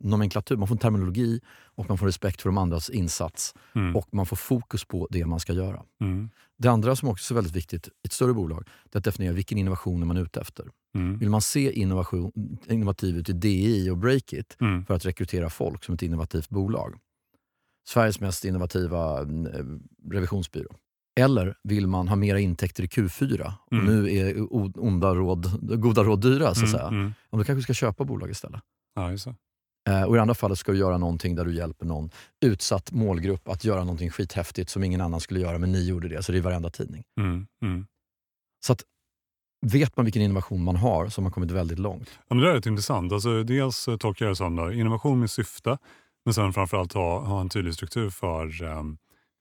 nomenklatur, 0.00 0.56
man 0.56 0.68
får 0.68 0.74
en 0.74 0.78
terminologi 0.78 1.40
och 1.64 1.88
man 1.88 1.98
får 1.98 2.06
respekt 2.06 2.42
för 2.42 2.48
de 2.48 2.58
andras 2.58 2.90
insats 2.90 3.54
Mm. 3.74 3.96
och 3.96 4.08
man 4.14 4.26
får 4.26 4.36
fokus 4.36 4.84
på 4.84 5.06
det 5.10 5.26
man 5.26 5.40
ska 5.40 5.52
göra. 5.52 5.82
Mm. 6.00 6.30
Det 6.58 6.68
andra 6.68 6.96
som 6.96 7.08
också 7.08 7.34
är 7.34 7.36
väldigt 7.36 7.56
viktigt 7.56 7.86
i 7.88 7.90
ett 8.04 8.12
större 8.12 8.32
bolag, 8.34 8.64
det 8.84 8.96
är 8.96 8.98
att 8.98 9.04
definiera 9.04 9.32
vilken 9.34 9.58
innovation 9.58 10.02
är 10.02 10.06
man 10.06 10.16
ute 10.16 10.40
efter. 10.40 10.66
Mm. 10.94 11.18
Vill 11.18 11.30
man 11.30 11.40
se 11.42 11.72
innovation, 11.72 12.32
innovativ 12.68 13.16
ut 13.16 13.28
i 13.28 13.32
DI 13.32 13.90
och 13.90 13.96
Breakit 13.98 14.56
Mm. 14.60 14.84
för 14.86 14.94
att 14.94 15.06
rekrytera 15.06 15.50
folk 15.50 15.84
som 15.84 15.94
ett 15.94 16.02
innovativt 16.02 16.48
bolag? 16.48 16.94
Sveriges 17.88 18.20
mest 18.20 18.44
innovativa 18.44 19.20
eh, 19.20 19.26
revisionsbyrå. 20.10 20.76
Eller 21.20 21.56
vill 21.62 21.86
man 21.86 22.08
ha 22.08 22.16
mera 22.16 22.40
intäkter 22.40 22.82
i 22.82 22.86
Q4 22.86 23.52
och 23.66 23.72
Mm. 23.72 23.84
nu 23.86 24.16
är 24.16 24.46
onda 24.80 25.14
råd, 25.14 25.58
goda 25.80 26.04
råd 26.04 26.20
dyra, 26.20 26.54
så 26.54 26.64
att 26.64 26.70
säga. 26.70 26.82
Mm. 26.88 27.00
Mm. 27.00 27.12
Ja, 27.30 27.38
då 27.38 27.44
kanske 27.44 27.54
du 27.54 27.62
ska 27.62 27.74
köpa 27.74 28.04
bolag 28.04 28.30
istället. 28.30 28.60
Ja, 28.98 29.10
just 29.10 29.24
det. 29.24 29.34
Eh, 29.88 30.02
och 30.02 30.16
I 30.16 30.18
andra 30.18 30.34
fallet 30.34 30.58
ska 30.58 30.72
du 30.72 30.78
göra 30.78 30.98
någonting 30.98 31.34
där 31.34 31.44
du 31.44 31.54
hjälper 31.54 31.86
någon 31.86 32.10
utsatt 32.40 32.92
målgrupp 32.92 33.48
att 33.48 33.64
göra 33.64 33.80
någonting 33.80 34.10
skithäftigt 34.10 34.70
som 34.70 34.84
ingen 34.84 35.00
annan 35.00 35.20
skulle 35.20 35.40
göra, 35.40 35.58
men 35.58 35.72
ni 35.72 35.88
gjorde 35.88 36.08
det. 36.08 36.22
Så 36.22 36.32
det 36.32 36.38
är 36.38 36.42
varenda 36.42 36.70
tidning. 36.70 37.04
Mm. 37.20 37.46
Mm. 37.62 37.86
Så 38.66 38.72
att 38.72 38.82
vet 39.66 39.96
man 39.96 40.04
vilken 40.04 40.22
innovation 40.22 40.64
man 40.64 40.76
har 40.76 41.08
så 41.08 41.20
har 41.20 41.22
man 41.22 41.32
kommit 41.32 41.50
väldigt 41.50 41.78
långt. 41.78 42.10
Ja, 42.28 42.34
men 42.34 42.44
det 42.44 42.50
är 42.50 42.54
rätt 42.54 42.66
intressant. 42.66 43.12
Alltså, 43.12 43.42
dels 43.42 43.88
eh, 43.88 43.96
tolkar 43.96 44.26
jag 44.26 44.32
det 44.32 44.36
som 44.36 44.56
då, 44.56 44.72
innovation 44.72 45.20
med 45.20 45.30
syfte, 45.30 45.78
men 46.24 46.34
sen 46.34 46.52
framförallt 46.52 46.92
ha, 46.92 47.20
ha 47.20 47.40
en 47.40 47.48
tydlig 47.48 47.74
struktur 47.74 48.10
för 48.10 48.62
ehm, 48.62 48.98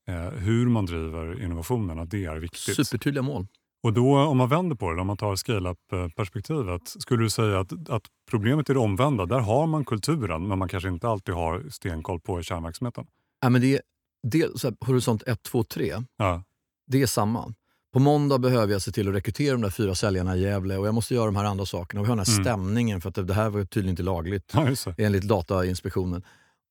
eh, 0.08 0.29
hur 0.29 0.67
man 0.67 0.86
driver 0.86 1.43
innovationen, 1.43 1.99
att 1.99 2.12
det 2.12 2.25
är 2.25 2.36
viktigt. 2.36 2.75
Supertydliga 2.75 3.21
mål. 3.21 3.47
Och 3.83 3.93
då 3.93 4.17
om 4.19 4.37
man 4.37 4.49
vänder 4.49 4.75
på 4.75 4.91
det, 4.93 5.01
om 5.01 5.07
man 5.07 5.17
tar 5.17 5.35
scale-up-perspektivet, 5.35 6.81
skulle 6.87 7.23
du 7.23 7.29
säga 7.29 7.59
att, 7.59 7.89
att 7.89 8.03
problemet 8.29 8.69
är 8.69 8.73
det 8.73 8.79
omvända? 8.79 9.25
Där 9.25 9.39
har 9.39 9.67
man 9.67 9.85
kulturen, 9.85 10.47
men 10.47 10.59
man 10.59 10.69
kanske 10.69 10.89
inte 10.89 11.07
alltid 11.07 11.35
har 11.35 11.63
stenkoll 11.69 12.19
på 12.19 12.41
kärnverksamheten. 12.41 13.05
Ja, 13.41 13.49
men 13.49 13.61
det 13.61 13.75
är, 13.75 13.81
det, 14.27 14.59
så 14.59 14.67
här, 14.67 14.77
horisont 14.85 15.23
1, 15.27 15.43
2, 15.43 15.63
3, 15.63 15.93
Ja. 16.17 16.43
det 16.87 17.01
är 17.01 17.07
samma. 17.07 17.53
På 17.93 17.99
måndag 17.99 18.37
behöver 18.39 18.73
jag 18.73 18.81
se 18.81 18.91
till 18.91 19.07
att 19.09 19.15
rekrytera 19.15 19.51
de 19.51 19.61
där 19.61 19.69
fyra 19.69 19.95
säljarna 19.95 20.35
i 20.37 20.41
Gävle 20.41 20.77
och 20.77 20.87
jag 20.87 20.93
måste 20.95 21.13
göra 21.15 21.25
de 21.25 21.35
här 21.35 21.43
andra 21.45 21.65
sakerna. 21.65 22.01
Och 22.01 22.05
vi 22.07 22.09
har 22.09 22.15
den 22.15 22.25
här 22.25 22.33
Mm. 22.33 22.43
stämningen 22.43 23.01
för 23.01 23.09
att 23.09 23.27
det, 23.27 23.33
här 23.33 23.49
var 23.49 23.65
tydligen 23.65 23.89
inte 23.89 24.03
lagligt 24.03 24.51
ja, 24.53 24.93
enligt 24.97 25.23
Datainspektionen. 25.23 26.23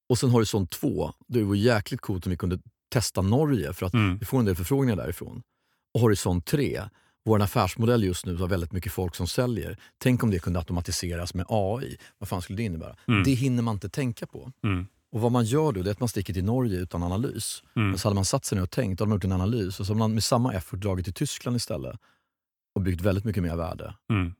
Och 0.09 0.19
sen 0.19 0.31
horisont 0.31 0.71
2, 0.71 1.13
det 1.29 1.43
vore 1.43 1.59
jäkligt 1.59 2.01
coolt 2.01 2.27
om 2.27 2.31
vi 2.31 2.37
kunde 2.37 2.59
testa 2.91 3.23
Norge 3.23 3.73
för 3.73 3.87
att 3.87 3.95
Mm. 3.95 4.19
vi 4.19 4.25
får 4.27 4.39
en 4.39 4.45
del 4.45 4.57
förfrågningar 4.57 4.97
därifrån. 4.97 5.43
Och 5.97 6.03
horisont 6.03 6.47
3, 6.47 6.83
vår 7.25 7.43
affärsmodell 7.43 8.05
just 8.05 8.27
nu 8.27 8.37
har 8.37 8.49
väldigt 8.49 8.73
mycket 8.73 8.93
folk 8.93 9.15
som 9.15 9.27
säljer. 9.27 9.77
Tänk 9.99 10.23
om 10.23 10.31
det 10.31 10.39
kunde 10.39 10.59
automatiseras 10.59 11.35
med 11.35 11.47
AI. 11.49 11.97
Vad 12.19 12.29
fan 12.29 12.43
skulle 12.43 12.57
det 12.57 12.63
innebära? 12.63 12.97
Mm. 13.09 13.25
Det 13.25 13.31
hinner 13.31 13.63
man 13.63 13.75
inte 13.75 13.89
tänka 13.89 14.27
på. 14.27 14.53
Mm. 14.65 14.87
Och 15.13 15.21
vad 15.21 15.33
man 15.33 15.45
gör 15.45 15.73
då 15.73 15.83
det 15.83 15.91
är 15.91 15.93
att 15.93 16.01
man 16.01 16.09
sticker 16.09 16.35
till 16.35 16.45
Norge 16.45 16.79
utan 16.79 17.03
analys. 17.03 17.63
Mm. 17.77 17.89
Men 17.89 17.99
så 17.99 18.09
hade 18.09 18.15
man 18.15 18.25
satt 18.25 18.45
sig 18.45 18.57
ner 18.57 18.63
och 18.63 18.71
tänkt, 18.71 18.99
då 18.99 19.03
hade 19.03 19.09
man 19.09 19.17
gjort 19.17 19.25
en 19.25 19.33
analys 19.33 19.81
och 19.81 19.87
så 19.87 19.93
hade 19.93 19.99
man 19.99 20.15
med 20.15 20.25
samma 20.25 20.53
effort 20.53 20.81
dragit 20.81 21.05
till 21.05 21.15
Tyskland 21.15 21.57
istället 21.57 22.01
och 22.75 22.83
byggt 22.83 23.01
väldigt 23.01 23.25
mycket 23.25 23.43
mer 23.43 23.57
värde. 23.57 23.95
Mm. 24.11 24.35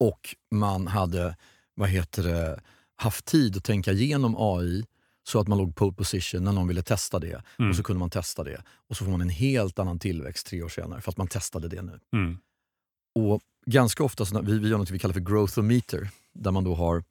Och 0.00 0.34
man 0.50 0.86
hade 0.86 1.36
vad 1.74 1.88
heter 1.88 2.22
det, 2.22 2.60
haft 2.96 3.24
tid 3.24 3.56
att 3.56 3.64
tänka 3.64 3.92
igenom 3.92 4.36
AI 4.38 4.84
så 5.30 5.40
att 5.40 5.48
man 5.48 5.58
låg 5.58 5.74
pole 5.76 5.92
position 5.92 6.44
när 6.44 6.52
någon 6.52 6.68
ville 6.68 6.82
testa 6.82 7.18
det. 7.18 7.42
Mm. 7.58 7.70
Och 7.70 7.76
så 7.76 7.82
kunde 7.82 8.00
man 8.00 8.10
testa 8.10 8.44
det. 8.44 8.62
Och 8.88 8.96
så 8.96 9.04
får 9.04 9.10
man 9.12 9.20
en 9.20 9.28
helt 9.28 9.78
annan 9.78 9.98
tillväxt 9.98 10.46
tre 10.46 10.62
år 10.62 10.68
senare 10.68 11.00
för 11.00 11.10
att 11.10 11.16
man 11.16 11.28
testade 11.28 11.68
det 11.68 11.82
nu. 11.82 12.00
Mm. 12.12 12.38
Och 13.14 13.40
ganska 13.66 14.04
ofta, 14.04 14.24
så 14.24 14.40
vi, 14.42 14.58
vi 14.58 14.68
gör 14.68 14.78
något 14.78 14.90
vi 14.90 14.98
kallar 14.98 15.12
för 15.12 15.20
growthometer. 15.20 16.08
Där 16.34 16.50
man 16.50 16.64
då 16.64 16.74
har, 16.74 17.04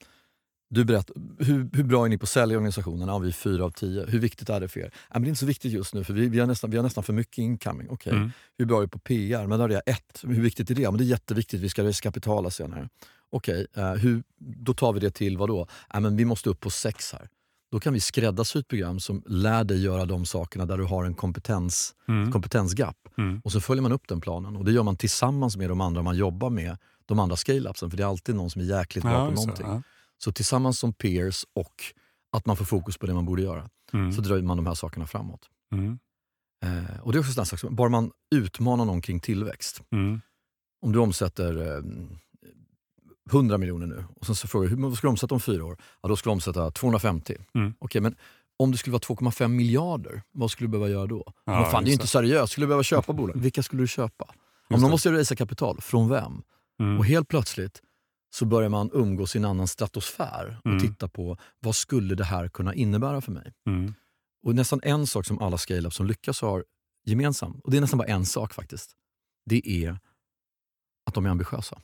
du 0.69 0.85
berättar, 0.85 1.15
hur, 1.39 1.69
hur 1.73 1.83
bra 1.83 2.05
är 2.05 2.09
ni 2.09 2.17
på 2.17 2.23
att 2.23 2.29
sälja 2.29 2.57
organisationen? 2.57 3.07
Ja, 3.07 3.17
vi 3.19 3.27
är 3.27 3.31
fyra 3.31 3.65
av 3.65 3.71
tio. 3.71 4.05
Hur 4.05 4.19
viktigt 4.19 4.49
är 4.49 4.59
det 4.59 4.67
för 4.67 4.79
er? 4.79 4.91
Ja, 4.93 5.13
men 5.13 5.21
det 5.21 5.27
är 5.27 5.29
inte 5.29 5.39
så 5.39 5.45
viktigt 5.45 5.71
just 5.71 5.93
nu 5.93 6.03
för 6.03 6.13
vi, 6.13 6.29
vi, 6.29 6.39
har, 6.39 6.47
nästan, 6.47 6.71
vi 6.71 6.77
har 6.77 6.83
nästan 6.83 7.03
för 7.03 7.13
mycket 7.13 7.37
incoming. 7.37 7.87
Okej, 7.89 8.13
Mm. 8.13 8.31
hur 8.57 8.65
bra 8.65 8.77
är 8.77 8.81
du 8.81 8.87
på 8.87 8.99
PR? 8.99 9.47
Men 9.47 9.59
där 9.59 9.69
är 9.69 9.73
jag 9.73 9.83
ett. 9.85 10.23
Hur 10.23 10.41
viktigt 10.41 10.69
är 10.71 10.75
det? 10.75 10.81
Ja, 10.81 10.91
men 10.91 10.97
det 10.97 11.03
är 11.03 11.05
jätteviktigt, 11.05 11.61
vi 11.61 11.69
ska 11.69 11.83
riskapitala 11.83 12.49
senare. 12.51 12.89
Okej, 13.31 13.67
eh, 13.73 13.93
hur, 13.93 14.23
då 14.37 14.73
tar 14.73 14.93
vi 14.93 14.99
det 14.99 15.11
till 15.11 15.37
vad 15.37 15.49
då? 15.49 15.67
Ja, 15.93 15.99
men 15.99 16.17
vi 16.17 16.25
måste 16.25 16.49
upp 16.49 16.59
på 16.59 16.69
sex 16.69 17.13
här. 17.13 17.29
Då 17.71 17.79
kan 17.79 17.93
vi 17.93 17.99
skräddarsy 17.99 18.59
ett 18.59 18.67
program 18.67 18.99
som 18.99 19.23
lär 19.25 19.63
dig 19.63 19.81
göra 19.83 20.05
de 20.05 20.25
sakerna 20.25 20.65
där 20.65 20.77
du 20.77 20.83
har 20.83 21.03
en 21.05 21.13
kompetens, 21.13 21.95
Mm. 22.07 22.31
kompetensgap. 22.31 22.95
Mm. 23.17 23.41
Och 23.43 23.51
så 23.51 23.61
följer 23.61 23.81
man 23.81 23.91
upp 23.91 24.07
den 24.07 24.21
planen 24.21 24.55
och 24.55 24.65
det 24.65 24.71
gör 24.71 24.83
man 24.83 24.97
tillsammans 24.97 25.57
med 25.57 25.69
de 25.69 25.81
andra 25.81 26.01
man 26.01 26.15
jobbar 26.17 26.49
med, 26.49 26.77
de 27.05 27.19
andra 27.19 27.35
scale-upsen. 27.35 27.89
För 27.89 27.97
det 27.97 28.03
är 28.03 28.07
alltid 28.07 28.35
någon 28.35 28.49
som 28.49 28.61
är 28.61 28.65
jäkligt 28.65 29.03
bra 29.03 29.13
Ja, 29.13 29.25
på 29.25 29.31
någonting. 29.31 29.65
Ja. 29.67 29.81
Så 30.17 30.31
tillsammans 30.31 30.79
som 30.79 30.93
peers 30.93 31.45
och 31.55 31.73
att 32.31 32.45
man 32.45 32.55
får 32.57 32.65
fokus 32.65 32.97
på 32.97 33.05
det 33.07 33.13
man 33.13 33.25
borde 33.25 33.41
göra, 33.41 33.69
Mm. 33.93 34.11
så 34.13 34.21
drar 34.21 34.41
man 34.41 34.57
de 34.57 34.65
här 34.67 34.73
sakerna 34.73 35.07
framåt. 35.07 35.49
Mm. 35.71 35.99
Eh, 36.65 36.99
och 37.01 37.11
det 37.11 37.17
är 37.17 37.19
också 37.19 37.31
sådana 37.31 37.45
saker, 37.45 37.69
bara 37.69 37.89
man 37.89 38.11
utmanar 38.35 38.85
någon 38.85 39.01
kring 39.01 39.19
tillväxt. 39.19 39.81
Mm. 39.91 40.21
Om 40.81 40.91
du 40.91 40.99
omsätter 40.99 41.77
eh, 41.77 41.83
100 43.31 43.57
miljoner 43.57 43.87
nu 43.87 44.05
och 44.15 44.25
sen 44.25 44.35
så 44.35 44.47
frågar 44.47 44.69
du 44.69 44.75
hur 44.75 44.95
ska 44.95 45.07
du 45.07 45.11
omsätta 45.11 45.35
om 45.35 45.41
fyra 45.41 45.65
år? 45.65 45.77
Ja, 46.01 46.09
då 46.09 46.15
ska 46.15 46.29
du 46.29 46.31
omsätta 46.33 46.71
250. 46.71 47.35
Mm. 47.55 47.73
Okej, 47.79 48.01
men 48.01 48.15
om 48.57 48.71
det 48.71 48.77
skulle 48.77 48.91
vara 48.91 49.01
2,5 49.01 49.47
miljarder, 49.47 50.21
vad 50.31 50.51
skulle 50.51 50.67
du 50.67 50.71
behöva 50.71 50.89
göra 50.89 51.07
då? 51.07 51.23
Ja, 51.45 51.61
men 51.61 51.71
fan, 51.71 51.83
det 51.83 51.87
är 51.87 51.89
ju 51.91 51.93
inte 51.93 52.07
seriöst. 52.07 52.51
Skulle 52.51 52.65
du 52.65 52.67
behöva 52.67 52.83
köpa 52.83 53.13
bolag? 53.13 53.33
Vilka 53.37 53.63
skulle 53.63 53.83
du 53.83 53.87
köpa? 53.87 54.25
Om 54.25 54.33
Just 54.69 54.81
någon 54.81 54.89
det. 54.89 54.93
måste 54.93 55.11
resa 55.11 55.35
kapital, 55.35 55.81
från 55.81 56.09
vem? 56.09 56.41
Mm. 56.79 56.97
Och 56.97 57.05
helt 57.05 57.27
plötsligt 57.27 57.81
så 58.33 58.45
börjar 58.45 58.69
man 58.69 58.89
umgås 58.93 59.35
i 59.35 59.37
en 59.39 59.45
annan 59.45 59.67
stratosfär 59.67 60.59
och 60.63 60.71
Mm. 60.71 60.79
titta 60.79 61.07
på 61.09 61.37
vad 61.59 61.75
skulle 61.75 62.15
det 62.15 62.23
här 62.23 62.47
kunna 62.49 62.73
innebära 62.73 63.21
för 63.21 63.31
mig? 63.31 63.53
Mm. 63.67 63.93
Och 64.45 64.55
nästan 64.55 64.79
en 64.83 65.07
sak 65.07 65.25
som 65.25 65.39
alla 65.39 65.57
scale-ups 65.57 65.89
som 65.89 66.05
lyckas 66.05 66.41
har 66.41 66.65
gemensamt, 67.05 67.63
och 67.63 67.71
det 67.71 67.77
är 67.77 67.81
nästan 67.81 67.97
bara 67.99 68.07
en 68.07 68.25
sak 68.25 68.53
faktiskt, 68.53 68.91
det 69.45 69.67
är 69.85 69.99
att 71.05 71.13
de 71.13 71.25
är 71.25 71.29
ambitiösa. 71.29 71.81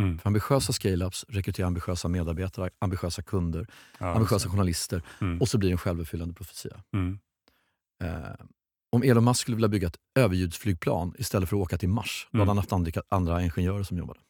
Mm. 0.00 0.18
För 0.18 0.26
ambitiösa 0.28 0.72
scale-ups 0.72 1.24
rekryterar 1.28 1.66
ambitiösa 1.66 2.08
medarbetare, 2.08 2.70
ambitiösa 2.78 3.22
kunder, 3.22 3.66
Ja, 3.98 4.06
ambitiösa 4.14 4.48
journalister 4.48 5.02
Mm. 5.20 5.40
och 5.40 5.48
så 5.48 5.58
blir 5.58 5.68
det 5.68 5.74
en 5.74 5.78
självuppfyllande 5.78 6.34
profetia. 6.34 6.82
Mm. 6.94 7.18
Eh, 8.04 8.34
om 8.92 9.02
Elon 9.02 9.24
Musk 9.24 9.40
skulle 9.40 9.54
vilja 9.56 9.68
bygga 9.68 9.86
ett 9.88 9.96
överljudsflygplan 10.18 11.14
istället 11.18 11.48
för 11.48 11.56
att 11.56 11.62
åka 11.62 11.78
till 11.78 11.88
Mars, 11.88 12.28
då 12.30 12.36
Mm. 12.36 12.40
hade 12.40 12.50
han 12.50 12.58
haft 12.58 12.72
andra, 12.72 13.02
andra 13.08 13.42
ingenjörer 13.42 13.82
som 13.82 13.98
jobbade. 13.98 14.20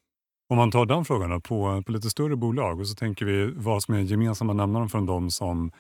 Om 0.51 0.57
man 0.57 0.71
tar 0.71 0.87
den 0.87 1.05
frågan 1.05 1.31
då, 1.31 1.41
på, 1.41 1.83
på 1.87 1.93
lite 1.93 2.11
större 2.11 2.37
bolag 2.37 2.81
och 2.81 2.89
så 2.89 2.95
tänker 2.95 3.27
vi 3.27 3.53
vad 3.57 3.83
som 3.83 3.95
är 3.95 3.99
gemensamma 4.01 4.53
nämnaren 4.53 4.89
från 4.89 5.07
de 5.07 5.31
som 5.31 5.73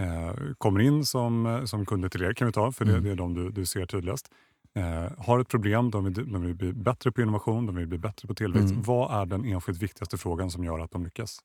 eh, 0.00 0.32
kommer 0.58 0.80
in 0.80 1.06
som, 1.06 1.46
eh, 1.46 1.64
som 1.64 1.86
kunder 1.86 2.08
till 2.08 2.22
er, 2.22 2.32
kan 2.32 2.46
vi 2.46 2.52
ta, 2.52 2.72
för 2.72 2.84
det, 2.84 2.90
Mm. 2.92 3.04
det 3.04 3.10
är 3.10 3.14
de 3.16 3.34
du, 3.34 3.50
du 3.50 3.66
ser 3.66 3.86
tydligast. 3.86 4.30
Eh, 4.78 5.12
har 5.18 5.38
ett 5.40 5.48
problem, 5.48 5.90
de 5.90 6.04
vill, 6.04 6.32
de 6.32 6.42
vill 6.42 6.54
bli 6.54 6.72
bättre 6.72 7.12
på 7.12 7.22
innovation, 7.22 7.66
de 7.66 7.76
vill 7.76 7.86
bli 7.86 7.98
bättre 7.98 8.28
på 8.28 8.34
tillväxt. 8.34 8.70
Mm. 8.70 8.82
Vad 8.82 9.20
är 9.22 9.26
den 9.26 9.44
enskilt 9.44 9.82
viktigaste 9.82 10.18
frågan 10.18 10.50
som 10.50 10.64
gör 10.64 10.78
att 10.78 10.90
de 10.90 11.04
lyckas? 11.04 11.38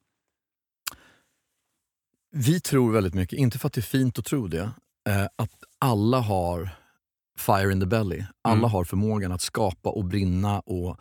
Vi 2.31 2.59
tror 2.59 2.91
väldigt 2.91 3.13
mycket, 3.13 3.39
inte 3.39 3.59
för 3.59 3.67
att 3.67 3.73
det 3.73 3.79
är 3.79 3.83
fint 3.83 4.19
att 4.19 4.25
tro 4.25 4.47
det, 4.47 4.71
eh, 5.09 5.25
att 5.35 5.51
alla 5.79 6.19
har 6.19 6.69
fire 7.39 7.71
in 7.71 7.79
the 7.79 7.85
belly. 7.85 8.23
Alla 8.41 8.57
Mm. 8.57 8.71
har 8.71 8.83
förmågan 8.83 9.31
att 9.31 9.41
skapa 9.41 9.89
och 9.89 10.05
brinna. 10.05 10.59
och 10.59 10.99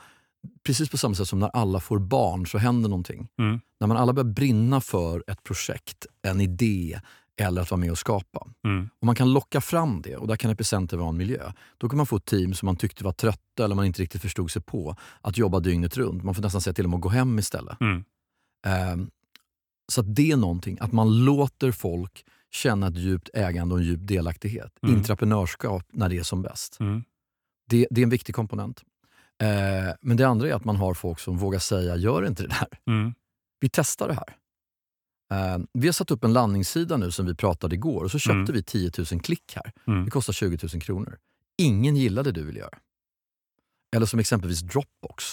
Precis 0.67 0.91
på 0.91 0.99
samma 0.99 1.15
sätt 1.15 1.29
som 1.29 1.39
när 1.39 1.49
alla 1.49 1.81
får 1.81 1.99
barn 1.99 2.47
så 2.47 2.59
händer 2.59 2.89
någonting. 2.89 3.29
Mm. 3.39 3.61
När 3.81 3.87
man 3.89 3.97
alla 3.97 4.13
börjar 4.13 4.33
brinna 4.33 4.81
för 4.81 5.25
ett 5.27 5.43
projekt, 5.43 6.07
en 6.23 6.41
idé 6.41 7.01
eller 7.41 7.63
att 7.63 7.71
vara 7.71 7.81
med 7.81 7.91
och 7.91 7.99
skapa. 7.99 8.49
Mm. 8.65 8.89
Och 9.01 9.07
man 9.07 9.15
kan 9.15 9.33
locka 9.33 9.61
fram 9.61 10.03
det 10.03 10.17
och 10.17 10.27
där 10.27 10.37
kan 10.37 10.51
Epicenter 10.51 10.97
vara 10.97 11.09
en 11.09 11.17
miljö. 11.17 11.53
Då 11.79 11.89
kan 11.89 11.97
man 11.97 12.07
få 12.07 12.17
ett 12.17 12.25
team 12.25 12.55
som 12.55 12.67
man 12.67 12.77
tyckte 12.77 13.05
var 13.05 13.13
trötta 13.13 13.65
eller 13.65 13.75
man 13.75 13.87
inte 13.87 14.03
riktigt 14.03 14.23
förstod 14.23 14.51
sig 14.51 14.63
på 14.63 14.97
att 15.21 15.39
jobba 15.39 15.61
dygnet 15.61 15.97
runt. 15.97 16.25
Man 16.25 16.35
får 16.35 16.43
nästan 16.43 16.61
säga 16.61 16.75
till 16.75 16.85
dem 16.85 16.95
att 16.95 17.01
gå 17.01 17.09
hem 17.09 17.39
istället. 17.39 17.81
Mm. 17.81 18.05
Ehm, 18.67 19.11
så 19.93 20.03
det 20.03 20.31
är 20.31 20.37
någonting, 20.37 20.79
att 20.81 20.93
man 20.93 21.25
låter 21.25 21.73
folk 21.73 22.25
känna 22.51 22.87
ett 22.87 22.97
djupt 22.97 23.31
ägande 23.35 23.75
och 23.75 23.81
en 23.81 23.87
djup 23.87 24.01
delaktighet. 24.03 24.73
Mm. 24.83 24.97
Intraprenörskap 24.97 25.85
när 25.93 26.09
det 26.09 26.19
är 26.19 26.23
som 26.23 26.43
bäst. 26.43 26.81
Mm. 26.81 27.05
Det, 27.69 27.87
det 27.91 28.01
är 28.01 28.03
en 28.03 28.11
viktig 28.11 28.35
komponent. 28.35 28.83
Eh, 29.43 29.95
men 30.01 30.17
det 30.17 30.25
andra 30.25 30.49
är 30.49 30.55
att 30.55 30.65
man 30.65 30.77
har 30.77 30.95
folk 30.95 31.19
som 31.19 31.39
vågar 31.39 31.59
säga, 31.59 31.97
gör 31.97 32.27
inte 32.27 32.43
det 32.43 32.49
där. 32.49 32.95
Mm. 32.95 33.15
Vi 33.61 33.69
testar 33.69 34.09
det 34.09 34.15
här. 34.15 34.37
Eh, 35.33 35.59
vi 35.73 35.89
har 35.89 35.93
satt 35.93 36.11
upp 36.11 36.25
en 36.25 36.33
landningssida 36.33 36.97
nu 36.97 37.11
som 37.11 37.27
vi 37.27 37.35
pratade 37.35 37.75
igår 37.75 38.05
och 38.05 38.11
så 38.11 38.19
köpte 38.19 38.33
Mm. 38.39 38.53
vi 38.53 38.63
10 38.63 38.91
000 39.13 39.21
klick 39.21 39.53
här. 39.57 39.73
Mm. 39.87 40.05
Det 40.05 40.11
kostar 40.11 40.33
20 40.33 40.59
000 40.75 40.83
kronor. 40.83 41.19
Ingen 41.59 41.97
gillade 41.97 42.33
det 42.33 42.41
du 42.41 42.47
vill 42.47 42.57
göra. 42.57 42.79
Eller 43.97 44.07
som 44.07 44.21
exempelvis 44.21 44.61
Dropbox, 44.61 45.25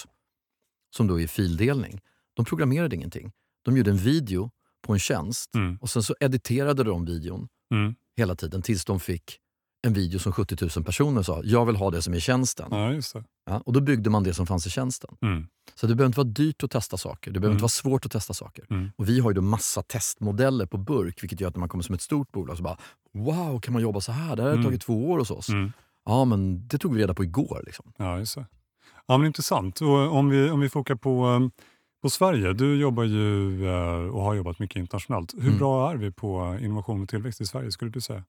som 0.96 1.06
då 1.06 1.20
är 1.20 1.26
fildelning. 1.26 2.00
De 2.34 2.44
programmerade 2.44 2.96
ingenting. 2.96 3.32
De 3.64 3.76
gjorde 3.76 3.90
en 3.90 3.96
video 3.96 4.50
på 4.82 4.92
en 4.92 4.98
tjänst 4.98 5.54
Mm. 5.54 5.76
och 5.80 5.90
sen 5.90 6.02
så 6.02 6.14
editerade 6.20 6.84
de 6.84 7.04
videon 7.04 7.48
Mm. 7.74 7.94
hela 8.16 8.34
tiden 8.36 8.62
tills 8.62 8.84
de 8.84 9.00
fick 9.00 9.38
en 9.82 9.92
video 9.92 10.18
som 10.18 10.32
70 10.32 10.56
000 10.76 10.84
personer 10.84 11.22
sa, 11.22 11.40
jag 11.44 11.66
vill 11.66 11.76
ha 11.76 11.90
det 11.90 12.02
som 12.02 12.12
är 12.12 12.18
i 12.18 12.20
tjänsten. 12.20 12.68
Ja, 12.70 12.92
just 12.92 13.12
det. 13.14 13.24
Ja, 13.46 13.62
och 13.66 13.72
då 13.72 13.80
byggde 13.80 14.10
man 14.10 14.22
det 14.24 14.34
som 14.34 14.46
fanns 14.46 14.66
i 14.66 14.70
tjänsten. 14.70 15.16
Mm. 15.22 15.46
Så 15.74 15.86
det 15.86 15.94
behöver 15.94 16.06
inte 16.06 16.18
vara 16.18 16.28
dyrt 16.28 16.62
att 16.62 16.70
testa 16.70 16.96
saker. 16.96 17.30
Det 17.30 17.40
behöver 17.40 17.48
Mm. 17.52 17.56
inte 17.56 17.62
vara 17.62 17.68
svårt 17.68 18.06
att 18.06 18.12
testa 18.12 18.34
saker. 18.34 18.64
Mm. 18.70 18.90
Och 18.96 19.08
vi 19.08 19.20
har 19.20 19.30
ju 19.30 19.34
då 19.34 19.40
massa 19.42 19.82
testmodeller 19.82 20.66
på 20.66 20.78
burk, 20.78 21.22
vilket 21.22 21.40
gör 21.40 21.48
att 21.48 21.54
när 21.54 21.60
man 21.60 21.68
kommer 21.68 21.84
som 21.84 21.94
ett 21.94 22.00
stort 22.02 22.32
bolag 22.32 22.56
så 22.56 22.62
bara 22.62 22.76
Wow, 23.14 23.60
kan 23.60 23.72
man 23.72 23.82
jobba 23.82 24.00
så 24.00 24.12
här? 24.12 24.36
Det 24.36 24.42
här 24.42 24.48
har 24.48 24.54
Mm. 24.54 24.64
tagit 24.66 24.80
två 24.82 25.10
år 25.10 25.18
hos 25.18 25.30
oss. 25.30 25.48
Mm. 25.48 25.72
Ja, 26.04 26.24
men 26.24 26.68
det 26.68 26.78
tog 26.78 26.94
vi 26.94 27.02
reda 27.02 27.14
på 27.14 27.24
igår. 27.24 27.62
Liksom. 27.66 27.92
Ja, 27.96 28.18
just 28.18 28.34
det. 28.34 28.46
Ja, 29.06 29.18
men 29.18 29.26
intressant. 29.26 29.80
Och 29.80 30.16
om, 30.16 30.28
vi, 30.28 30.50
om 30.50 30.60
vi 30.60 30.68
fokar 30.68 30.94
på, 30.94 31.26
um, 31.26 31.50
på 32.02 32.10
Sverige. 32.10 32.52
Du 32.52 32.76
jobbar 32.76 33.04
ju 33.04 33.66
eh, 33.68 34.10
och 34.14 34.22
har 34.22 34.34
jobbat 34.34 34.58
mycket 34.58 34.76
internationellt. 34.76 35.34
Hur 35.34 35.46
Mm. 35.46 35.58
bra 35.58 35.92
är 35.92 35.96
vi 35.96 36.10
på 36.12 36.58
innovation 36.60 37.02
och 37.02 37.08
tillväxt 37.08 37.40
i 37.40 37.46
Sverige 37.46 37.72
skulle 37.72 37.90
du 37.90 38.00
säga? 38.00 38.24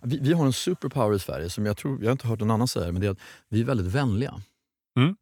Vi, 0.00 0.18
vi 0.18 0.32
har 0.32 0.46
en 0.46 0.52
superpower 0.52 1.16
i 1.16 1.18
Sverige 1.18 1.50
som 1.50 1.66
jag 1.66 1.76
tror, 1.76 1.98
jag 2.00 2.06
har 2.06 2.12
inte 2.12 2.28
hört 2.28 2.40
någon 2.40 2.50
annan 2.50 2.68
säga 2.68 2.92
men 2.92 3.00
det 3.00 3.06
är 3.06 3.10
att 3.10 3.20
vi 3.48 3.60
är 3.60 3.64
väldigt 3.64 3.86
vänliga. 3.86 4.42
Mm. 4.96 5.16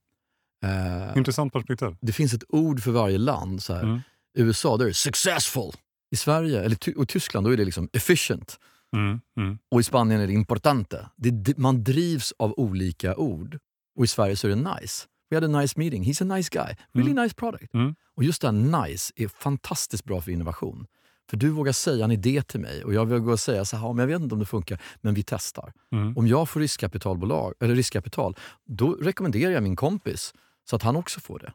Eh, 0.65 1.17
Intressant 1.17 1.53
perspektiv. 1.53 1.97
det 2.01 2.13
finns 2.13 2.35
ett 2.35 2.45
ord 2.49 2.83
för 2.83 2.91
varje 2.91 3.19
land. 3.19 3.63
Så. 3.63 3.75
Mm. 3.75 4.01
USA, 4.39 4.77
då 4.77 4.85
är 4.85 4.89
det 4.89 4.95
successful. 4.95 5.73
I 6.11 6.17
Sverige, 6.17 6.61
eller 6.61 6.99
och 6.99 7.09
Tyskland, 7.09 7.47
då 7.47 7.53
är 7.53 7.57
det 7.57 7.65
liksom 7.65 7.89
efficient. 7.93 8.59
Mm. 8.97 9.21
Mm. 9.37 9.59
Och 9.71 9.81
i 9.81 9.83
Spanien 9.83 10.21
är 10.21 10.27
det 10.27 10.33
importante. 10.33 11.09
Det, 11.17 11.59
man 11.59 11.85
drivs 11.85 12.33
av 12.39 12.55
olika 12.57 13.17
ord. 13.17 13.59
Och 13.97 14.05
i 14.05 14.07
Sverige 14.07 14.37
så 14.37 14.47
är 14.47 14.57
det 14.57 14.81
nice. 14.81 15.07
We 15.31 15.37
had 15.37 15.45
a 15.45 15.61
nice 15.61 15.75
meeting. 15.79 16.05
He's 16.05 16.23
a 16.23 16.37
nice 16.37 16.51
guy. 16.53 16.77
Really 16.93 17.23
nice 17.23 17.35
product. 17.35 17.75
Mm. 17.75 17.95
Och 18.17 18.25
just 18.25 18.43
det 18.43 18.49
här 18.49 18.83
nice 18.87 19.13
är 19.17 19.29
fantastiskt 19.29 20.05
bra 20.05 20.21
för 20.21 20.31
innovation. 20.31 20.87
För 21.31 21.37
du 21.37 21.51
vågar 21.51 21.73
säga 21.73 22.05
en 22.05 22.11
idé 22.11 22.43
till 22.43 22.61
mig 22.61 22.85
och 22.85 22.95
jag 22.95 23.07
vågar 23.07 23.37
säga 23.37 23.65
så 23.65 23.77
här, 23.77 23.87
"Ja, 23.87 23.93
men 23.93 24.01
jag 24.03 24.07
vet 24.19 24.23
inte 24.23 24.35
om 24.35 24.39
det 24.39 24.47
funkar, 24.47 24.81
men 25.01 25.15
vi 25.15 25.23
testar. 25.23 25.73
Mm. 25.93 26.17
Om 26.17 26.27
jag 26.27 26.49
får 26.49 26.61
riskkapitalbolag, 26.61 27.55
eller 27.61 27.75
riskkapital, 27.75 28.37
då 28.67 28.93
rekommenderar 28.93 29.53
jag 29.53 29.63
min 29.63 29.77
kompis 29.77 30.35
så 30.71 30.77
att 30.77 30.83
han 30.83 30.97
också 30.97 31.21
får 31.21 31.39
det. 31.39 31.53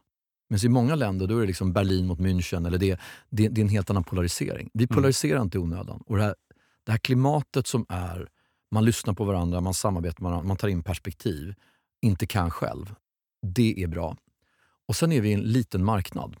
Men 0.50 0.64
i 0.64 0.68
många 0.68 0.94
länder 0.94 1.26
då 1.26 1.36
är 1.36 1.40
det 1.40 1.46
liksom 1.46 1.72
Berlin 1.72 2.06
mot 2.06 2.18
München, 2.18 2.66
eller 2.66 2.78
det, 2.78 3.00
det, 3.30 3.48
det 3.48 3.60
är 3.60 3.62
en 3.62 3.68
helt 3.68 3.90
annan 3.90 4.04
polarisering. 4.04 4.70
Vi 4.74 4.84
Mm. 4.84 4.94
polariserar 4.96 5.42
inte 5.42 5.58
i 5.58 5.60
onödan. 5.60 6.02
Och 6.06 6.16
det 6.16 6.22
här, 6.22 6.34
det 6.84 6.92
här 6.92 6.98
klimatet 6.98 7.66
som 7.66 7.86
är, 7.88 8.28
man 8.70 8.84
lyssnar 8.84 9.14
på 9.14 9.24
varandra, 9.24 9.60
man 9.60 9.74
samarbetar 9.74 10.22
med 10.22 10.30
varandra, 10.30 10.48
man 10.48 10.56
tar 10.56 10.68
in 10.68 10.82
perspektiv, 10.82 11.54
inte 12.02 12.26
kan 12.26 12.50
själv. 12.50 12.94
Det 13.42 13.82
är 13.82 13.86
bra. 13.86 14.16
Och 14.88 14.96
sen 14.96 15.12
är 15.12 15.20
vi 15.20 15.28
i 15.28 15.32
en 15.32 15.40
liten 15.40 15.84
marknad 15.84 16.36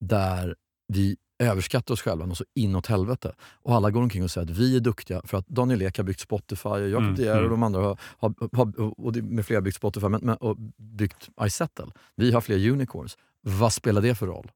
där 0.00 0.56
vi 0.94 1.16
överskattar 1.38 1.94
oss 1.94 2.02
själva 2.02 2.24
och 2.24 2.36
så 2.36 2.44
inåt 2.54 2.86
helvete. 2.86 3.34
Och 3.40 3.74
alla 3.74 3.90
går 3.90 4.02
omkring 4.02 4.24
och 4.24 4.30
säger 4.30 4.50
att 4.50 4.58
vi 4.58 4.76
är 4.76 4.80
duktiga 4.80 5.22
för 5.24 5.38
att 5.38 5.46
Daniel 5.48 5.82
Ek 5.82 5.96
har 5.96 6.04
byggt 6.04 6.20
Spotify, 6.20 6.68
och 6.68 6.88
Jakob 6.88 7.04
Mm, 7.04 7.20
Geer 7.20 7.32
och 7.32 7.38
mm. 7.38 7.50
de 7.50 7.62
andra 7.62 7.80
har, 7.80 7.98
har, 8.18 8.56
har 8.56 8.80
och 9.00 9.16
med 9.16 9.46
flera 9.46 9.60
byggt 9.60 9.76
Spotify 9.76 10.08
men, 10.08 10.20
men, 10.24 10.36
och 10.36 10.56
byggt 10.76 11.28
iSettle. 11.42 11.86
Vi 12.16 12.32
har 12.32 12.40
fler 12.40 12.70
unicorns. 12.70 13.18
Vad 13.40 13.72
spelar 13.72 14.02
det 14.02 14.14
för 14.14 14.26
roll? 14.26 14.50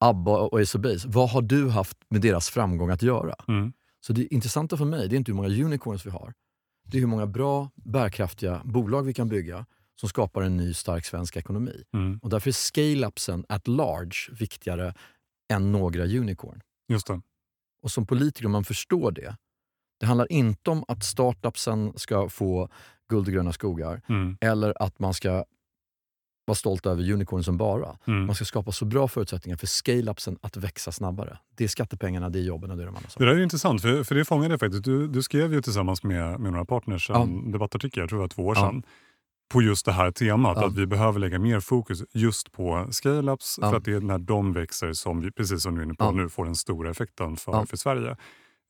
ABBA 0.00 0.38
och 0.38 0.60
Ace 0.60 0.78
of 0.78 0.82
Base, 0.82 1.08
vad 1.08 1.30
har 1.30 1.42
du 1.42 1.68
haft 1.68 1.98
med 2.08 2.20
deras 2.20 2.50
framgång 2.50 2.90
att 2.90 3.02
göra? 3.02 3.34
Mm. 3.48 3.72
Så 4.00 4.12
det 4.12 4.34
intressanta 4.34 4.76
för 4.76 4.84
mig 4.84 5.08
det 5.08 5.16
är 5.16 5.18
inte 5.18 5.32
hur 5.32 5.36
många 5.36 5.48
unicorns 5.48 6.06
vi 6.06 6.10
har. 6.10 6.34
Det 6.84 6.96
är 6.96 7.00
hur 7.00 7.06
många 7.06 7.26
bra, 7.26 7.70
bärkraftiga 7.74 8.62
bolag 8.64 9.02
vi 9.02 9.14
kan 9.14 9.28
bygga 9.28 9.66
som 10.00 10.08
skapar 10.08 10.42
en 10.42 10.56
ny 10.56 10.74
stark 10.74 11.04
svensk 11.04 11.36
ekonomi. 11.36 11.84
Mm. 11.94 12.18
Och 12.22 12.30
därför 12.30 12.50
är 12.50 12.52
scale-upsen 12.52 13.44
at 13.48 13.68
large 13.68 14.16
viktigare 14.38 14.94
än 15.48 15.72
några 15.72 16.04
unicorn. 16.04 16.60
Just 16.88 17.06
det. 17.06 17.20
Och 17.82 17.90
som 17.90 18.06
politiker, 18.06 18.46
om 18.46 18.52
man 18.52 18.64
förstår 18.64 19.12
det. 19.12 19.36
Det 20.00 20.06
handlar 20.06 20.32
inte 20.32 20.70
om 20.70 20.84
att 20.88 21.04
startupsen 21.04 21.92
ska 21.96 22.28
få 22.28 22.68
guld 23.08 23.26
och 23.28 23.32
gröna 23.34 23.52
skogar 23.52 24.02
Mm. 24.08 24.36
eller 24.40 24.82
att 24.82 24.98
man 24.98 25.14
ska 25.14 25.44
vara 26.46 26.54
stolt 26.54 26.86
över 26.86 27.12
unicorn 27.12 27.44
som 27.44 27.56
bara. 27.56 27.98
Mm. 28.06 28.26
Man 28.26 28.34
ska 28.34 28.44
skapa 28.44 28.72
så 28.72 28.84
bra 28.84 29.08
förutsättningar 29.08 29.56
för 29.56 29.66
scale-upsen 29.66 30.38
att 30.40 30.56
växa 30.56 30.92
snabbare. 30.92 31.38
Det 31.56 31.64
är 31.64 31.68
skattepengarna, 31.68 32.28
det 32.30 32.38
är 32.38 32.42
jobben 32.42 32.70
och 32.70 32.76
det 32.76 32.82
är 32.82 32.86
de 32.86 32.96
andra 32.96 33.06
Det 33.06 33.10
sakerna. 33.12 33.30
där 33.30 33.38
är 33.38 33.42
intressant, 33.42 33.82
för, 33.82 34.04
för 34.04 34.14
det 34.14 34.24
fångade 34.24 34.52
jag 34.52 34.60
faktiskt. 34.60 34.84
Du, 34.84 35.08
du 35.08 35.22
skrev 35.22 35.52
ju 35.54 35.62
tillsammans 35.62 36.02
med, 36.02 36.40
med 36.40 36.52
några 36.52 36.64
partners 36.64 37.10
en 37.10 37.50
debattartikel, 37.52 38.00
jag 38.00 38.08
tror 38.08 38.18
det 38.18 38.22
var 38.22 38.28
två 38.28 38.46
år 38.46 38.56
Ja. 38.56 38.60
sedan, 38.70 38.82
på 39.48 39.62
just 39.62 39.86
det 39.86 39.92
här 39.92 40.10
temat. 40.10 40.58
Ja. 40.60 40.66
Att 40.66 40.74
vi 40.76 40.86
behöver 40.86 41.20
lägga 41.20 41.38
mer 41.38 41.60
fokus 41.60 42.02
just 42.14 42.52
på 42.52 42.86
scale-ups 42.90 43.58
Ja. 43.60 43.70
för 43.70 43.76
att 43.76 43.84
det 43.84 43.92
är 43.92 44.00
när 44.00 44.18
de 44.18 44.52
växer 44.52 44.92
som 44.92 45.20
vi, 45.20 45.30
precis 45.30 45.62
som 45.62 45.74
du 45.74 45.80
är 45.80 45.84
inne 45.84 45.94
på 45.94 46.04
Ja. 46.04 46.10
nu, 46.10 46.28
får 46.28 46.44
den 46.44 46.56
stora 46.56 46.90
effekten 46.90 47.36
för, 47.36 47.64
för 47.66 47.76
Sverige. 47.76 48.16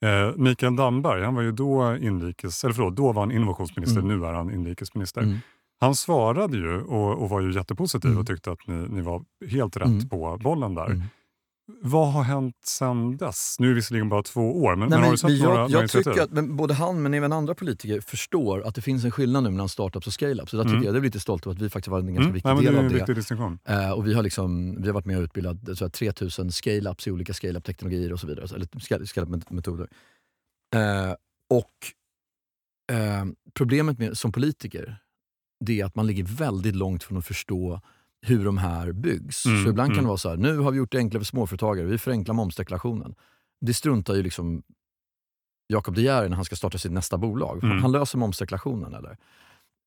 Eh, 0.04 0.32
Mikael 0.36 0.76
Damberg, 0.76 1.24
han 1.24 1.34
var 1.34 1.42
ju 1.42 1.52
då 1.52 1.96
inrikes, 1.96 2.64
eller 2.64 2.74
förlåt, 2.74 2.96
då 2.96 3.12
var 3.12 3.22
han 3.22 3.32
innovationsminister, 3.32 4.00
Mm. 4.00 4.18
nu 4.20 4.26
är 4.26 4.32
han 4.32 4.50
inrikesminister. 4.54 5.20
Mm. 5.22 5.38
Han 5.80 5.94
svarade 5.94 6.56
ju 6.56 6.80
och, 6.80 7.22
och 7.22 7.28
var 7.28 7.40
ju 7.40 7.52
jättepositiv 7.52 8.10
Mm. 8.10 8.20
och 8.20 8.26
tyckte 8.26 8.50
att 8.52 8.66
ni, 8.66 8.74
ni 8.74 9.00
var 9.00 9.22
helt 9.50 9.76
rätt 9.76 9.86
Mm. 9.86 10.08
på 10.08 10.36
bollen 10.40 10.74
där. 10.74 11.02
Vad 11.82 12.12
har 12.12 12.22
hänt 12.22 12.56
sen 12.66 13.16
dess? 13.16 13.56
Nu 13.58 13.66
är 13.66 13.68
det 13.68 13.74
visserligen 13.74 14.08
bara 14.08 14.22
två 14.22 14.62
år, 14.62 14.76
men, 14.76 14.88
Nej, 14.88 14.98
men 14.98 15.04
har 15.04 15.10
du 15.12 15.18
sett 15.18 15.30
jag, 15.30 15.42
några, 15.48 15.60
jag 15.60 15.70
några 15.70 15.80
initiativ? 15.82 16.12
tycker 16.12 16.22
att 16.40 16.48
både 16.48 16.74
han 16.74 17.02
men 17.02 17.14
även 17.14 17.32
andra 17.32 17.54
politiker 17.54 18.00
förstår 18.00 18.62
att 18.66 18.74
det 18.74 18.82
finns 18.82 19.04
en 19.04 19.10
skillnad 19.10 19.42
nu 19.42 19.50
mellan 19.50 19.68
startups 19.68 20.06
och 20.06 20.12
scale-ups. 20.12 20.46
Så 20.50 20.56
där 20.56 20.64
Mm. 20.64 20.74
tycker 20.76 20.86
jag, 20.86 20.94
det 20.94 20.98
är 20.98 21.02
lite 21.02 21.20
stolt 21.20 21.46
över 21.46 21.56
att 21.56 21.62
vi 21.62 21.70
faktiskt 21.70 21.90
var 21.90 21.98
en 21.98 22.06
ganska 22.06 22.20
Mm. 22.22 22.32
viktig 22.32 22.46
Nej, 22.48 22.54
men 22.54 22.64
del 22.64 22.74
det 22.92 22.98
är 22.98 23.00
av 23.00 23.06
det. 23.06 23.14
distinktion. 23.14 23.58
Eh, 23.64 23.90
och 23.92 24.06
vi 24.06 24.14
har, 24.14 24.22
liksom, 24.22 24.76
vi 24.82 24.86
har 24.86 24.94
varit 24.94 25.06
med 25.06 25.16
och 25.18 25.22
utbildat 25.22 25.64
tror, 25.78 25.88
3000 25.88 26.48
scale-ups 26.50 27.08
i 27.08 27.10
olika 27.10 27.34
scale-up-teknologier 27.34 28.12
och 28.12 28.20
så 28.20 28.26
vidare. 28.26 28.44
Eller 28.54 28.66
scale- 28.66 29.06
scale-up-metoder. 29.06 29.88
Eh, 30.74 31.14
och 31.50 31.72
eh, 32.96 33.24
problemet 33.54 33.98
med, 33.98 34.18
som 34.18 34.32
politiker, 34.32 34.96
det 35.64 35.80
är 35.80 35.84
att 35.84 35.94
man 35.94 36.06
ligger 36.06 36.24
väldigt 36.24 36.76
långt 36.76 37.02
från 37.02 37.18
att 37.18 37.26
förstå 37.26 37.80
hur 38.26 38.44
de 38.44 38.58
här 38.58 38.92
byggs. 38.92 39.46
Mm, 39.46 39.64
så 39.64 39.70
ibland 39.70 39.88
kan 39.88 39.94
mm. 39.94 40.04
det 40.04 40.08
vara 40.08 40.18
så 40.18 40.28
här, 40.28 40.36
nu 40.36 40.58
har 40.58 40.70
vi 40.70 40.78
gjort 40.78 40.92
det 40.92 40.98
enklare 40.98 41.20
för 41.20 41.26
småföretagare, 41.26 41.86
vi 41.86 41.98
förenklar 41.98 42.34
momsdeklarationen. 42.34 43.14
Det 43.60 43.74
struntar 43.74 44.14
ju 44.14 44.22
liksom 44.22 44.62
Jakob 45.66 45.94
De 45.94 46.02
Geer 46.02 46.28
när 46.28 46.36
han 46.36 46.44
ska 46.44 46.56
starta 46.56 46.78
sitt 46.78 46.92
nästa 46.92 47.18
bolag. 47.18 47.64
Mm. 47.64 47.82
Han 47.82 47.92
löser 47.92 48.18
momsdeklarationen. 48.18 48.94
Eller? 48.94 49.16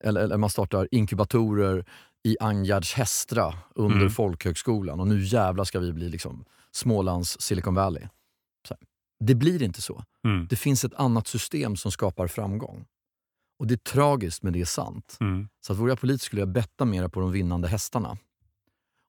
Eller, 0.04 0.22
eller 0.22 0.38
man 0.38 0.50
startar 0.50 0.88
inkubatorer 0.92 1.86
i 2.24 2.38
Angards 2.40 2.94
Hästra 2.94 3.54
under 3.76 3.98
Mm. 3.98 4.10
folkhögskolan 4.10 5.00
och 5.00 5.08
nu 5.08 5.24
jävlar 5.24 5.64
ska 5.64 5.80
vi 5.80 5.94
bli 5.94 6.10
liksom 6.10 6.46
Smålands 6.72 7.42
Silicon 7.42 7.76
Valley. 7.76 8.04
Det 9.24 9.36
blir 9.36 9.64
inte 9.64 9.82
så. 9.82 10.04
Mm. 10.26 10.48
Det 10.50 10.56
finns 10.56 10.86
ett 10.86 10.94
annat 10.94 11.28
system 11.28 11.76
som 11.76 11.92
skapar 11.92 12.28
framgång. 12.28 12.86
Och 13.62 13.68
det 13.68 13.74
är 13.74 13.78
tragiskt 13.78 14.44
men 14.44 14.54
det 14.54 14.62
är 14.62 14.66
sant. 14.66 15.18
Mm. 15.20 15.48
Så 15.60 15.74
att 15.74 15.80
vore 15.80 15.92
jag 15.92 16.00
politiker 16.00 16.26
skulle 16.26 16.42
jag 16.42 16.50
betta 16.50 16.86
mer 16.86 17.08
på 17.08 17.20
de 17.20 17.32
vinnande 17.32 17.68
hästarna. 17.68 18.18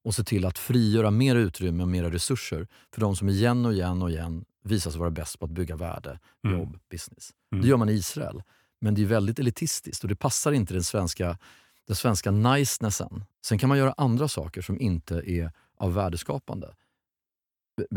Och 0.05 0.15
se 0.15 0.25
till 0.25 0.45
att 0.45 0.59
frigöra 0.59 1.11
mer 1.11 1.37
utrymme 1.37 1.83
och 1.83 1.89
mer 1.89 2.11
resurser 2.11 2.69
för 2.95 3.01
de 3.01 3.17
som 3.17 3.29
igen 3.29 3.67
och 3.67 3.73
igen 3.73 4.03
och 4.03 4.11
igen 4.11 4.45
visar 4.65 4.91
sig 4.91 5.01
vara 5.01 5.11
bäst 5.11 5.39
på 5.39 5.45
att 5.45 5.51
bygga 5.51 5.77
värde, 5.77 6.19
Mm. 6.45 6.59
jobb, 6.59 6.79
business. 6.91 7.31
Mm. 7.53 7.63
Det 7.63 7.69
gör 7.69 7.77
man 7.77 7.89
i 7.89 7.93
Israel. 7.93 8.43
Men 8.81 8.95
det 8.95 9.03
är 9.03 9.07
väldigt 9.07 9.39
elitistiskt 9.39 10.03
och 10.05 10.09
det 10.09 10.17
passar 10.17 10.53
inte 10.53 10.75
den 10.75 10.85
svenska, 10.85 11.39
den 11.87 11.97
svenska 11.97 12.31
nicenessen. 12.31 13.25
Sen 13.47 13.59
kan 13.59 13.69
man 13.69 13.79
göra 13.79 13.95
andra 13.97 14.29
saker 14.29 14.63
som 14.63 14.81
inte 14.81 15.15
är 15.27 15.53
av 15.77 15.95
värdeskapande. 15.95 16.75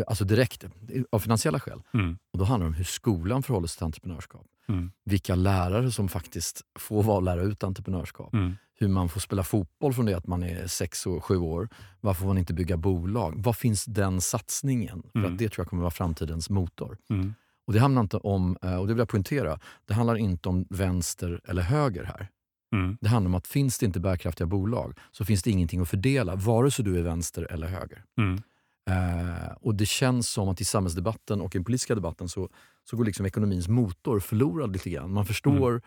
Alltså 0.07 0.25
direkt, 0.25 0.65
av 1.11 1.19
finansiella 1.19 1.59
skäl. 1.59 1.81
Mm. 1.93 2.17
Och 2.31 2.39
Då 2.39 2.45
handlar 2.45 2.65
det 2.65 2.69
om 2.69 2.73
hur 2.73 2.83
skolan 2.83 3.43
förhåller 3.43 3.67
sig 3.67 3.77
till 3.77 3.85
entreprenörskap. 3.85 4.47
Mm. 4.69 4.91
Vilka 5.05 5.35
lärare 5.35 5.91
som 5.91 6.09
faktiskt 6.09 6.61
får 6.79 7.03
vara 7.03 7.19
lära 7.19 7.41
ut 7.41 7.63
entreprenörskap. 7.63 8.33
Mm. 8.33 8.53
Hur 8.77 8.87
man 8.87 9.09
får 9.09 9.19
spela 9.19 9.43
fotboll 9.43 9.93
från 9.93 10.05
det 10.05 10.13
att 10.17 10.27
man 10.27 10.43
är 10.43 10.67
sex 10.67 11.05
och 11.05 11.25
sju 11.25 11.37
år. 11.37 11.69
Varför 12.01 12.19
får 12.19 12.27
man 12.27 12.37
inte 12.37 12.53
bygga 12.53 12.77
bolag? 12.77 13.43
Var 13.43 13.53
finns 13.53 13.85
den 13.85 14.21
satsningen? 14.21 15.03
För 15.11 15.19
Mm. 15.19 15.33
att 15.33 15.39
Det 15.39 15.49
tror 15.49 15.63
jag 15.63 15.69
kommer 15.69 15.81
vara 15.81 15.91
framtidens 15.91 16.49
motor. 16.49 16.97
Mm. 17.09 17.33
Och 17.67 17.73
Det 17.73 17.79
handlar 17.79 18.01
inte 18.01 18.17
om, 18.17 18.57
eh, 18.61 18.75
och 18.75 18.87
det 18.87 18.93
vill 18.93 18.99
jag 18.99 19.09
poängtera, 19.09 19.59
det 19.85 19.93
handlar 19.93 20.15
inte 20.15 20.49
om 20.49 20.65
vänster 20.69 21.41
eller 21.45 21.61
höger 21.61 22.03
här. 22.03 22.27
Mm. 22.73 22.97
Det 23.01 23.07
handlar 23.09 23.29
om 23.29 23.35
att 23.35 23.47
finns 23.47 23.77
det 23.79 23.85
inte 23.85 23.99
bärkraftiga 23.99 24.47
bolag 24.47 24.97
så 25.11 25.25
finns 25.25 25.43
det 25.43 25.51
ingenting 25.51 25.81
att 25.81 25.89
fördela, 25.89 26.35
vare 26.35 26.71
sig 26.71 26.85
du 26.85 26.97
är 26.99 27.01
vänster 27.03 27.47
eller 27.51 27.67
höger. 27.67 28.03
Mm. 28.17 28.41
Eh, 28.89 29.51
och 29.61 29.75
Det 29.75 29.85
känns 29.85 30.29
som 30.29 30.49
att 30.49 30.61
i 30.61 30.65
samhällsdebatten 30.65 31.41
och 31.41 31.55
i 31.55 31.57
den 31.57 31.65
politiska 31.65 31.95
debatten 31.95 32.29
så, 32.29 32.49
så 32.89 32.97
går 32.97 33.05
liksom 33.05 33.25
ekonomins 33.25 33.67
motor 33.67 34.19
förlorad 34.19 34.73
lite 34.73 34.89
grann. 34.89 35.13
Man 35.13 35.25
förstår 35.25 35.81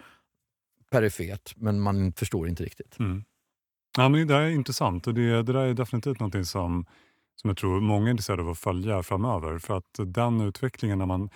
perifert, 0.91 1.53
men 1.57 1.81
man 1.81 2.13
förstår 2.13 2.49
inte 2.49 2.65
riktigt. 2.65 2.99
Mm. 2.99 3.25
Ja, 3.97 4.09
men 4.09 4.27
det 4.27 4.35
där 4.35 4.41
är 4.41 4.51
intressant 4.51 5.07
och 5.07 5.15
det, 5.15 5.43
det 5.43 5.53
där 5.53 5.67
är 5.67 5.75
definitivt 5.75 6.21
någonting 6.21 6.45
som, 6.45 6.87
som 7.41 7.49
jag 7.49 7.57
tror 7.57 7.81
många 7.81 8.07
är 8.07 8.11
intresserade 8.11 8.43
av 8.43 8.49
att 8.49 8.59
följa 8.59 9.03
framöver. 9.03 9.59
För 9.59 9.77
att 9.77 10.01
den 10.07 10.41
utvecklingen 10.41 10.99
när 10.99 11.07
man 11.07 11.31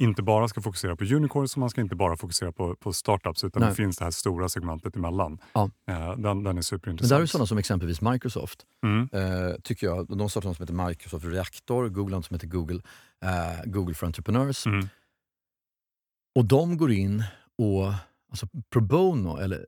inte 0.00 0.22
bara 0.22 0.48
ska 0.48 0.60
fokusera 0.60 0.96
på 0.96 1.04
unicorns 1.04 1.52
och 1.52 1.58
man 1.58 1.70
ska 1.70 1.80
inte 1.80 1.96
bara 1.96 2.16
fokusera 2.16 2.52
på, 2.52 2.76
på 2.76 2.92
startups 2.92 3.44
utan 3.44 3.60
Nej. 3.60 3.68
det 3.70 3.74
finns 3.76 3.96
det 3.96 4.04
här 4.04 4.10
stora 4.10 4.48
segmentet 4.48 4.96
emellan. 4.96 5.38
Ja. 5.52 5.70
Eh, 5.88 6.10
den, 6.10 6.22
den 6.22 6.28
är 6.28 6.42
Men 6.42 6.54
där 6.54 6.62
superintressant. 6.62 7.22
är 7.22 7.26
sådana 7.26 7.46
som 7.46 7.58
exempelvis 7.58 8.00
Microsoft. 8.00 8.66
Mm. 8.82 9.08
Eh, 9.12 9.54
tycker 9.62 9.86
jag. 9.86 10.18
De 10.18 10.28
startar 10.28 10.48
något 10.48 10.56
som 10.56 10.62
heter 10.62 10.86
Microsoft 10.88 11.24
Reactor, 11.24 11.88
Google 11.88 12.22
som 12.22 12.34
heter 12.34 12.46
Google, 12.46 12.80
eh, 13.24 13.64
Google 13.64 13.94
for 13.94 14.06
Entrepreneurs. 14.06 14.66
Mm. 14.66 14.88
Och 16.38 16.44
de 16.44 16.76
går 16.76 16.92
in 16.92 17.24
och, 17.58 17.92
alltså 18.30 18.46
pro 18.72 18.80
bono, 18.80 19.36
eller 19.36 19.66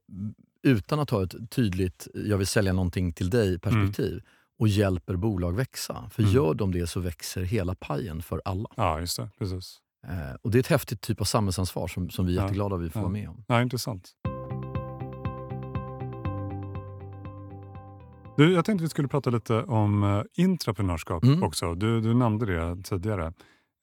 utan 0.63 1.01
att 1.01 1.11
ha 1.11 1.23
ett 1.25 1.51
tydligt 1.51 2.09
jag 2.15 2.39
vill 2.39 2.47
sälja 2.47 2.73
någonting 2.73 3.13
till 3.13 3.31
dig 3.31 3.59
perspektiv 3.59 4.23
och 4.59 4.69
hjälper 4.69 5.17
bolag 5.17 5.53
växa. 5.57 6.11
För 6.13 6.23
Mm. 6.23 6.35
gör 6.35 6.55
de 6.55 6.73
det 6.73 6.87
så 6.87 7.01
växer 7.01 7.43
hela 7.43 7.75
pajen 7.75 8.23
för 8.23 8.43
alla. 8.45 8.69
Ja, 8.77 9.01
just 9.01 9.17
det. 9.17 9.29
Precis. 9.39 9.79
Eh, 10.07 10.35
och 10.43 10.51
Det 10.51 10.59
är 10.59 10.61
ett 10.61 10.67
häftigt 10.67 11.01
typ 11.01 11.21
av 11.21 11.25
samhällsansvar 11.25 11.89
som, 11.89 12.11
som 12.11 12.27
vi 12.27 12.33
är 12.33 12.37
Ja. 12.37 12.43
jätteglada 12.43 12.77
att 12.77 12.83
vi 12.83 12.91
får 12.91 13.01
Ja. 13.01 13.03
vara 13.03 13.13
med 13.13 13.29
om. 13.29 13.45
Ja, 13.49 13.63
intressant. 13.63 14.11
Du, 18.37 18.53
jag 18.53 18.65
tänkte 18.65 18.83
vi 18.83 18.89
skulle 18.89 19.09
prata 19.09 19.31
lite 19.31 19.55
om 19.63 20.03
eh, 20.05 20.23
intraprenörskap 20.45 21.25
Mm. 21.25 21.43
också. 21.43 21.75
Du, 21.75 22.01
du 22.01 22.15
nämnde 22.15 22.47
det 22.47 22.83
tidigare. 22.83 23.27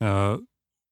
Eh, 0.03 0.35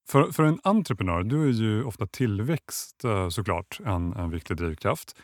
för, 0.08 0.32
för 0.32 0.44
en 0.44 0.60
entreprenör, 0.64 1.24
du 1.24 1.50
är 1.50 1.52
ju 1.52 1.84
ofta 1.84 2.08
tillväxt 2.08 3.04
eh, 3.04 3.30
såklart 3.30 3.80
en, 3.86 4.14
en 4.14 4.30
viktig 4.30 4.58
drivkraft. 4.58 5.16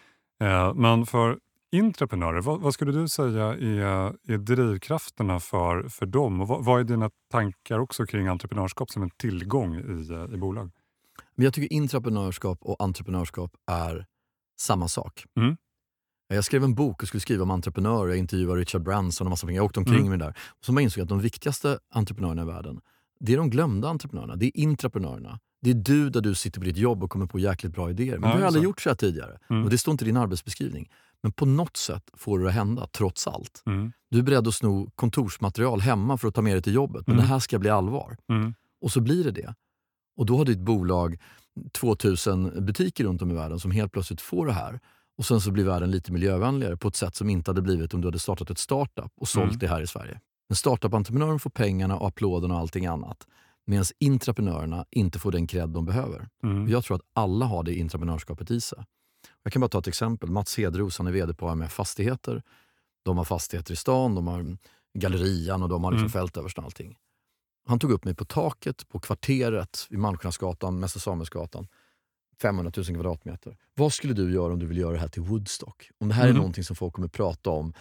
Eh, 0.43 0.73
men 0.73 1.05
för 1.05 1.39
intraprenörer, 1.71 2.41
vad, 2.41 2.61
vad 2.61 2.73
skulle 2.73 2.91
du 2.91 3.07
säga 3.07 3.45
är, 3.45 4.15
är 4.27 4.37
drivkrafterna 4.37 5.39
för, 5.39 5.89
för 5.89 6.05
dem? 6.05 6.41
Och 6.41 6.47
vad, 6.47 6.65
vad 6.65 6.79
är 6.79 6.83
dina 6.83 7.09
tankar 7.31 7.79
också 7.79 8.05
kring 8.05 8.27
entreprenörskap 8.27 8.89
som 8.89 9.03
en 9.03 9.09
tillgång 9.09 9.75
i, 9.75 10.11
eh, 10.11 10.33
i 10.33 10.37
bolag? 10.37 10.71
Men 11.35 11.43
jag 11.43 11.53
tycker 11.53 11.73
intraprenörskap 11.73 12.57
och 12.61 12.83
entreprenörskap 12.83 13.51
är 13.71 14.05
samma 14.59 14.87
sak. 14.87 15.25
Mm. 15.37 15.57
Jag 16.27 16.43
skrev 16.43 16.63
en 16.63 16.75
bok 16.75 17.01
och 17.01 17.07
skulle 17.07 17.21
skriva 17.21 17.43
om 17.43 17.51
entreprenörer. 17.51 18.09
Jag 18.09 18.17
intervjuade 18.17 18.61
Richard 18.61 18.83
Branson 18.83 19.27
och 19.27 19.31
massa 19.31 19.47
pengar. 19.47 19.59
Jag 19.59 19.65
åkte 19.65 19.79
omkring 19.79 19.97
Mm. 19.97 20.09
med 20.09 20.19
det 20.19 20.25
där. 20.25 20.33
Och 20.59 20.65
så 20.65 20.73
man 20.73 20.83
insåg 20.83 21.03
att 21.03 21.09
de 21.09 21.19
viktigaste 21.19 21.79
entreprenörerna 21.89 22.41
i 22.41 22.45
världen, 22.45 22.81
det 23.21 23.33
är 23.33 23.37
de 23.37 23.49
glömda 23.49 23.89
entreprenörerna. 23.89 24.35
Det 24.35 24.45
är 24.45 24.57
intraprenörerna. 24.57 25.39
Det 25.61 25.69
är 25.69 25.73
du 25.73 26.09
där 26.09 26.21
du 26.21 26.35
sitter 26.35 26.59
på 26.59 26.65
ditt 26.65 26.77
jobb 26.77 27.03
och 27.03 27.09
kommer 27.11 27.25
på 27.25 27.39
jäkligt 27.39 27.73
bra 27.73 27.89
idéer. 27.89 28.17
Men 28.17 28.29
Ja, 28.29 28.35
du 28.35 28.41
har 28.41 28.47
aldrig 28.47 28.63
gjort 28.63 28.81
så 28.81 28.89
här 28.89 28.95
tidigare. 28.95 29.37
Mm. 29.49 29.63
Och 29.63 29.69
det 29.69 29.77
står 29.77 29.91
inte 29.91 30.05
i 30.05 30.07
din 30.07 30.17
arbetsbeskrivning. 30.17 30.89
Men 31.23 31.31
på 31.31 31.45
något 31.45 31.77
sätt 31.77 32.03
får 32.13 32.39
det 32.39 32.47
att 32.47 32.53
hända, 32.53 32.87
trots 32.87 33.27
allt. 33.27 33.63
Mm. 33.65 33.91
Du 34.09 34.19
är 34.19 34.23
beredd 34.23 34.47
att 34.47 34.53
sno 34.55 34.91
kontorsmaterial 34.95 35.81
hemma 35.81 36.17
för 36.17 36.27
att 36.27 36.35
ta 36.35 36.41
med 36.41 36.53
dig 36.53 36.61
till 36.61 36.73
jobbet. 36.73 37.07
Men 37.07 37.13
Mm. 37.15 37.25
det 37.25 37.29
här 37.33 37.39
ska 37.39 37.59
bli 37.59 37.69
allvar. 37.69 38.17
Mm. 38.29 38.53
Och 38.81 38.91
så 38.91 39.01
blir 39.01 39.23
det 39.23 39.31
det. 39.31 39.55
Och 40.17 40.25
då 40.25 40.37
har 40.37 40.45
ditt 40.45 40.59
bolag 40.59 41.17
2000 41.81 42.65
butiker 42.65 43.03
runt 43.03 43.21
om 43.21 43.31
i 43.31 43.33
världen 43.33 43.59
som 43.59 43.71
helt 43.71 43.91
plötsligt 43.91 44.21
får 44.21 44.45
det 44.45 44.53
här. 44.53 44.79
Och 45.17 45.25
sen 45.25 45.41
så 45.41 45.51
blir 45.51 45.63
världen 45.65 45.91
lite 45.91 46.11
miljövänligare 46.11 46.77
på 46.77 46.87
ett 46.87 46.95
sätt 46.95 47.15
som 47.15 47.29
inte 47.29 47.51
hade 47.51 47.61
blivit 47.61 47.93
om 47.93 48.01
du 48.01 48.07
hade 48.07 48.19
startat 48.19 48.49
ett 48.49 48.57
startup 48.57 49.11
och 49.15 49.27
sålt 49.27 49.45
Mm. 49.45 49.57
det 49.59 49.67
här 49.67 49.81
i 49.81 49.87
Sverige. 49.87 50.19
En 50.51 50.55
startup-entreprenören 50.55 51.39
får 51.39 51.49
pengarna 51.49 51.97
och 51.97 52.07
applåderna 52.07 52.53
och 52.53 52.59
allting 52.59 52.85
annat. 52.85 53.27
Medan 53.65 53.85
intraprenörerna 53.99 54.85
inte 54.91 55.19
får 55.19 55.31
den 55.31 55.47
cred 55.47 55.69
de 55.69 55.85
behöver. 55.85 56.29
Mm. 56.43 56.67
Jag 56.69 56.83
tror 56.83 56.95
att 56.95 57.01
alla 57.13 57.45
har 57.45 57.63
det 57.63 57.73
intraprenörskapet 57.75 58.51
i 58.51 58.61
sig. 58.61 58.85
Jag 59.43 59.53
kan 59.53 59.59
bara 59.59 59.67
ta 59.69 59.79
ett 59.79 59.87
exempel. 59.87 60.29
Mats 60.29 60.57
Hedros 60.57 60.97
han 60.97 61.07
är 61.07 61.11
vd 61.11 61.33
på 61.33 61.49
AMF 61.49 61.71
Fastigheter. 61.73 62.43
De 63.03 63.17
har 63.17 63.25
fastigheter 63.25 63.73
i 63.73 63.75
stan, 63.75 64.15
de 64.15 64.27
har 64.27 64.57
gallerian 64.99 65.63
och 65.63 65.69
de 65.69 65.83
har 65.83 65.91
liksom 65.91 66.05
Mm. 66.05 66.11
fältöversten 66.11 66.63
och 66.63 66.65
allting. 66.67 66.95
Han 67.67 67.79
tog 67.79 67.91
upp 67.91 68.05
mig 68.05 68.15
på 68.15 68.25
taket 68.25 68.87
på 68.89 68.99
kvarteret 68.99 69.87
vid 69.89 69.99
Malmskillnadsgatan, 69.99 70.79
Mäster 70.79 70.99
Samuelsgatan. 70.99 71.67
500 72.41 72.71
000 72.77 72.85
kvadratmeter. 72.85 73.57
Vad 73.75 73.93
skulle 73.93 74.13
du 74.13 74.33
göra 74.33 74.53
om 74.53 74.59
du 74.59 74.65
vill 74.65 74.77
göra 74.77 74.91
det 74.93 74.99
här 74.99 75.07
till 75.07 75.21
Woodstock? 75.21 75.89
Om 75.99 76.07
det 76.07 76.13
här 76.13 76.23
är 76.23 76.29
Mhm. 76.29 76.37
någonting 76.37 76.63
som 76.63 76.75
folk 76.75 76.93
kommer 76.93 77.07
prata 77.07 77.49
om 77.49 77.73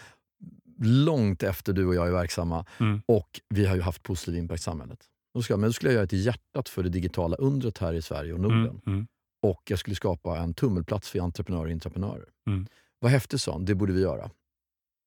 långt 0.84 1.42
efter 1.42 1.72
du 1.72 1.86
och 1.86 1.94
jag 1.94 2.06
är 2.08 2.12
verksamma 2.12 2.64
Mm. 2.78 3.02
och 3.06 3.40
vi 3.48 3.66
har 3.66 3.76
ju 3.76 3.82
haft 3.82 4.02
positiv 4.02 4.34
impact 4.36 4.60
i 4.60 4.62
samhället. 4.62 4.98
Då 5.34 5.42
ska, 5.42 5.56
men 5.56 5.68
då 5.68 5.72
skulle 5.72 5.90
jag 5.90 5.94
göra 5.94 6.04
ett 6.04 6.12
hjärtat 6.12 6.68
för 6.68 6.82
det 6.82 6.88
digitala 6.88 7.36
undret 7.36 7.78
här 7.78 7.92
i 7.92 8.02
Sverige 8.02 8.32
och 8.32 8.40
Norden. 8.40 8.58
Mm. 8.66 8.80
Mm. 8.86 9.06
Och 9.42 9.62
jag 9.68 9.78
skulle 9.78 9.96
skapa 9.96 10.38
en 10.38 10.54
tummelplats 10.54 11.08
för 11.08 11.18
entreprenörer 11.20 11.64
och 11.64 11.70
intraprenörer. 11.70 12.24
Mm. 12.46 12.66
Vad 12.98 13.10
häftigt 13.12 13.40
sa 13.40 13.52
han, 13.52 13.64
det 13.64 13.74
borde 13.74 13.92
vi 13.92 14.00
göra. 14.00 14.30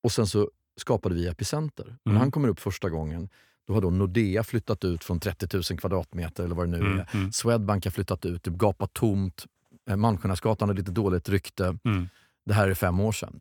Och 0.04 0.12
sen 0.12 0.28
så 0.28 0.50
skapade 0.78 1.16
vi 1.16 1.28
Epicenter. 1.28 1.84
Och 1.84 1.90
Mm. 1.90 2.14
när 2.14 2.20
han 2.20 2.32
kommer 2.32 2.48
upp 2.48 2.60
första 2.60 2.90
gången, 2.90 3.30
då 3.68 3.74
har 3.74 3.82
då 3.82 3.90
Nordea 3.90 4.44
flyttat 4.44 4.84
ut 4.86 5.04
från 5.04 5.20
30 5.20 5.48
000 5.72 5.80
kvadratmeter 5.80 6.44
eller 6.44 6.56
vad 6.56 6.66
det 6.66 6.72
nu 6.72 6.86
Mm. 6.86 7.00
är. 7.00 7.10
Mm. 7.14 7.32
Swedbank 7.32 7.86
har 7.86 7.92
flyttat 7.92 8.26
ut, 8.26 8.44
det 8.44 8.52
gapar 8.52 8.88
tomt. 8.88 9.46
Eh, 9.90 9.96
Malmskillnadsgatan 9.96 10.70
har 10.70 10.76
lite 10.76 10.92
dåligt 10.92 11.30
rykte. 11.30 11.78
Mm. 11.84 12.08
Det 12.46 12.54
här 12.54 12.70
är 12.70 12.74
fem 12.74 13.00
år 13.00 13.12
sedan. 13.12 13.40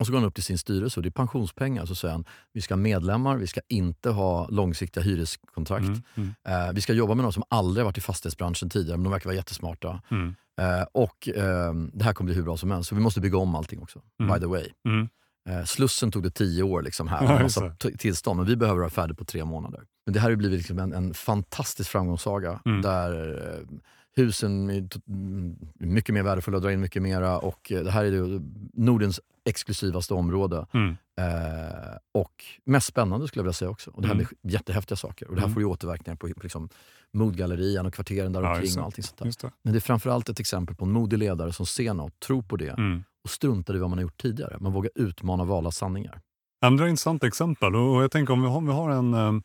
Och 0.00 0.06
så 0.06 0.12
går 0.12 0.18
han 0.18 0.28
upp 0.28 0.34
till 0.34 0.42
sin 0.44 0.58
styrelse 0.58 1.00
och 1.00 1.02
det 1.02 1.08
är 1.08 1.10
pensionspengar. 1.10 1.86
Så 1.86 1.94
säger 1.94 2.12
han, 2.12 2.24
vi 2.52 2.60
ska 2.60 2.74
ha 2.74 2.80
medlemmar, 2.80 3.36
vi 3.36 3.46
ska 3.46 3.60
inte 3.68 4.10
ha 4.10 4.48
långsiktiga 4.48 5.02
hyreskontrakt. 5.04 5.84
Mm. 5.84 6.02
Mm. 6.14 6.34
Eh, 6.68 6.72
vi 6.74 6.80
ska 6.80 6.92
jobba 6.92 7.14
med 7.14 7.22
någon 7.22 7.32
som 7.32 7.42
aldrig 7.48 7.84
varit 7.84 7.98
i 7.98 8.00
fastighetsbranschen 8.00 8.70
tidigare, 8.70 8.96
men 8.96 9.04
de 9.04 9.12
verkar 9.12 9.26
vara 9.26 9.36
jättesmarta. 9.36 10.02
Mm. 10.10 10.34
Eh, 10.60 10.82
och 10.92 11.28
eh, 11.28 11.74
det 11.92 12.04
här 12.04 12.12
kommer 12.12 12.26
bli 12.26 12.34
hur 12.34 12.42
bra 12.42 12.56
som 12.56 12.70
helst. 12.70 12.88
Så 12.88 12.94
vi 12.94 13.00
måste 13.00 13.20
bygga 13.20 13.38
om 13.38 13.54
allting 13.54 13.82
också, 13.82 14.00
Mm. 14.20 14.34
by 14.34 14.40
the 14.40 14.46
way. 14.46 14.68
Mm. 14.88 15.08
Eh, 15.48 15.64
Slussen 15.64 16.10
tog 16.10 16.22
det 16.22 16.30
tio 16.30 16.62
år 16.62 16.82
liksom 16.82 17.08
här, 17.08 17.24
Ja, 17.24 17.42
massa 17.42 17.70
tillstånd, 17.98 18.36
men 18.36 18.46
vi 18.46 18.56
behöver 18.56 18.80
vara 18.80 18.90
färdiga 18.90 19.16
på 19.16 19.24
tre 19.24 19.44
månader. 19.44 19.80
Men 20.06 20.12
det 20.14 20.20
här 20.20 20.28
har 20.30 20.36
blivit 20.36 20.58
liksom 20.58 20.78
en, 20.78 20.92
en 20.92 21.14
fantastisk 21.14 21.90
framgångssaga 21.90 22.60
Mm. 22.64 22.82
där 22.82 23.38
eh, 23.60 23.78
husen 24.16 24.70
är 24.70 24.88
mm, 25.08 25.56
mycket 25.78 26.14
mer 26.14 26.22
värdefulla, 26.22 26.58
drar 26.58 26.70
in 26.70 26.80
mycket 26.80 27.02
mera 27.02 27.38
och 27.38 27.72
eh, 27.72 27.84
det 27.84 27.90
här 27.90 28.04
är 28.04 28.40
Nordens 28.72 29.20
exklusivaste 29.44 30.14
område. 30.14 30.66
Mm. 30.74 30.96
Eh, 31.18 31.96
och 32.14 32.44
mest 32.64 32.86
spännande 32.86 33.28
skulle 33.28 33.40
jag 33.40 33.44
vilja 33.44 33.52
säga 33.52 33.70
också. 33.70 33.90
Och 33.90 34.02
det 34.02 34.08
Mm. 34.08 34.18
händer 34.18 34.34
jättehäftiga 34.42 34.96
saker. 34.96 35.28
Och 35.28 35.34
det 35.34 35.40
här 35.40 35.46
Mm. 35.46 35.54
får 35.54 35.62
ju 35.62 35.66
återverkningar 35.68 36.16
på 36.16 36.26
liksom, 36.42 36.68
Modgallerian 37.12 37.86
och 37.86 37.94
kvarteren 37.94 38.32
där 38.32 38.42
Ja, 38.42 38.50
omkring 38.54 38.74
det. 38.74 38.80
och 38.80 38.86
allting 38.86 39.04
sånt 39.04 39.18
där. 39.18 39.48
Det. 39.48 39.52
Men 39.62 39.72
det 39.72 39.78
är 39.78 39.80
framförallt 39.80 40.28
ett 40.28 40.40
exempel 40.40 40.76
på 40.76 40.84
en 40.84 40.92
modig 40.92 41.18
ledare 41.18 41.52
som 41.52 41.66
ser 41.66 41.94
något, 41.94 42.20
tror 42.20 42.42
på 42.42 42.56
det 42.56 42.68
Mm. 42.78 43.04
och 43.24 43.30
struntar 43.30 43.76
i 43.76 43.78
vad 43.78 43.90
man 43.90 43.98
har 43.98 44.02
gjort 44.02 44.22
tidigare. 44.22 44.56
Man 44.60 44.72
vågar 44.72 44.90
utmana 44.94 45.44
valda 45.44 45.70
sanningar. 45.70 46.20
Andra 46.64 46.88
intressanta 46.88 47.26
exempel. 47.26 47.76
Och 47.76 48.02
jag 48.02 48.10
tänker 48.10 48.32
om 48.32 48.42
vi 48.42 48.48
har, 48.48 48.60
vi 48.60 48.72
har 48.72 48.90
en, 48.90 49.14
em, 49.14 49.42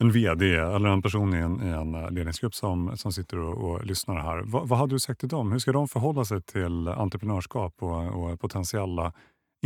en 0.00 0.12
VD 0.12 0.54
eller 0.56 0.88
en 0.88 1.02
person 1.02 1.34
i 1.34 1.36
en, 1.36 1.62
i 1.62 1.68
en 1.68 1.94
eh, 1.94 2.10
ledningsgrupp 2.10 2.54
som, 2.54 2.96
som 2.96 3.12
sitter 3.12 3.38
och, 3.38 3.70
och 3.70 3.86
lyssnar 3.86 4.16
här. 4.20 4.42
Vad, 4.44 4.68
vad 4.68 4.78
hade 4.78 4.94
du 4.94 4.98
sagt 5.00 5.20
till 5.20 5.28
dem? 5.28 5.52
Hur 5.52 5.58
ska 5.58 5.72
de 5.72 5.88
förhålla 5.88 6.24
sig 6.24 6.42
till 6.42 6.88
entreprenörskap 6.88 7.74
och, 7.82 8.06
och 8.30 8.40
potentiella 8.40 9.12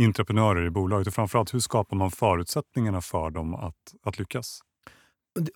entreprenörer 0.01 0.65
i 0.65 0.69
bolaget? 0.69 1.07
Och 1.07 1.13
framförallt, 1.13 1.53
hur 1.53 1.59
skapar 1.59 1.97
man 1.97 2.11
förutsättningarna 2.11 3.01
för 3.01 3.29
dem 3.29 3.53
att, 3.55 3.75
att 4.03 4.19
lyckas? 4.19 4.59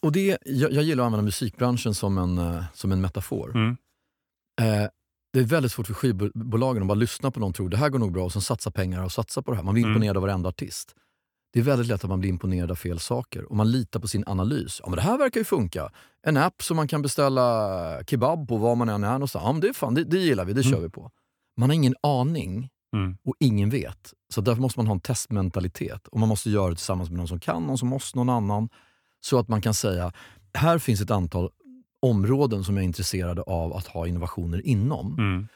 Och 0.02 0.12
det- 0.12 0.38
jag, 0.46 0.72
jag 0.72 0.84
gillar 0.84 1.04
att 1.04 1.06
använda 1.06 1.24
musikbranschen 1.24 1.94
som 1.96 2.18
en, 2.18 2.38
eh, 2.38 2.63
som 2.74 2.92
en 2.92 3.02
metafor. 3.02 3.52
Mm. 3.56 3.78
Eh, 4.62 4.89
det 5.34 5.39
är 5.39 5.44
väldigt 5.44 5.72
svårt 5.72 5.88
för 5.88 5.94
skivbolagen 5.94 6.82
att 6.84 6.88
bara 6.88 6.94
lyssna 6.96 7.32
på 7.32 7.39
någon 7.39 7.50
och 7.50 7.56
tro 7.56 7.68
det 7.68 7.78
här 7.78 7.89
går 7.89 8.00
nog 8.00 8.12
bra 8.12 8.24
och 8.24 8.34
sen 8.34 8.42
satsa 8.42 8.72
pengar 8.72 9.04
och 9.04 9.12
satsa 9.12 9.42
på 9.42 9.52
det 9.52 9.58
här. 9.58 9.63
Man 9.63 9.74
blir 9.74 9.84
Mm. 9.84 9.92
imponerad 9.96 10.18
av 10.18 10.24
varenda 10.24 10.50
artist. 10.50 10.96
Det 11.54 11.60
är 11.60 11.64
väldigt 11.64 11.88
lätt 11.88 12.04
att 12.04 12.10
man 12.10 12.20
blir 12.20 12.30
imponerad 12.30 12.72
av 12.72 12.76
fel 12.76 13.00
saker 13.00 13.44
och 13.50 13.56
man 13.56 13.72
litar 13.72 14.00
på 14.00 14.08
sin 14.08 14.24
analys. 14.28 14.80
Ja, 14.84 14.90
men 14.90 14.96
det 14.96 15.02
här 15.02 15.18
verkar 15.18 15.40
ju 15.40 15.44
funka. 15.44 15.92
En 16.24 16.38
app 16.38 16.64
som 16.64 16.78
man 16.78 16.88
kan 16.88 17.02
beställa 17.02 18.04
kebab 18.08 18.48
på 18.48 18.58
var 18.58 18.76
man 18.76 18.90
än 18.90 19.04
är 19.04 19.12
någonstans. 19.12 19.44
Ja, 19.46 19.52
men 19.52 19.62
det, 19.62 19.68
är 19.70 19.74
fan, 19.74 19.94
det, 19.94 20.04
det 20.04 20.18
gillar 20.18 20.46
vi, 20.46 20.54
det 20.54 20.62
Mm. 20.62 20.72
kör 20.74 20.82
vi 20.82 20.90
på. 20.90 21.12
Man 21.58 21.70
har 21.70 21.76
ingen 21.76 21.96
aning 22.04 22.70
Mm. 22.96 23.18
och 23.26 23.36
ingen 23.40 23.70
vet. 23.70 24.14
Så 24.34 24.42
därför 24.42 24.62
måste 24.62 24.80
man 24.80 24.88
ha 24.88 24.94
en 24.94 25.00
testmentalitet 25.00 26.08
och 26.08 26.20
man 26.20 26.30
måste 26.30 26.50
göra 26.50 26.70
det 26.70 26.76
tillsammans 26.76 27.10
med 27.10 27.18
någon 27.18 27.28
som 27.28 27.40
kan, 27.40 27.64
någon 27.64 27.78
som 27.78 27.88
måste, 27.88 28.18
någon 28.18 28.30
annan. 28.30 28.70
Så 29.22 29.40
att 29.40 29.48
man 29.48 29.62
kan 29.62 29.74
säga, 29.74 30.12
här 30.54 30.78
finns 30.80 31.02
ett 31.02 31.12
antal 31.12 31.50
områden 32.02 32.64
som 32.64 32.76
jag 32.78 32.84
är 32.84 32.86
intresserad 32.88 33.40
av 33.40 33.74
att 33.74 33.88
ha 33.88 34.08
innovationer 34.08 34.66
inom. 34.68 35.14
Mm. 35.18 35.48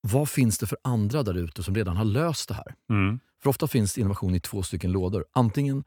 Vad 0.00 0.28
finns 0.28 0.58
det 0.58 0.66
för 0.66 0.78
andra 0.84 1.22
där 1.22 1.34
ute 1.34 1.62
som 1.62 1.74
redan 1.74 1.96
har 1.96 2.04
löst 2.04 2.48
det 2.48 2.54
här? 2.54 2.74
Mm. 2.90 3.20
För 3.42 3.50
ofta 3.50 3.66
finns 3.66 3.98
innovation 3.98 4.34
i 4.34 4.40
två 4.40 4.62
stycken 4.62 4.92
lådor. 4.92 5.24
Antingen 5.32 5.84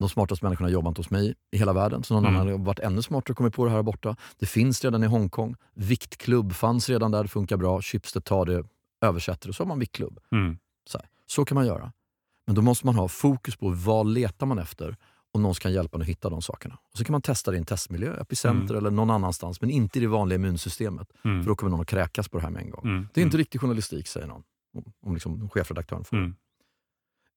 de 0.00 0.08
smartaste 0.08 0.44
människorna 0.44 0.70
jobbar 0.70 0.88
inte 0.90 0.98
hos 0.98 1.10
mig 1.10 1.34
i 1.50 1.58
hela 1.58 1.72
världen, 1.72 2.02
så 2.04 2.14
någon 2.14 2.24
Mm. 2.26 2.36
annan 2.40 2.52
har 2.52 2.58
varit 2.58 2.78
ännu 2.78 3.02
smartare 3.02 3.32
och 3.32 3.36
kommit 3.36 3.54
på 3.54 3.64
det 3.64 3.70
här 3.70 3.82
borta. 3.82 4.16
Det 4.38 4.46
finns 4.46 4.84
redan 4.84 5.04
i 5.04 5.06
Hongkong. 5.06 5.54
Viktklubb 5.74 6.52
fanns 6.52 6.88
redan 6.88 7.10
där, 7.10 7.22
det 7.22 7.28
funkar 7.28 7.56
bra. 7.56 7.82
Schibsted 7.82 8.24
tar 8.24 8.46
det, 8.46 8.64
översätter 9.00 9.46
det, 9.48 9.52
så 9.54 9.62
har 9.62 9.68
man 9.68 9.78
viktklubb. 9.78 10.18
Mm. 10.32 10.58
Så, 10.90 10.98
här. 10.98 11.08
så 11.26 11.44
kan 11.44 11.54
man 11.54 11.66
göra. 11.66 11.92
Men 12.46 12.54
då 12.54 12.62
måste 12.62 12.86
man 12.86 12.94
ha 12.94 13.08
fokus 13.08 13.56
på 13.56 13.68
vad 13.70 14.06
letar 14.06 14.46
man 14.46 14.58
efter 14.58 14.96
och 15.32 15.40
någon 15.40 15.54
kan 15.54 15.72
hjälpa 15.72 15.96
en 15.96 16.02
att 16.02 16.08
hitta 16.08 16.30
de 16.30 16.42
sakerna. 16.42 16.78
Och 16.92 16.98
Så 16.98 17.04
kan 17.04 17.12
man 17.12 17.22
testa 17.22 17.50
det 17.50 17.56
i 17.56 17.58
en 17.60 17.66
testmiljö, 17.66 18.20
Epicenter 18.20 18.74
eller 18.74 18.90
någon 18.90 19.10
annanstans, 19.10 19.60
men 19.60 19.70
inte 19.70 19.98
i 19.98 20.02
det 20.02 20.08
vanliga 20.08 20.36
immunsystemet. 20.36 21.12
Mm. 21.24 21.42
För 21.42 21.48
då 21.50 21.56
kommer 21.56 21.70
någon 21.70 21.80
att 21.80 21.86
kräkas 21.86 22.28
på 22.28 22.38
det 22.38 22.42
här 22.44 22.50
med 22.50 22.62
en 22.62 22.70
gång. 22.70 22.84
Mm. 22.84 23.08
Det 23.14 23.20
är 23.20 23.24
inte 23.24 23.36
riktig 23.36 23.60
journalistik, 23.60 24.06
säger 24.08 24.26
någon. 24.26 24.42
Om- 24.74 24.92
Om 25.02 25.14
liksom 25.14 25.48
chefredaktören 25.50 26.04
får. 26.04 26.16
Mm. 26.16 26.34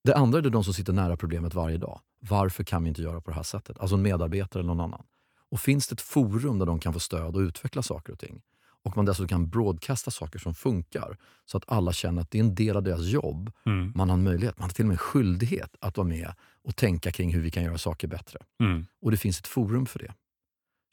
Det 0.04 0.16
andra 0.16 0.40
är 0.40 0.42
de 0.42 0.64
som 0.64 0.74
sitter 0.74 0.94
nära 0.94 1.18
problemet 1.18 1.54
varje 1.54 1.78
dag. 1.78 2.00
Varför 2.20 2.64
kan 2.64 2.84
vi 2.84 2.90
inte 2.90 3.02
göra 3.02 3.22
på 3.22 3.32
det 3.32 3.36
här 3.36 3.44
sättet? 3.44 3.80
Alltså 3.80 3.96
en 3.96 4.02
medarbetare 4.02 4.62
eller 4.62 4.68
någon 4.68 4.82
annan. 4.82 5.04
Och 5.52 5.60
finns 5.60 5.88
det 5.88 5.94
ett 5.94 6.02
forum 6.02 6.60
där 6.60 6.66
de 6.66 6.80
kan 6.80 6.94
få 6.94 7.00
stöd 7.00 7.36
och 7.36 7.40
utveckla 7.40 7.82
saker 7.82 8.14
och 8.14 8.20
ting 8.20 8.42
och 8.84 8.96
man 8.98 9.06
dessutom 9.06 9.28
kan 9.28 9.50
broadcasta 9.50 10.12
saker 10.12 10.40
som 10.40 10.54
funkar 10.54 11.18
så 11.46 11.58
att 11.58 11.64
alla 11.68 11.94
känner 11.94 12.22
att 12.22 12.32
det 12.32 12.38
är 12.38 12.44
en 12.44 12.56
del 12.56 12.78
av 12.78 12.84
deras 12.84 13.06
jobb. 13.06 13.52
Mm. 13.66 13.94
Man 13.96 14.10
har 14.10 14.18
en 14.18 14.24
möjlighet, 14.24 14.60
man 14.60 14.70
har 14.70 14.74
till 14.74 14.84
och 14.84 14.88
med 14.88 14.94
en 14.94 14.98
skyldighet 14.98 15.76
att 15.80 15.98
vara 15.98 16.08
med 16.08 16.34
och 16.64 16.76
tänka 16.76 17.12
kring 17.12 17.34
hur 17.34 17.42
vi 17.42 17.52
kan 17.52 17.64
göra 17.64 17.78
saker 17.78 18.08
bättre. 18.08 18.40
Mm. 18.64 18.86
Och 19.02 19.12
det 19.12 19.18
finns 19.18 19.40
ett 19.40 19.48
forum 19.48 19.86
för 19.86 20.00
det. 20.00 20.14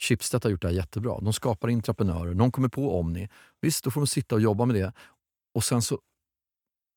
Schibsted 0.00 0.44
har 0.44 0.50
gjort 0.50 0.62
det 0.62 0.68
här 0.68 0.74
jättebra. 0.74 1.20
De 1.20 1.32
skapar 1.32 1.68
entreprenörer, 1.68 2.34
någon 2.34 2.52
kommer 2.52 2.68
på 2.68 2.98
Omni. 3.00 3.28
Visst, 3.60 3.84
då 3.84 3.90
får 3.90 4.00
de 4.00 4.06
sitta 4.06 4.34
och 4.34 4.40
jobba 4.40 4.64
med 4.64 4.76
det. 4.76 4.92
Och 5.54 5.64
sen 5.64 5.82
så 5.82 5.98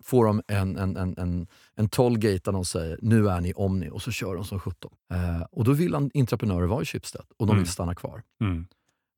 får 0.03 0.25
de 0.25 0.41
en, 0.47 0.77
en, 0.77 0.97
en, 0.97 1.15
en, 1.17 1.47
en 1.75 1.89
tollgate 1.89 2.41
där 2.43 2.51
de 2.51 2.65
säger 2.65 2.99
nu 3.01 3.29
är 3.29 3.41
ni 3.41 3.53
Omni 3.55 3.89
och 3.89 4.01
så 4.01 4.11
kör 4.11 4.35
de 4.35 4.45
som 4.45 4.59
17. 4.59 4.91
Eh, 5.13 5.41
och 5.51 5.63
då 5.63 5.71
vill 5.73 5.93
en- 5.95 6.11
entreprenörer 6.13 6.67
vara 6.67 6.81
i 6.81 6.85
Schibsted 6.85 7.21
och 7.37 7.47
de 7.47 7.51
Mm. 7.51 7.63
vill 7.63 7.71
stanna 7.71 7.95
kvar. 7.95 8.21
Mm. 8.41 8.65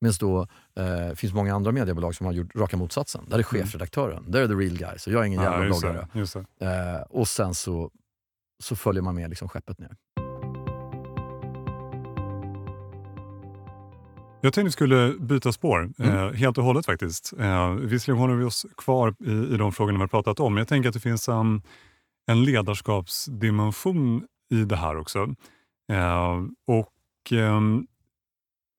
Medan 0.02 0.16
då 0.20 0.48
eh, 0.82 1.16
finns 1.16 1.34
många 1.34 1.56
andra 1.56 1.72
mediebolag 1.72 2.16
som 2.16 2.26
har 2.26 2.34
gjort 2.34 2.56
raka 2.56 2.78
motsatsen. 2.78 3.26
Där 3.28 3.40
är 3.40 3.44
chefredaktören, 3.44 4.32
där 4.32 4.42
är 4.42 4.48
the 4.48 4.54
real 4.54 4.78
guy, 4.78 4.98
så 4.98 5.12
jag 5.12 5.22
är 5.22 5.26
ingen 5.26 5.42
jävla 5.42 5.58
Ja, 5.58 5.66
just 5.66 5.82
bloggare. 5.82 6.08
Eh, 6.96 7.02
och 7.02 7.28
sen 7.28 7.54
så, 7.56 7.92
så 8.64 8.76
följer 8.76 9.02
man 9.02 9.16
med 9.16 9.30
liksom 9.30 9.50
skeppet 9.50 9.80
ner. 9.80 9.96
Jag 14.46 14.54
tänkte 14.54 14.68
vi 14.68 14.72
skulle 14.72 15.14
byta 15.20 15.52
spår, 15.52 15.90
Mm. 16.00 16.16
eh, 16.16 16.34
helt 16.34 16.58
och 16.58 16.64
hållet 16.64 16.86
faktiskt. 16.86 17.34
Eh, 17.40 17.70
visserligen 17.72 18.22
håller 18.22 18.36
vi 18.36 18.44
oss 18.46 18.66
kvar 18.78 19.16
i, 19.26 19.32
i 19.32 19.58
de 19.58 19.72
frågorna 19.72 19.98
vi 19.98 20.02
har 20.02 20.08
pratat 20.08 20.40
om, 20.40 20.54
men 20.54 20.62
jag 20.62 20.68
tänker 20.68 20.90
att 20.90 20.94
det 20.94 21.00
finns 21.00 21.28
um, 21.28 21.62
en 22.28 22.44
ledarskapsdimension 22.44 24.24
i 24.50 24.64
det 24.64 24.76
här 24.76 24.98
också. 24.98 25.36
Eh, 25.92 26.42
och 26.68 26.92
ehm, 27.32 27.88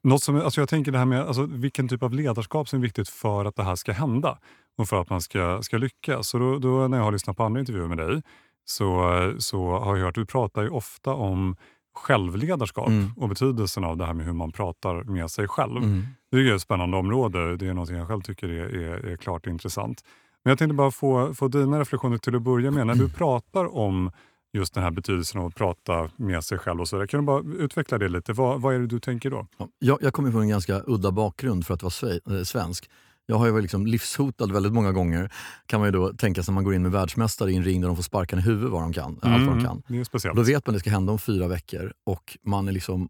något 0.04 0.22
som, 0.22 0.36
alltså 0.36 0.60
jag 0.60 0.68
tänker 0.68 0.92
det 0.92 0.98
här 0.98 1.04
med 1.04 1.20
alltså, 1.20 1.42
vilken 1.46 1.88
typ 1.88 2.02
av 2.02 2.12
ledarskap 2.14 2.68
som 2.68 2.78
är 2.78 2.82
viktigt 2.82 3.08
för 3.08 3.44
att 3.44 3.56
det 3.56 3.62
här 3.62 3.76
ska 3.76 3.92
hända 3.92 4.38
och 4.78 4.88
för 4.88 5.00
att 5.00 5.10
man 5.10 5.20
ska, 5.20 5.62
ska 5.62 5.76
lyckas. 5.78 6.28
Så 6.28 6.38
då, 6.38 6.58
då 6.58 6.88
när 6.88 6.96
jag 6.98 7.04
har 7.04 7.12
lyssnat 7.12 7.36
på 7.36 7.44
andra 7.44 7.60
intervjuer 7.60 7.88
med 7.88 7.98
dig 7.98 8.22
så, 8.64 9.34
så 9.38 9.78
har 9.78 9.96
jag 9.96 10.04
hört 10.04 10.08
att 10.08 10.14
du 10.14 10.26
pratar 10.26 10.62
ju 10.62 10.68
ofta 10.68 11.14
om 11.14 11.56
självledarskap 11.94 12.88
Mm. 12.88 13.10
och 13.16 13.28
betydelsen 13.28 13.84
av 13.84 13.96
det 13.96 14.06
här 14.06 14.14
med 14.14 14.26
hur 14.26 14.32
man 14.32 14.52
pratar 14.52 15.02
med 15.04 15.30
sig 15.30 15.48
själv. 15.48 15.76
Mm. 15.76 16.02
Det 16.30 16.36
är 16.36 16.54
ett 16.54 16.62
spännande 16.62 16.96
område. 16.96 17.56
Det 17.56 17.66
är 17.66 17.74
något 17.74 17.90
jag 17.90 18.08
själv 18.08 18.20
tycker 18.20 18.48
är, 18.48 18.76
är, 18.76 19.06
är 19.06 19.16
klart 19.16 19.46
intressant. 19.46 20.04
Men 20.44 20.50
jag 20.50 20.58
tänkte 20.58 20.74
bara 20.74 20.90
få, 20.90 21.34
få 21.34 21.48
dina 21.48 21.80
reflektioner 21.80 22.18
till 22.18 22.36
att 22.36 22.42
börja 22.42 22.70
med. 22.70 22.86
När 22.86 22.94
du 22.94 23.08
pratar 23.08 23.76
om 23.76 24.10
just 24.52 24.74
den 24.74 24.82
här 24.82 24.90
betydelsen 24.90 25.40
av 25.40 25.46
att 25.46 25.54
prata 25.54 26.10
med 26.16 26.44
sig 26.44 26.58
själv 26.58 26.80
och 26.80 26.88
så 26.88 26.98
där. 26.98 27.06
Kan 27.06 27.20
du 27.20 27.26
bara 27.26 27.42
utveckla 27.58 27.98
det 27.98 28.08
lite? 28.08 28.32
Vad, 28.32 28.60
vad 28.60 28.74
är 28.74 28.78
det 28.78 28.86
du 28.86 29.00
tänker 29.00 29.30
då? 29.30 29.46
Ja, 29.78 29.98
jag, 30.00 30.12
kommer 30.12 30.30
från 30.30 30.42
en 30.42 30.48
ganska 30.48 30.82
udda 30.86 31.10
bakgrund 31.10 31.66
för 31.66 31.74
att 31.74 31.82
vara 31.82 32.38
eh, 32.38 32.42
svensk. 32.42 32.90
Jag 33.26 33.36
har 33.36 33.46
ju 33.46 33.52
varit 33.52 33.62
liksom 33.62 33.86
livshotad 33.86 34.46
väldigt 34.52 34.72
många 34.72 34.92
gånger, 34.92 35.32
kan 35.66 35.80
man 35.80 35.86
ju 35.88 35.92
då 35.92 36.12
tänka 36.12 36.42
sig 36.42 36.52
när 36.52 36.54
man 36.54 36.64
går 36.64 36.74
in 36.74 36.82
med 36.82 36.92
världsmästare 36.92 37.52
i 37.52 37.56
en 37.56 37.64
ring 37.64 37.80
där 37.80 37.88
de 37.88 37.96
får 37.96 38.02
sparken 38.02 38.38
i 38.38 38.42
huvudet 38.42 38.72
vad 38.72 38.82
de 38.82 38.92
kan, 38.92 39.18
allt 39.22 39.46
vad 39.46 39.56
de 39.56 39.64
kan. 39.64 39.82
Det 39.88 39.98
är 39.98 40.04
speciellt. 40.04 40.36
Då 40.36 40.42
vet 40.42 40.66
man 40.66 40.74
att 40.74 40.76
det 40.76 40.80
ska 40.80 40.90
hända 40.90 41.12
om 41.12 41.18
fyra 41.18 41.48
veckor 41.48 41.92
och 42.06 42.38
man 42.42 42.68
är, 42.68 42.72
liksom, 42.72 43.08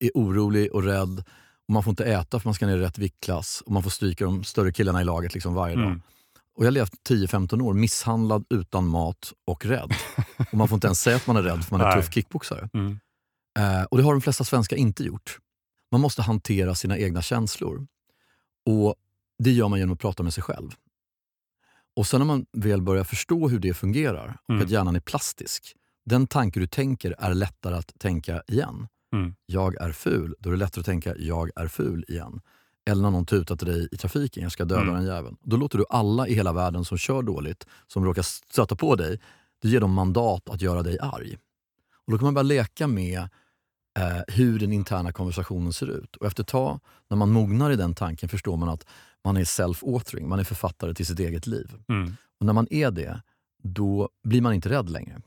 är 0.00 0.10
orolig 0.14 0.72
och 0.72 0.82
rädd. 0.82 1.24
Och 1.68 1.72
man 1.72 1.82
får 1.82 1.90
inte 1.90 2.04
äta 2.04 2.40
för 2.40 2.48
man 2.48 2.54
ska 2.54 2.66
ner 2.66 2.76
i 2.76 2.80
rätt 2.80 2.98
viktklass 2.98 3.62
och 3.66 3.72
man 3.72 3.82
får 3.82 3.90
stryka 3.90 4.24
de 4.24 4.44
större 4.44 4.72
killarna 4.72 5.00
i 5.00 5.04
laget 5.04 5.34
liksom 5.34 5.54
varje 5.54 5.76
dag. 5.76 5.86
Mm. 5.86 6.02
Och 6.56 6.64
jag 6.64 6.66
har 6.66 6.72
levt 6.72 6.92
10-15 7.08 7.62
år 7.62 7.74
misshandlad, 7.74 8.44
utan 8.50 8.86
mat 8.86 9.32
och 9.46 9.66
rädd. 9.66 9.92
och 10.52 10.54
man 10.54 10.68
får 10.68 10.76
inte 10.76 10.86
ens 10.86 11.00
säga 11.00 11.16
att 11.16 11.26
man 11.26 11.36
är 11.36 11.42
rädd 11.42 11.64
för 11.64 11.78
man 11.78 11.80
är 11.80 11.84
Nej. 11.94 12.02
tuff 12.02 12.14
kickboxare. 12.14 12.68
Mm. 12.74 12.98
Eh, 13.58 13.82
och 13.82 13.96
det 13.96 14.02
har 14.02 14.12
de 14.12 14.20
flesta 14.20 14.44
svenskar 14.44 14.76
inte 14.76 15.04
gjort. 15.04 15.38
Man 15.92 16.00
måste 16.00 16.22
hantera 16.22 16.74
sina 16.74 16.98
egna 16.98 17.22
känslor. 17.22 17.86
Och 18.66 18.94
Det 19.38 19.50
gör 19.52 19.68
man 19.68 19.78
genom 19.78 19.92
att 19.92 20.00
prata 20.00 20.22
med 20.22 20.34
sig 20.34 20.42
själv. 20.42 20.70
Och 21.96 22.06
sen 22.06 22.20
när 22.20 22.26
man 22.26 22.46
väl 22.52 22.82
börjar 22.82 23.04
förstå 23.04 23.48
hur 23.48 23.58
det 23.58 23.74
fungerar 23.74 24.36
och 24.44 24.50
Mm. 24.50 24.64
att 24.64 24.70
hjärnan 24.70 24.96
är 24.96 25.00
plastisk. 25.00 25.74
Den 26.06 26.26
tanke 26.26 26.60
du 26.60 26.66
tänker 26.66 27.14
är 27.18 27.34
lättare 27.34 27.74
att 27.74 27.92
tänka 27.98 28.42
igen. 28.48 28.88
Mm. 29.14 29.34
Jag 29.46 29.80
är 29.82 29.92
ful. 29.92 30.34
Då 30.38 30.50
är 30.50 30.52
det 30.52 30.58
lättare 30.58 30.80
att 30.80 30.86
tänka 30.86 31.16
jag 31.16 31.50
är 31.56 31.68
ful 31.68 32.04
igen. 32.08 32.40
Eller 32.90 33.02
när 33.02 33.10
någon 33.10 33.26
tutar 33.26 33.56
till 33.56 33.66
dig 33.66 33.88
i 33.92 33.96
trafiken, 33.96 34.42
jag 34.42 34.52
ska 34.52 34.64
döda 34.64 34.82
Mm. 34.82 34.94
den 34.94 35.04
jäveln. 35.06 35.36
Då 35.42 35.56
låter 35.56 35.78
du 35.78 35.84
alla 35.90 36.28
i 36.28 36.34
hela 36.34 36.52
världen 36.52 36.84
som 36.84 36.98
kör 36.98 37.22
dåligt, 37.22 37.66
som 37.86 38.04
råkar 38.04 38.22
stöta 38.22 38.76
på 38.76 38.94
dig, 38.96 39.20
du 39.62 39.68
ger 39.70 39.80
dem 39.80 39.92
mandat 39.92 40.48
att 40.48 40.62
göra 40.62 40.82
dig 40.82 40.98
arg. 41.00 41.36
Och 42.06 42.12
Då 42.12 42.18
kan 42.18 42.24
man 42.24 42.34
börja 42.34 42.42
leka 42.42 42.86
med 42.86 43.28
eh, 43.98 44.22
hur 44.28 44.58
den 44.58 44.72
interna 44.72 45.12
konversationen 45.12 45.72
ser 45.72 45.86
ut. 45.86 46.16
Och 46.16 46.26
efter 46.26 46.42
ett 46.42 46.48
tag, 46.48 46.80
när 47.08 47.16
man 47.16 47.30
mognar 47.30 47.70
i 47.70 47.76
den 47.76 47.94
tanken, 47.94 48.28
förstår 48.28 48.56
man 48.56 48.68
att 48.68 48.86
man 49.24 49.36
är 49.36 49.44
self-authoring, 49.44 50.26
man 50.26 50.38
är 50.38 50.44
författare 50.44 50.94
till 50.94 51.06
sitt 51.06 51.18
eget 51.18 51.46
liv. 51.46 51.74
Mm. 51.88 52.16
Och 52.40 52.46
när 52.46 52.52
man 52.52 52.66
är 52.70 52.90
det, 52.90 53.22
då 53.62 54.08
blir 54.24 54.42
man 54.42 54.54
inte 54.54 54.68
rädd 54.68 54.90
längre. 54.90 55.22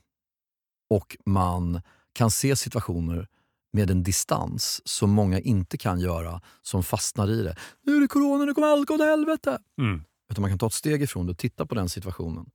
Och 0.90 1.16
man 1.26 1.80
kan 2.12 2.30
se 2.30 2.56
situationer 2.56 3.28
med 3.72 3.90
en 3.90 4.02
distans 4.02 4.82
som 4.84 5.10
många 5.10 5.40
inte 5.40 5.78
kan 5.78 6.00
göra, 6.00 6.40
som 6.62 6.82
fastnar 6.82 7.30
i 7.30 7.42
det. 7.42 7.56
Nu 7.82 7.96
är 7.96 8.00
det 8.00 8.08
corona, 8.08 8.44
nu 8.44 8.54
kommer 8.54 8.68
allt 8.68 8.88
gå 8.88 8.94
åt 8.94 9.00
helvete. 9.00 9.58
Mm. 9.78 10.04
Utan 10.30 10.42
man 10.42 10.50
kan 10.50 10.58
ta 10.58 10.66
ett 10.66 10.72
steg 10.72 11.02
ifrån 11.02 11.26
det 11.26 11.32
och 11.32 11.38
titta 11.38 11.66
på 11.66 11.74
den 11.74 11.88
situationen. 11.88 12.50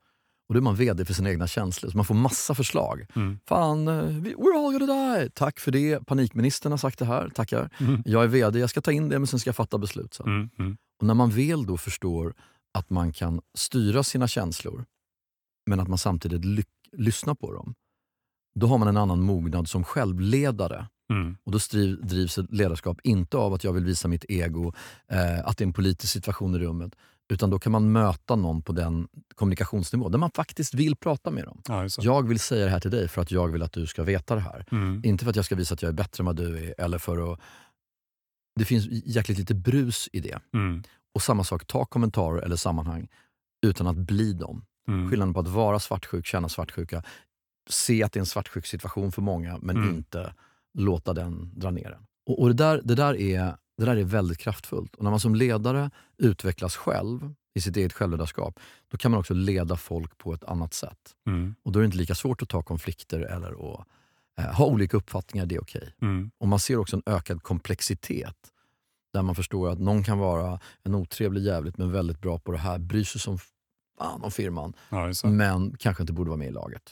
Och 0.47 0.53
då 0.53 0.59
är 0.59 0.61
man 0.63 0.75
vd 0.75 1.05
för 1.05 1.13
sina 1.13 1.29
egna 1.29 1.47
känslor, 1.47 1.91
så 1.91 1.97
man 1.97 2.05
får 2.05 2.15
massa 2.15 2.55
förslag. 2.55 3.05
Mm. 3.15 3.39
Fan, 3.47 3.87
eh, 3.87 3.93
we're 4.21 4.65
all 4.67 4.79
gonna 4.79 5.15
die! 5.19 5.29
Tack 5.29 5.59
för 5.59 5.71
det. 5.71 6.05
Panikministern 6.05 6.71
har 6.71 6.77
sagt 6.77 6.99
det 6.99 7.05
här. 7.05 7.29
Tackar. 7.29 7.69
Mm. 7.79 8.03
Jag 8.05 8.23
är 8.23 8.27
vd, 8.27 8.59
jag 8.59 8.69
ska 8.69 8.81
ta 8.81 8.91
in 8.91 9.09
det 9.09 9.19
men 9.19 9.27
sen 9.27 9.39
ska 9.39 9.47
jag 9.47 9.55
fatta 9.55 9.77
beslut 9.77 10.13
sen. 10.13 10.25
Mm. 10.25 10.49
Mm. 10.59 10.77
Och 10.99 11.07
när 11.07 11.13
man 11.13 11.29
väl 11.29 11.65
då 11.65 11.77
förstår 11.77 12.33
att 12.73 12.89
man 12.89 13.13
kan 13.13 13.41
styra 13.57 14.03
sina 14.03 14.27
känslor 14.27 14.85
men 15.69 15.79
att 15.79 15.87
man 15.87 15.97
samtidigt 15.97 16.45
ly- 16.45 16.63
lyssnar 16.91 17.35
på 17.35 17.53
dem. 17.53 17.75
Då 18.59 18.67
har 18.67 18.77
man 18.77 18.87
en 18.87 18.97
annan 18.97 19.21
mognad 19.21 19.69
som 19.69 19.83
självledare. 19.83 20.87
Mm. 21.13 21.37
Och 21.43 21.51
Då 21.51 21.59
striv, 21.59 22.05
drivs 22.07 22.37
ett 22.37 22.51
ledarskap 22.53 22.97
inte 23.03 23.37
av 23.37 23.53
att 23.53 23.63
jag 23.63 23.73
vill 23.73 23.83
visa 23.85 24.07
mitt 24.07 24.25
ego, 24.29 24.73
eh, 25.11 25.39
att 25.47 25.57
det 25.57 25.63
är 25.63 25.65
en 25.67 25.73
politisk 25.73 26.13
situation 26.13 26.55
i 26.55 26.59
rummet. 26.59 26.95
Utan 27.29 27.49
då 27.49 27.59
kan 27.59 27.71
man 27.71 27.91
möta 27.91 28.35
någon 28.35 28.61
på 28.61 28.73
den 28.73 29.07
kommunikationsnivå 29.35 30.09
där 30.09 30.17
man 30.17 30.31
faktiskt 30.31 30.73
vill 30.73 30.95
prata 30.95 31.31
med 31.31 31.43
dem. 31.45 31.61
Ja. 31.67 31.87
Jag 31.97 32.27
vill 32.27 32.39
säga 32.39 32.65
det 32.65 32.71
här 32.71 32.79
till 32.79 32.91
dig 32.91 33.07
för 33.07 33.21
att 33.21 33.31
jag 33.31 33.47
vill 33.47 33.63
att 33.63 33.73
du 33.73 33.87
ska 33.87 34.03
veta 34.03 34.35
det 34.35 34.41
här. 34.41 34.65
Mm. 34.71 35.01
Inte 35.05 35.23
för 35.23 35.29
att 35.29 35.35
jag 35.35 35.45
ska 35.45 35.55
visa 35.55 35.73
att 35.73 35.81
jag 35.81 35.89
är 35.89 35.93
bättre 35.93 36.21
än 36.21 36.25
vad 36.25 36.35
du 36.35 36.57
är 36.57 36.73
eller 36.77 36.97
för 36.97 37.33
att... 37.33 37.39
Det 38.55 38.65
finns 38.65 38.87
jäkligt 38.89 39.37
lite 39.37 39.55
brus 39.55 40.09
i 40.13 40.19
det. 40.19 40.39
Mm. 40.53 40.83
Och 41.13 41.21
samma 41.21 41.43
sak, 41.43 41.65
ta 41.65 41.85
kommentarer 41.85 42.41
eller 42.41 42.55
sammanhang 42.55 43.07
utan 43.65 43.87
att 43.87 43.97
bli 43.97 44.33
dem. 44.33 44.65
Mm. 44.87 45.09
Skillnaden 45.09 45.33
på 45.33 45.39
att 45.39 45.47
vara 45.47 45.79
svartsjuk, 45.79 46.25
känna 46.25 46.49
svartsjuka, 46.49 47.03
se 47.69 48.03
att 48.03 48.11
det 48.11 48.17
är 48.17 48.21
en 48.21 48.25
svartsjuk 48.25 48.65
situation 48.65 49.11
för 49.11 49.21
många 49.21 49.57
men 49.61 49.77
Mm. 49.77 49.95
inte 49.95 50.33
låta 50.73 51.13
den 51.13 51.59
dra 51.59 51.71
ner 51.71 51.91
en. 51.91 52.05
Och, 52.25 52.41
och 52.41 52.47
det, 52.47 52.53
där, 52.53 52.81
det, 52.83 52.95
där 52.95 53.19
är, 53.19 53.57
det 53.77 53.85
där 53.85 53.95
är 53.95 54.03
väldigt 54.03 54.37
kraftfullt. 54.37 54.95
Och 54.95 55.03
när 55.03 55.11
man 55.11 55.19
som 55.19 55.35
ledare 55.35 55.91
utvecklas 56.17 56.75
själv 56.75 57.33
i 57.53 57.61
sitt 57.61 57.77
eget 57.77 57.93
självledarskap, 57.93 58.59
då 58.91 58.97
kan 58.97 59.11
man 59.11 59.19
också 59.19 59.33
leda 59.33 59.75
folk 59.75 60.17
på 60.17 60.33
ett 60.33 60.43
annat 60.43 60.73
sätt. 60.73 61.15
Mm. 61.27 61.55
Och 61.63 61.71
Då 61.71 61.79
är 61.79 61.81
det 61.81 61.85
inte 61.85 61.97
lika 61.97 62.15
svårt 62.15 62.41
att 62.41 62.49
ta 62.49 62.61
konflikter 62.61 63.19
eller 63.19 63.73
att 63.73 63.87
eh, 64.39 64.55
ha 64.55 64.65
olika 64.65 64.97
uppfattningar. 64.97 65.45
Det 65.45 65.55
är 65.55 65.61
okej. 65.61 65.93
Mm. 66.01 66.31
Och 66.37 66.47
Man 66.47 66.59
ser 66.59 66.77
också 66.77 66.95
en 66.95 67.03
ökad 67.05 67.43
komplexitet 67.43 68.37
där 69.13 69.21
man 69.21 69.35
förstår 69.35 69.69
att 69.69 69.79
någon 69.79 70.03
kan 70.03 70.17
vara 70.17 70.59
en 70.83 70.95
otrevlig 70.95 71.41
jävligt 71.41 71.77
men 71.77 71.91
väldigt 71.91 72.21
bra 72.21 72.39
på 72.39 72.51
det 72.51 72.57
här, 72.57 72.79
bryr 72.79 73.03
sig 73.03 73.21
som 73.21 73.37
fan 73.97 74.23
om 74.23 74.31
firman, 74.31 74.73
Ja, 74.89 75.13
men 75.23 75.77
kanske 75.77 76.03
inte 76.03 76.13
borde 76.13 76.29
vara 76.29 76.37
med 76.37 76.47
i 76.47 76.51
laget. 76.51 76.91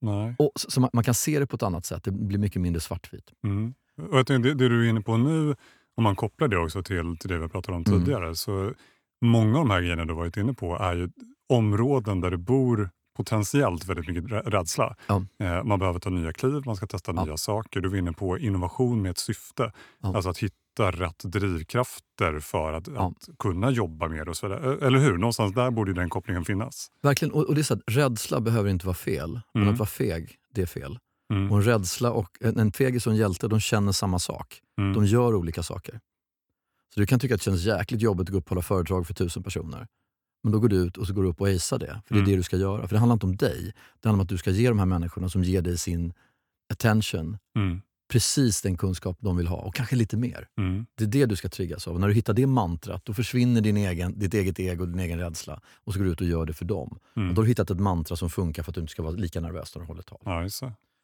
Nej. 0.00 0.34
Och, 0.38 0.52
så, 0.56 0.70
så 0.70 0.80
man, 0.80 0.90
man 0.92 1.04
kan 1.04 1.14
se 1.14 1.38
det 1.38 1.46
på 1.46 1.56
ett 1.56 1.62
annat 1.62 1.86
sätt, 1.86 2.04
det 2.04 2.10
blir 2.10 2.38
mycket 2.38 2.62
mindre 2.62 2.80
svartvitt. 2.80 3.32
Mm. 3.44 3.74
Och 3.96 4.18
jag 4.18 4.26
tänkte, 4.26 4.48
det, 4.48 4.54
det 4.54 4.68
du 4.68 4.86
är 4.86 4.90
inne 4.90 5.00
på 5.00 5.16
nu, 5.16 5.54
om 5.96 6.04
man 6.04 6.16
kopplar 6.16 6.48
det 6.48 6.58
också 6.58 6.82
till, 6.82 7.16
till 7.18 7.30
det 7.30 7.38
vi 7.38 7.48
pratade 7.48 7.76
om 7.76 7.84
Mm. 7.86 8.00
tidigare, 8.00 8.36
så 8.36 8.72
många 9.24 9.58
av 9.58 9.64
de 9.64 9.70
här 9.70 9.80
grejerna 9.80 10.04
du 10.04 10.14
varit 10.14 10.36
inne 10.36 10.54
på 10.54 10.76
är 10.78 10.94
ju 10.96 11.08
områden 11.48 12.20
där 12.20 12.30
det 12.30 12.38
bor 12.38 12.90
potentiellt 13.16 13.84
väldigt 13.84 14.08
mycket 14.08 14.24
rä- 14.30 14.42
rädsla. 14.50 14.96
Ja. 15.06 15.22
Eh, 15.40 15.64
man 15.64 15.78
behöver 15.78 16.00
ta 16.00 16.10
nya 16.10 16.32
kliv, 16.32 16.62
man 16.66 16.76
ska 16.76 16.86
testa 16.86 17.12
Ja. 17.16 17.24
nya 17.24 17.36
saker. 17.36 17.80
Du 17.80 17.88
var 17.88 17.96
inne 17.96 18.12
på 18.12 18.38
innovation 18.38 19.02
med 19.02 19.10
ett 19.10 19.18
syfte. 19.18 19.72
Ja. 20.02 20.14
Alltså 20.16 20.30
att 20.30 20.38
hitta 20.38 20.90
rätt 20.90 21.18
drivkrafter 21.24 22.40
för 22.40 22.72
att, 22.72 22.88
att 22.88 23.28
kunna 23.38 23.70
jobba 23.70 24.08
mer 24.08 24.28
och 24.28 24.36
så 24.36 24.48
vidare. 24.48 24.72
Eh, 24.80 24.86
Eller 24.86 24.98
hur? 24.98 25.18
Någonstans 25.18 25.54
där 25.54 25.70
borde 25.70 25.92
den 25.92 26.10
kopplingen 26.10 26.44
finnas. 26.44 26.88
Verkligen, 27.02 27.34
och, 27.34 27.54
det 27.54 27.60
är 27.60 27.62
så 27.62 27.74
att 27.74 27.82
rädsla 27.86 28.40
behöver 28.40 28.70
inte 28.70 28.86
vara 28.86 28.94
fel, 28.96 29.40
men 29.54 29.62
Mm. 29.62 29.72
att 29.74 29.78
vara 29.78 29.86
feg, 29.88 30.34
det 30.54 30.62
är 30.62 30.66
fel. 30.66 30.98
Mm. 31.32 31.50
Och 31.52 31.56
en 31.58 31.62
rädsla 31.64 32.10
och 32.12 32.28
en, 32.40 32.58
en 32.58 32.72
fegis 32.72 33.06
och 33.06 33.12
en 33.12 33.18
hjälte, 33.18 33.48
de 33.48 33.60
känner 33.60 33.92
samma 33.92 34.18
sak. 34.18 34.60
Mm. 34.78 34.92
De 34.92 35.06
gör 35.06 35.34
olika 35.34 35.62
saker. 35.62 36.00
Så 36.94 37.00
du 37.00 37.06
kan 37.06 37.18
tycka 37.20 37.34
att 37.34 37.40
det 37.40 37.44
känns 37.44 37.64
jäkligt 37.64 38.00
jobbigt 38.00 38.28
att 38.28 38.32
gå 38.32 38.38
upp 38.38 38.44
och 38.44 38.50
hålla 38.50 38.62
föredrag 38.62 39.06
för 39.06 39.14
tusen 39.14 39.42
personer. 39.42 39.86
Men 40.42 40.52
då 40.52 40.60
går 40.60 40.68
du 40.68 40.76
ut 40.76 40.96
och 40.96 41.06
så 41.06 41.14
går 41.14 41.22
du 41.22 41.28
upp 41.28 41.40
och 41.40 41.48
acear 41.48 41.78
det. 41.78 42.02
För 42.06 42.14
det 42.14 42.18
är 42.18 42.22
Mm. 42.22 42.30
det 42.30 42.36
du 42.36 42.42
ska 42.42 42.56
göra. 42.56 42.88
För 42.88 42.94
det 42.94 42.98
handlar 42.98 43.14
inte 43.14 43.26
om 43.26 43.36
dig. 43.36 43.72
Det 44.00 44.08
handlar 44.08 44.20
om 44.20 44.24
att 44.24 44.28
du 44.28 44.38
ska 44.38 44.50
ge 44.50 44.68
de 44.68 44.78
här 44.78 44.86
människorna 44.86 45.28
som 45.28 45.44
ger 45.44 45.62
dig 45.62 45.78
sin 45.78 46.12
attention 46.72 47.38
Mm. 47.56 47.80
precis 48.12 48.62
den 48.62 48.76
kunskap 48.76 49.16
de 49.20 49.36
vill 49.36 49.46
ha 49.46 49.56
och 49.56 49.74
kanske 49.74 49.96
lite 49.96 50.16
mer. 50.16 50.48
Mm. 50.58 50.86
Det 50.94 51.04
är 51.04 51.08
det 51.08 51.26
du 51.26 51.36
ska 51.36 51.48
triggas 51.48 51.88
av. 51.88 51.94
Och 51.94 52.00
när 52.00 52.08
du 52.08 52.14
hittar 52.14 52.34
det 52.34 52.46
mantrat, 52.46 53.04
då 53.04 53.14
försvinner 53.14 53.60
din 53.60 53.76
egen, 53.76 54.18
ditt 54.18 54.34
eget 54.34 54.60
ego 54.60 54.82
och 54.82 54.88
din 54.88 54.98
egen 55.00 55.18
rädsla. 55.18 55.60
Och 55.84 55.92
så 55.92 55.98
går 55.98 56.06
du 56.06 56.12
ut 56.12 56.20
och 56.20 56.26
gör 56.26 56.46
det 56.46 56.52
för 56.52 56.64
dem. 56.64 56.98
Mm. 57.16 57.28
Och 57.28 57.34
då 57.34 57.40
har 57.40 57.44
du 57.44 57.48
hittat 57.50 57.70
ett 57.70 57.80
mantra 57.80 58.16
som 58.16 58.30
funkar 58.30 58.62
för 58.62 58.70
att 58.70 58.74
du 58.74 58.80
inte 58.80 58.90
ska 58.90 59.02
vara 59.02 59.12
lika 59.12 59.40
nervös 59.40 59.74
när 59.74 59.82
du 59.82 59.86
håller 59.86 60.02
tal. 60.02 60.20
Ja. 60.24 60.42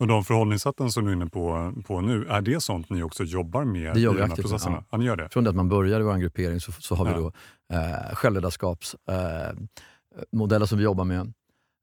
Och 0.00 0.06
de 0.06 0.24
förhållningssätten 0.24 0.90
som 0.90 1.04
du 1.04 1.10
är 1.10 1.14
inne 1.16 1.26
på, 1.26 1.72
på 1.86 2.00
nu, 2.00 2.26
är 2.26 2.40
det 2.40 2.60
sånt 2.62 2.90
ni 2.90 3.02
också 3.02 3.24
jobbar 3.24 3.64
med 3.64 3.94
Det 3.94 4.00
gör 4.00 4.10
i 4.10 4.14
vi 4.14 4.18
de 4.20 4.24
här 4.24 4.30
aktivt, 4.30 4.44
processerna? 4.44 4.76
ja. 4.76 4.84
Ja. 4.90 4.98
ni 4.98 5.04
gör 5.04 5.16
det? 5.16 5.28
Från 5.28 5.44
det 5.44 5.50
att 5.50 5.56
man 5.56 5.68
börjar 5.68 6.00
i 6.00 6.02
vår 6.02 6.16
gruppering 6.16 6.60
så, 6.60 6.72
så 6.72 6.94
har 6.94 7.04
vi 7.04 7.10
Ja. 7.10 7.16
då 7.18 7.32
eh, 7.76 8.14
självledarskapsmodeller 8.14 10.60
eh, 10.60 10.66
som 10.66 10.78
vi 10.78 10.84
jobbar 10.84 11.04
med. 11.04 11.20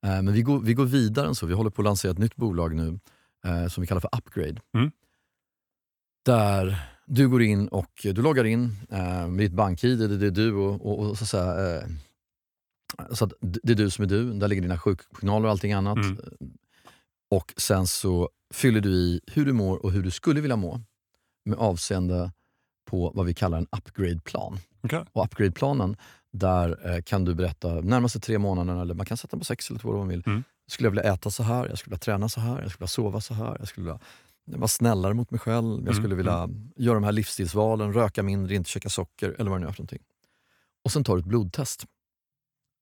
Eh, 0.05 0.22
men 0.22 0.34
vi 0.34 0.41
går, 0.41 0.59
vi 0.59 0.74
går 0.74 0.86
vidare 0.86 1.28
än 1.28 1.36
så. 1.36 1.45
Vi 1.45 1.53
håller 1.53 1.70
på 1.70 1.82
att 1.82 1.86
lansera 1.86 2.11
ett 2.11 2.18
nytt 2.18 2.36
bolag 2.36 2.76
nu 2.76 2.99
eh, 3.45 3.68
som 3.68 3.82
vi 3.82 3.88
kallar 3.88 4.01
för 4.01 4.09
Upgrade. 4.18 4.61
Mm. 4.78 4.91
Där 6.26 6.80
du 7.05 7.30
går 7.30 7.41
in 7.41 7.68
och 7.68 7.91
du 8.03 8.22
loggar 8.22 8.43
in 8.43 8.76
eh, 8.91 9.28
med 9.28 9.45
ditt 9.45 9.53
bank-id, 9.53 9.99
det 10.20 10.28
är 10.28 10.32
du 10.32 10.53
och, 10.53 10.86
och, 10.86 10.99
och 11.09 11.18
så, 11.18 11.24
att 11.24 11.30
säga, 11.30 11.76
eh, 11.78 11.84
så 13.11 13.26
att 13.26 13.34
det 13.41 13.72
är 13.72 13.76
du 13.76 13.89
som 13.89 14.03
är 14.03 14.07
du. 14.09 14.34
Där 14.34 14.47
ligger 14.47 14.61
dina 14.61 14.80
sjukjournaler 14.80 15.45
och 15.45 15.51
allting 15.51 15.74
annat. 15.74 15.97
Mm. 15.97 16.18
Och 17.30 17.53
sen 17.57 17.88
så 17.88 18.30
fyller 18.53 18.82
du 18.82 18.89
i 18.89 19.21
hur 19.28 19.45
du 19.45 19.53
mår 19.53 19.86
och 19.86 19.91
hur 19.91 20.03
du 20.03 20.11
skulle 20.11 20.41
vilja 20.41 20.55
må 20.55 20.82
med 21.45 21.57
avseende 21.57 22.32
på 22.86 23.11
vad 23.15 23.25
vi 23.25 23.34
kallar 23.34 23.57
en 23.57 23.67
upgrade-plan. 23.71 24.59
Okej. 24.82 25.05
Och 25.11 25.25
upgrade-planen, 25.25 25.97
där 26.32 26.95
eh, 26.95 27.01
kan 27.01 27.25
du 27.25 27.36
berätta 27.36 27.82
närmaste 27.82 28.19
tre 28.19 28.38
månaderna, 28.38 28.82
eller 28.82 28.93
man 28.93 29.05
kan 29.05 29.17
sätta 29.17 29.32
den 29.32 29.39
på 29.39 29.45
sex 29.45 29.69
eller 29.69 29.80
två 29.80 29.89
vad 29.89 29.97
man 29.97 30.07
vill. 30.07 30.23
Mm. 30.25 30.43
Skulle 30.67 30.88
jag 30.88 30.91
vilja 30.91 31.13
äta 31.13 31.32
så 31.32 31.43
här, 31.43 31.67
jag 31.69 31.78
skulle 31.78 31.91
vilja 31.91 31.99
träna 31.99 32.30
så 32.30 32.39
här, 32.39 32.61
jag 32.61 32.71
skulle 32.71 32.80
vilja 32.80 32.88
sova 32.88 33.21
så 33.21 33.34
här, 33.34 33.55
jag 33.59 33.67
skulle 33.67 33.84
vilja 33.84 33.99
vara 34.45 34.67
snällare 34.67 35.13
mot 35.13 35.32
mig 35.32 35.39
själv, 35.39 35.71
jag 35.71 35.80
Mm, 35.80 35.93
skulle 35.93 36.15
vilja 36.15 36.49
göra 36.75 36.93
de 36.93 37.03
här 37.03 37.11
livsstilsvalen, 37.11 37.93
röka 37.93 38.23
mindre, 38.23 38.55
inte 38.55 38.69
käka 38.69 38.89
socker 38.89 39.36
eller 39.39 39.49
vad 39.49 39.59
det 39.59 39.63
nu 39.63 39.69
är 39.69 39.73
för 39.73 39.82
någonting. 39.82 40.03
Och 40.84 40.91
sen 40.91 41.03
tar 41.03 41.15
du 41.15 41.19
ett 41.19 41.25
blodtest. 41.25 41.86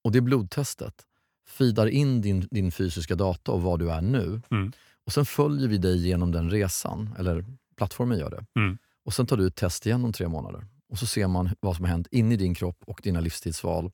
Och 0.03 0.11
det 0.11 0.21
blodtestet 0.21 1.05
feedar 1.47 1.87
in 1.87 2.21
din, 2.21 2.47
din 2.51 2.71
fysiska 2.71 3.15
data 3.15 3.51
och 3.51 3.61
vad 3.61 3.79
du 3.79 3.91
är 3.91 4.01
nu. 4.01 4.41
Mm. 4.51 4.71
Och 5.05 5.13
Sen 5.13 5.25
följer 5.25 5.67
vi 5.67 5.77
dig 5.77 6.07
genom 6.07 6.31
den 6.31 6.49
resan, 6.51 7.09
eller 7.19 7.45
plattformen 7.77 8.19
gör 8.19 8.29
det. 8.29 8.45
Mm. 8.59 8.77
Och 9.05 9.13
Sen 9.13 9.25
tar 9.25 9.37
du 9.37 9.47
ett 9.47 9.55
test 9.55 9.85
igen 9.85 10.05
om 10.05 10.13
tre 10.13 10.27
månader. 10.27 10.65
Och 10.89 10.97
så 10.99 11.05
ser 11.05 11.27
man 11.27 11.49
vad 11.59 11.75
som 11.75 11.85
har 11.85 11.89
hänt 11.91 12.07
in 12.11 12.31
i 12.31 12.35
din 12.35 12.53
kropp 12.53 12.77
och 12.87 12.99
dina 13.03 13.19
livsstilsval 13.19 13.91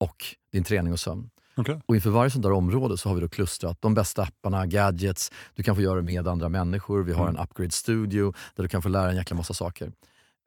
och 0.00 0.24
din 0.52 0.64
träning 0.64 0.92
och 0.92 1.00
sömn. 1.00 1.30
Okej. 1.54 1.80
Och 1.86 1.94
inför 1.94 2.10
varje 2.10 2.30
sånt 2.30 2.42
där 2.42 2.52
område 2.52 2.98
så 2.98 3.08
har 3.08 3.14
vi 3.14 3.20
då 3.20 3.28
klustrat 3.28 3.76
de 3.82 3.94
bästa 3.94 4.22
apparna, 4.22 4.66
gadgets, 4.66 5.32
du 5.54 5.62
kan 5.62 5.74
få 5.76 5.82
göra 5.82 5.96
det 5.96 6.02
med 6.02 6.28
andra 6.28 6.48
människor. 6.48 7.02
Vi 7.02 7.12
har 7.12 7.22
Mm. 7.28 7.36
en 7.36 7.42
upgrade 7.42 7.70
studio 7.70 8.34
där 8.54 8.62
du 8.62 8.68
kan 8.68 8.82
få 8.82 8.88
lära 8.88 9.10
en 9.10 9.16
jäkla 9.16 9.36
massa 9.36 9.54
saker. 9.54 9.92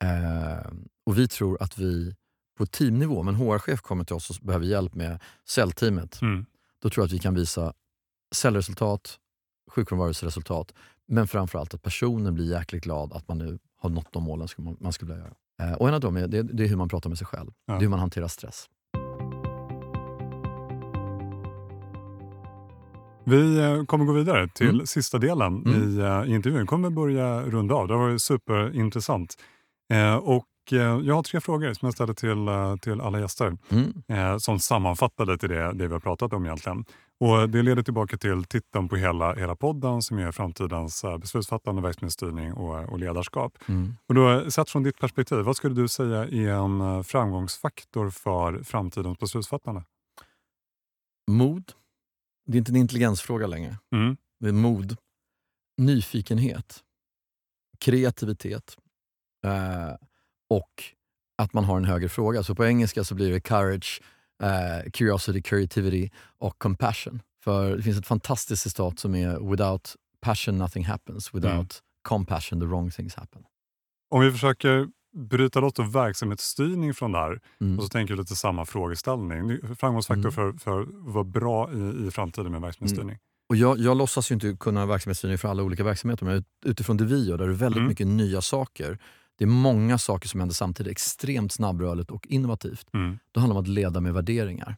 Eh, 0.04 0.72
och 1.06 1.18
vi 1.18 1.28
tror 1.28 1.58
att 1.64 1.78
vi 1.78 2.16
på 2.60 2.66
teamnivå, 2.66 3.24
men 3.24 3.36
HR-chef 3.36 3.82
kommer 3.82 4.03
till 4.03 4.16
oss 4.16 4.30
och 4.30 4.36
behöver 4.41 4.66
hjälp 4.66 4.95
med 4.95 5.20
säljteamet. 5.47 6.22
Mm. 6.22 6.45
Då 6.82 6.89
tror 6.89 7.01
jag 7.01 7.05
att 7.07 7.14
vi 7.14 7.20
kan 7.20 7.36
visa 7.36 7.74
säljresultat, 8.36 9.18
sjukfrånvaroresultat, 9.72 10.74
men 11.07 11.28
framförallt 11.28 11.74
att 11.74 11.82
personen 11.82 12.34
blir 12.34 12.51
jäkligt 12.51 12.84
glad 12.84 13.14
att 13.14 13.28
man 13.28 13.38
nu 13.38 13.60
har 13.82 13.89
nått 13.89 14.14
de 14.14 14.24
målen 14.24 14.47
som 14.47 14.78
man, 14.80 14.93
skulle 14.93 15.14
vilja 15.14 15.26
göra. 15.60 15.70
Eh, 15.72 15.78
och 15.78 15.88
en 15.88 15.93
av 15.93 15.99
dem 15.99 16.18
är, 16.18 16.28
det, 16.28 16.43
det 16.43 16.64
är 16.64 16.68
hur 16.68 16.76
man 16.78 16.89
pratar 16.89 17.10
med 17.10 17.18
sig 17.18 17.28
själv. 17.28 17.51
Ja. 17.66 17.74
Det 17.74 17.78
är 17.78 17.82
hur 17.82 17.89
man 17.89 17.99
hanterar 17.99 18.28
stress. 18.28 18.66
Vi 23.26 23.57
eh, 23.60 23.86
kommer 23.86 24.05
gå 24.05 24.14
vidare 24.14 24.47
till 24.47 24.70
Mm. 24.70 24.86
sista 24.86 25.18
delen 25.18 25.64
Mm. 25.66 25.99
i, 25.99 26.01
eh, 26.01 26.32
i 26.32 26.36
intervjun. 26.36 26.62
Vi 26.62 26.68
kommer 26.68 26.89
börja 26.89 27.41
runda 27.41 27.76
av. 27.76 27.88
Det 27.88 27.93
har 27.93 28.01
varit 28.01 28.22
superintressant. 28.22 29.36
Eh, 29.93 30.16
och, 30.16 30.45
jag 30.76 31.16
har 31.16 31.24
tre 31.24 31.42
frågor 31.42 31.74
som 31.74 31.86
jag 31.86 31.94
ställer 31.94 32.14
till, 32.14 32.48
eh, 32.48 32.76
till 32.76 33.02
alla 33.02 33.20
gäster 33.20 33.58
Mm. 33.70 33.94
eh, 34.08 34.38
som 34.38 34.60
sammanfattar 34.60 35.26
lite 35.26 35.48
det, 35.48 35.74
det 35.74 35.88
vi 35.88 35.94
har 35.94 36.00
pratat 36.00 36.34
om 36.34 36.46
egentligen. 36.46 36.86
Och 37.20 37.50
det 37.50 37.62
leder 37.64 37.84
tillbaka 37.84 38.18
till 38.18 38.44
titeln 38.44 38.90
på 38.90 38.96
hela, 38.96 39.34
hela 39.36 39.56
podden 39.56 40.02
som 40.02 40.20
är 40.20 40.32
framtidens 40.32 41.04
eh, 41.04 41.18
beslutsfattande, 41.18 41.82
verksamhetsstyrning 41.82 42.54
och, 42.54 42.90
och 42.90 43.00
ledarskap. 43.00 43.58
Mm. 43.68 43.96
Och 44.08 44.16
då, 44.16 44.52
sett 44.52 44.70
från 44.70 44.84
ditt 44.84 45.00
perspektiv, 45.00 45.38
vad 45.38 45.56
skulle 45.58 45.76
du 45.76 45.88
säga 45.88 46.26
är 46.26 46.50
en 46.50 46.82
eh, 46.82 47.02
framgångsfaktor 47.04 48.10
för 48.10 48.64
framtidens 48.64 49.20
beslutsfattande? 49.20 49.84
Mod. 51.32 51.72
Det 52.46 52.58
är 52.58 52.60
inte 52.60 52.72
en 52.72 52.76
intelligensfråga 52.76 53.48
längre. 53.48 53.78
Mm. 53.96 54.18
Det 54.40 54.48
är 54.48 54.54
mod. 54.54 54.98
Nyfikenhet. 55.78 56.84
Kreativitet. 57.80 58.78
Eh, 59.46 59.96
och 60.50 60.84
att 61.41 61.54
man 61.54 61.64
har 61.64 61.78
en 61.78 61.86
högre 61.86 62.10
fråga. 62.10 62.43
Så 62.43 62.56
på 62.56 62.66
engelska 62.66 63.04
så 63.04 63.16
blir 63.16 63.32
det 63.32 63.39
courage, 63.39 64.02
eh, 64.43 64.91
curiosity, 64.91 65.41
creativity 65.41 66.10
och 66.38 66.60
compassion. 66.60 67.22
För 67.43 67.78
det 67.78 67.84
finns 67.84 67.97
ett 68.00 68.08
fantastiskt 68.08 68.64
citat 68.64 69.00
som 69.00 69.16
är 69.16 69.52
“without 69.52 69.95
passion 70.22 70.58
nothing 70.58 70.86
happens, 70.86 71.34
without 71.34 71.54
Mm. 71.54 71.68
compassion 72.08 72.60
the 72.60 72.66
wrong 72.66 72.91
things 72.91 73.16
happen”. 73.16 73.43
Om 74.12 74.22
vi 74.22 74.32
försöker 74.32 74.88
bryta 75.18 75.60
loss 75.60 75.74
verksamhetsstyrning 75.80 76.93
från 76.93 77.12
där 77.12 77.39
Mm. 77.62 77.78
och 77.78 77.84
så 77.84 77.89
tänker 77.89 78.14
vi 78.14 78.20
lite 78.20 78.36
samma 78.36 78.66
frågeställning. 78.66 79.47
Det- 79.47 79.76
Framgångsfaktor 79.76 80.22
Mm. 80.22 80.32
för, 80.32 80.52
för 80.64 80.82
att 80.82 80.88
vara 80.91 81.24
bra 81.24 81.72
i, 81.74 82.08
i 82.08 82.12
framtiden 82.12 82.52
med 82.52 82.62
verksamhetsstyrning. 82.62 83.18
Och 83.50 83.56
jag, 83.56 83.80
jag 83.80 83.97
låtsas 83.97 84.32
ju 84.32 84.34
inte 84.34 84.58
kunna 84.60 84.86
verksamhetsstyrning 84.86 85.38
för 85.38 85.47
alla 85.47 85.64
olika 85.64 85.84
verksamheter, 85.84 86.26
men 86.26 86.36
ut- 86.36 86.45
utifrån 86.66 86.97
det 86.97 87.06
vi 87.06 87.28
gör, 87.30 87.38
där 87.38 87.45
det 87.47 87.54
är 87.54 87.56
väldigt 87.56 87.78
Mm. 87.78 87.88
mycket 87.89 88.08
nya 88.08 88.41
saker. 88.41 89.00
Det 89.40 89.46
är 89.46 89.48
många 89.48 89.98
saker 89.98 90.28
som 90.28 90.40
händer 90.40 90.54
samtidigt, 90.54 90.92
extremt 90.92 91.52
snabbrörligt 91.52 92.12
och 92.12 92.28
innovativt. 92.28 92.88
Mm. 92.94 93.20
Då 93.32 93.40
handlar 93.40 93.56
det 93.56 93.60
om 93.60 93.64
att 93.64 93.68
leda 93.68 94.02
med 94.02 94.14
värderingar 94.14 94.78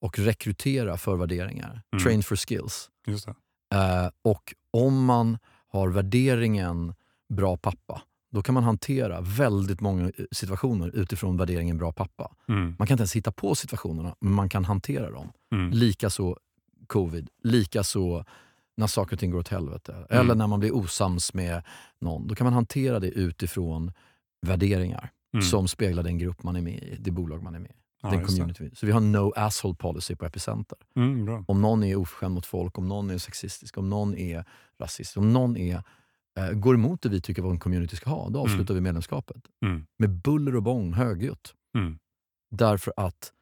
och 0.00 0.18
rekrytera 0.18 0.96
för 0.96 1.16
värderingar. 1.16 1.82
Mm. 1.92 2.04
Train 2.04 2.22
for 2.22 2.36
skills. 2.36 2.90
Eh, 3.74 4.10
och 4.22 4.54
om 4.70 5.04
man 5.04 5.38
har 5.68 5.88
värderingen 5.88 6.94
bra 7.28 7.56
pappa, 7.56 8.02
då 8.32 8.42
kan 8.42 8.54
man 8.54 8.64
hantera 8.64 9.20
väldigt 9.20 9.80
många 9.80 10.04
eh, 10.04 10.24
situationer 10.32 10.96
utifrån 10.96 11.36
värderingen 11.36 11.78
bra 11.78 11.92
pappa. 11.92 12.34
Mm. 12.48 12.76
Man 12.78 12.86
kan 12.86 12.94
inte 12.94 13.02
ens 13.02 13.16
hitta 13.16 13.32
på 13.32 13.54
situationerna, 13.54 14.14
men 14.20 14.32
man 14.32 14.48
kan 14.48 14.64
hantera 14.64 15.10
dem. 15.10 15.32
Mm. 15.52 15.70
Likaså 15.70 16.36
covid, 16.86 17.28
likaså 17.42 18.24
när 18.76 18.86
saker 18.86 19.16
och 19.16 19.20
ting 19.20 19.30
går 19.30 19.38
åt 19.38 19.48
helvete. 19.48 19.92
Mm. 19.92 20.06
Eller 20.20 20.34
när 20.34 20.46
man 20.46 20.60
blir 20.60 20.74
osams 20.76 21.34
med 21.34 21.62
någon. 22.00 22.28
Då 22.28 22.34
kan 22.34 22.44
man 22.44 22.54
hantera 22.54 23.00
det 23.00 23.08
utifrån 23.10 23.92
värderingar 24.46 25.10
Mm. 25.34 25.42
som 25.42 25.68
speglar 25.68 26.02
den 26.02 26.18
grupp 26.18 26.42
man 26.42 26.56
är 26.56 26.60
med 26.62 26.74
i, 26.82 26.96
det 27.00 27.10
bolag 27.10 27.42
man 27.42 27.54
är 27.54 27.58
med 27.58 27.70
i. 27.70 27.74
Ja, 28.02 28.10
den 28.10 28.26
community. 28.26 28.70
Så 28.74 28.86
vi 28.86 28.92
har 28.92 29.00
no 29.00 29.32
asshole 29.36 29.74
policy 29.74 30.16
på 30.16 30.26
Epicenter. 30.26 30.78
Mm. 30.96 31.44
Om 31.48 31.62
någon 31.62 31.84
är 31.84 31.96
oförskämd 31.96 32.34
mot 32.34 32.46
folk, 32.46 32.78
om 32.78 32.88
någon 32.88 33.10
är 33.10 33.18
sexistisk, 33.18 33.78
om 33.78 33.90
någon 33.90 34.14
är 34.14 34.44
rasist, 34.78 35.16
om 35.16 35.32
någon 35.32 35.56
är, 35.56 35.82
eh, 36.38 36.50
går 36.50 36.74
emot 36.74 37.02
det 37.02 37.08
vi 37.08 37.20
tycker 37.20 37.50
en 37.50 37.58
community 37.58 37.96
ska 37.96 38.10
ha, 38.10 38.28
då 38.28 38.40
avslutar 38.40 38.74
vi 38.74 38.80
medlemskapet. 38.80 39.42
Mm. 39.66 39.86
Med 39.98 40.10
buller 40.10 40.56
och 40.56 40.62
bång, 40.62 40.92
högljutt. 40.92 41.54
Mm. 41.78 41.98
Därför 42.50 42.92
att 42.96 43.32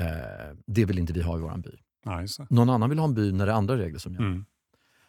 Eh, 0.00 0.56
det 0.66 0.84
vill 0.84 0.98
inte 0.98 1.12
vi 1.12 1.22
ha 1.22 1.38
i 1.38 1.40
vår 1.40 1.56
by. 1.58 1.70
Nice. 2.20 2.46
Någon 2.50 2.70
annan 2.70 2.90
vill 2.90 2.98
ha 2.98 3.06
en 3.08 3.14
by 3.14 3.32
när 3.32 3.46
det 3.46 3.52
är 3.52 3.56
andra 3.56 3.76
regler 3.78 3.98
som 3.98 4.12
gäller. 4.12 4.26
Mm. 4.26 4.44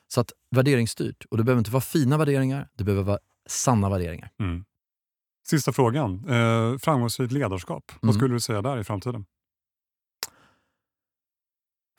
Så 0.07 0.21
att 0.21 0.31
värderingsstyrt. 0.49 1.25
Och 1.29 1.37
det 1.37 1.43
behöver 1.43 1.59
inte 1.59 1.71
vara 1.71 1.81
fina 1.81 2.17
värderingar, 2.17 2.69
det 2.73 2.83
behöver 2.83 3.03
vara 3.03 3.19
sanna 3.47 3.89
värderingar. 3.89 4.31
Mm. 4.39 4.65
Sista 5.47 5.71
frågan. 5.73 6.29
Eh, 6.29 6.77
framgångsrikt 6.77 7.31
ledarskap. 7.31 7.91
Mm. 7.91 7.99
Vad 8.01 8.15
skulle 8.15 8.35
du 8.35 8.39
säga 8.39 8.61
där 8.61 8.77
i 8.77 8.83
framtiden? 8.83 9.25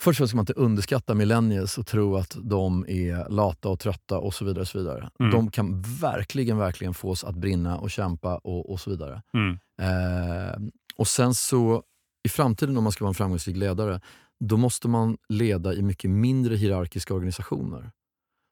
Först 0.01 0.17
och 0.17 0.17
främst 0.17 0.31
ska 0.31 0.37
man 0.37 0.43
inte 0.43 0.53
underskatta 0.53 1.15
millennials 1.15 1.79
och 1.79 1.87
tro 1.87 2.17
att 2.17 2.37
de 2.43 2.85
är 2.89 3.29
lata 3.29 3.69
och 3.69 3.81
trötta 3.81 4.19
och 4.19 4.35
så 4.35 4.45
vidare. 4.45 4.61
Och 4.61 4.69
så 4.69 4.79
vidare. 4.79 5.11
Mm. 5.21 5.33
De 5.33 5.51
kan 5.51 5.83
verkligen, 5.83 6.59
verkligen 6.59 6.95
få 6.95 7.11
oss 7.11 7.25
att 7.25 7.37
brinna 7.37 7.79
och 7.79 7.91
kämpa 7.91 8.37
och, 8.37 8.71
och 8.71 8.81
så 8.81 8.91
vidare. 8.91 9.23
Mm. 9.35 9.59
Eh, 9.81 10.57
och 10.97 11.09
sen 11.09 11.35
så 11.35 11.83
i 12.27 12.29
framtiden 12.29 12.77
om 12.77 12.85
man 12.85 12.93
ska 12.93 13.05
vara 13.05 13.11
en 13.11 13.15
framgångsrik 13.15 13.57
ledare, 13.57 14.01
då 14.41 14.57
måste 14.57 14.89
man 14.89 15.17
leda 15.29 15.75
i 15.75 15.83
mycket 15.83 16.11
mindre 16.11 16.57
hierarkiska 16.57 17.15
organisationer. 17.15 17.91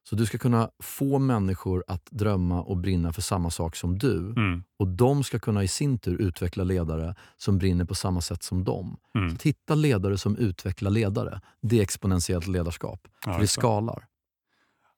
Så 0.09 0.17
du 0.17 0.27
ska 0.27 0.39
kunna 0.39 0.71
få 0.83 1.19
människor 1.19 1.85
att 1.87 2.09
drömma 2.11 2.63
och 2.63 2.77
brinna 2.77 3.13
för 3.13 3.23
samma 3.23 3.51
sak 3.51 3.77
som 3.77 3.99
du. 3.99 4.19
Mm. 4.19 4.63
Och 4.79 4.89
de 4.89 5.25
ska 5.25 5.39
kunna 5.39 5.63
i 5.65 5.69
sin 5.69 5.99
tur 5.99 6.21
utveckla 6.21 6.65
ledare 6.65 7.15
som 7.37 7.59
brinner 7.59 7.85
på 7.85 7.95
samma 7.95 8.21
sätt 8.21 8.43
som 8.43 8.65
dem. 8.65 8.97
Mm. 9.19 9.31
Så 9.31 9.35
att 9.35 9.43
hitta 9.43 9.75
ledare 9.75 10.19
som 10.19 10.37
utvecklar 10.37 10.91
ledare, 10.91 11.41
det 11.63 11.79
är 11.79 11.83
exponentiellt 11.83 12.47
ledarskap. 12.47 13.09
Ja, 13.27 13.33
för 13.33 13.41
det. 13.41 13.47
skalar. 13.47 14.05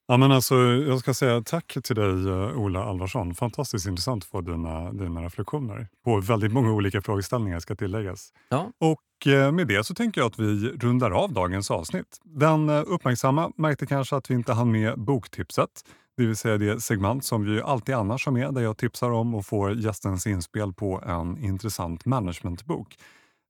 Ja, 0.09 0.17
men 0.17 0.31
alltså, 0.31 0.55
jag 0.55 0.99
ska 0.99 1.13
säga 1.13 1.41
tack 1.41 1.77
till 1.83 1.95
dig 1.95 2.29
eh, 2.29 2.57
Ola 2.57 2.83
Alvarsson. 2.83 3.35
Fantastiskt 3.35 3.87
intressant 3.87 4.23
att 4.23 4.29
få 4.29 4.41
dina, 4.41 4.91
dina 4.91 5.21
reflektioner 5.21 5.87
på 6.05 6.19
väldigt 6.19 6.53
många 6.53 6.71
olika 6.71 7.01
frågeställningar 7.01 7.59
ska 7.59 7.75
tilläggas. 7.75 8.33
Ja. 8.49 8.71
Och 8.79 9.27
eh, 9.27 9.51
med 9.51 9.67
det 9.67 9.83
så 9.83 9.93
tänker 9.93 10.21
jag 10.21 10.27
att 10.27 10.39
vi 10.39 10.69
rundar 10.69 11.11
av 11.11 11.33
dagens 11.33 11.71
avsnitt. 11.71 12.17
Den 12.23 12.69
eh, 12.69 12.83
uppmärksamma 12.87 13.51
märkte 13.57 13.85
kanske 13.85 14.15
att 14.15 14.29
vi 14.29 14.33
inte 14.33 14.53
hann 14.53 14.71
med 14.71 14.99
boktipset. 14.99 15.69
Det 16.17 16.25
vill 16.25 16.35
säga 16.35 16.57
det 16.57 16.81
segment 16.81 17.25
som 17.25 17.45
vi 17.45 17.61
alltid 17.61 17.95
annars 17.95 18.25
har 18.25 18.33
med 18.33 18.53
där 18.53 18.61
jag 18.61 18.77
tipsar 18.77 19.11
om 19.11 19.35
och 19.35 19.45
får 19.45 19.73
gästens 19.73 20.27
inspel 20.27 20.73
på 20.73 21.01
en 21.05 21.43
intressant 21.43 22.05
managementbok. 22.05 22.95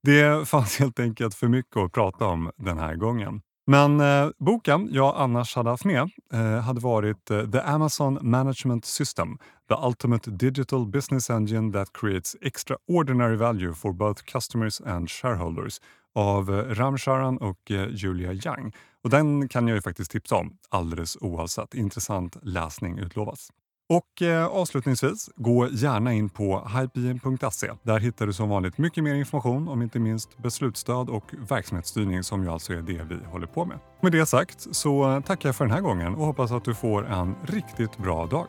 Det 0.03 0.47
fanns 0.47 0.79
helt 0.79 0.99
enkelt 0.99 1.35
för 1.35 1.47
mycket 1.47 1.77
att 1.77 1.91
prata 1.91 2.25
om 2.25 2.51
den 2.57 2.77
här 2.77 2.95
gången. 2.95 3.41
Men 3.69 3.99
eh, 3.99 4.29
boken 4.37 4.89
jag 4.91 5.15
annars 5.17 5.55
hade 5.55 5.69
haft 5.69 5.85
med 5.85 6.09
eh, 6.33 6.59
hade 6.59 6.79
varit 6.79 7.31
eh, 7.31 7.49
The 7.49 7.59
Amazon 7.59 8.19
Management 8.21 8.85
System, 8.85 9.37
the 9.69 9.75
ultimate 9.75 10.31
digital 10.31 10.85
business 10.85 11.29
engine 11.29 11.71
that 11.71 11.93
creates 11.93 12.35
extraordinary 12.41 13.35
value 13.35 13.73
for 13.73 13.93
both 13.93 14.23
customers 14.23 14.81
and 14.81 15.09
shareholders 15.09 15.81
av 16.15 16.49
eh, 16.49 16.75
Ram 16.75 16.97
Charan 16.97 17.37
och 17.37 17.71
eh, 17.71 17.87
Julia 17.91 18.33
Young. 18.33 18.73
Och 19.03 19.09
den 19.09 19.49
kan 19.49 19.67
jag 19.67 19.75
ju 19.75 19.81
faktiskt 19.81 20.11
tipsa 20.11 20.35
om 20.35 20.57
alldeles 20.69 21.17
oavsett. 21.21 21.73
Intressant 21.73 22.37
läsning 22.41 22.99
utlovas. 22.99 23.49
Och 23.89 24.21
eh, 24.21 24.45
avslutningsvis, 24.45 25.29
gå 25.35 25.67
gärna 25.67 26.13
in 26.13 26.29
på 26.29 26.69
hypeen.se. 26.75 27.71
Där 27.83 27.99
hittar 27.99 28.27
du 28.27 28.33
som 28.33 28.49
vanligt 28.49 28.77
mycket 28.77 29.03
mer 29.03 29.15
information 29.15 29.67
om 29.67 29.81
inte 29.81 29.99
minst 29.99 30.37
beslutsstöd 30.37 31.09
och 31.09 31.23
verksamhetsstyrning 31.49 32.23
som 32.23 32.43
ju 32.43 32.49
alltså 32.49 32.73
är 32.73 32.81
det 32.81 33.03
vi 33.09 33.15
håller 33.31 33.47
på 33.47 33.65
med. 33.65 33.79
Med 34.01 34.11
det 34.11 34.25
sagt 34.25 34.67
så 34.75 35.21
tackar 35.25 35.49
jag 35.49 35.55
för 35.55 35.65
den 35.65 35.73
här 35.73 35.81
gången 35.81 36.15
och 36.15 36.25
hoppas 36.25 36.51
att 36.51 36.65
du 36.65 36.75
får 36.75 37.07
en 37.07 37.35
riktigt 37.43 37.97
bra 37.97 38.25
dag. 38.25 38.47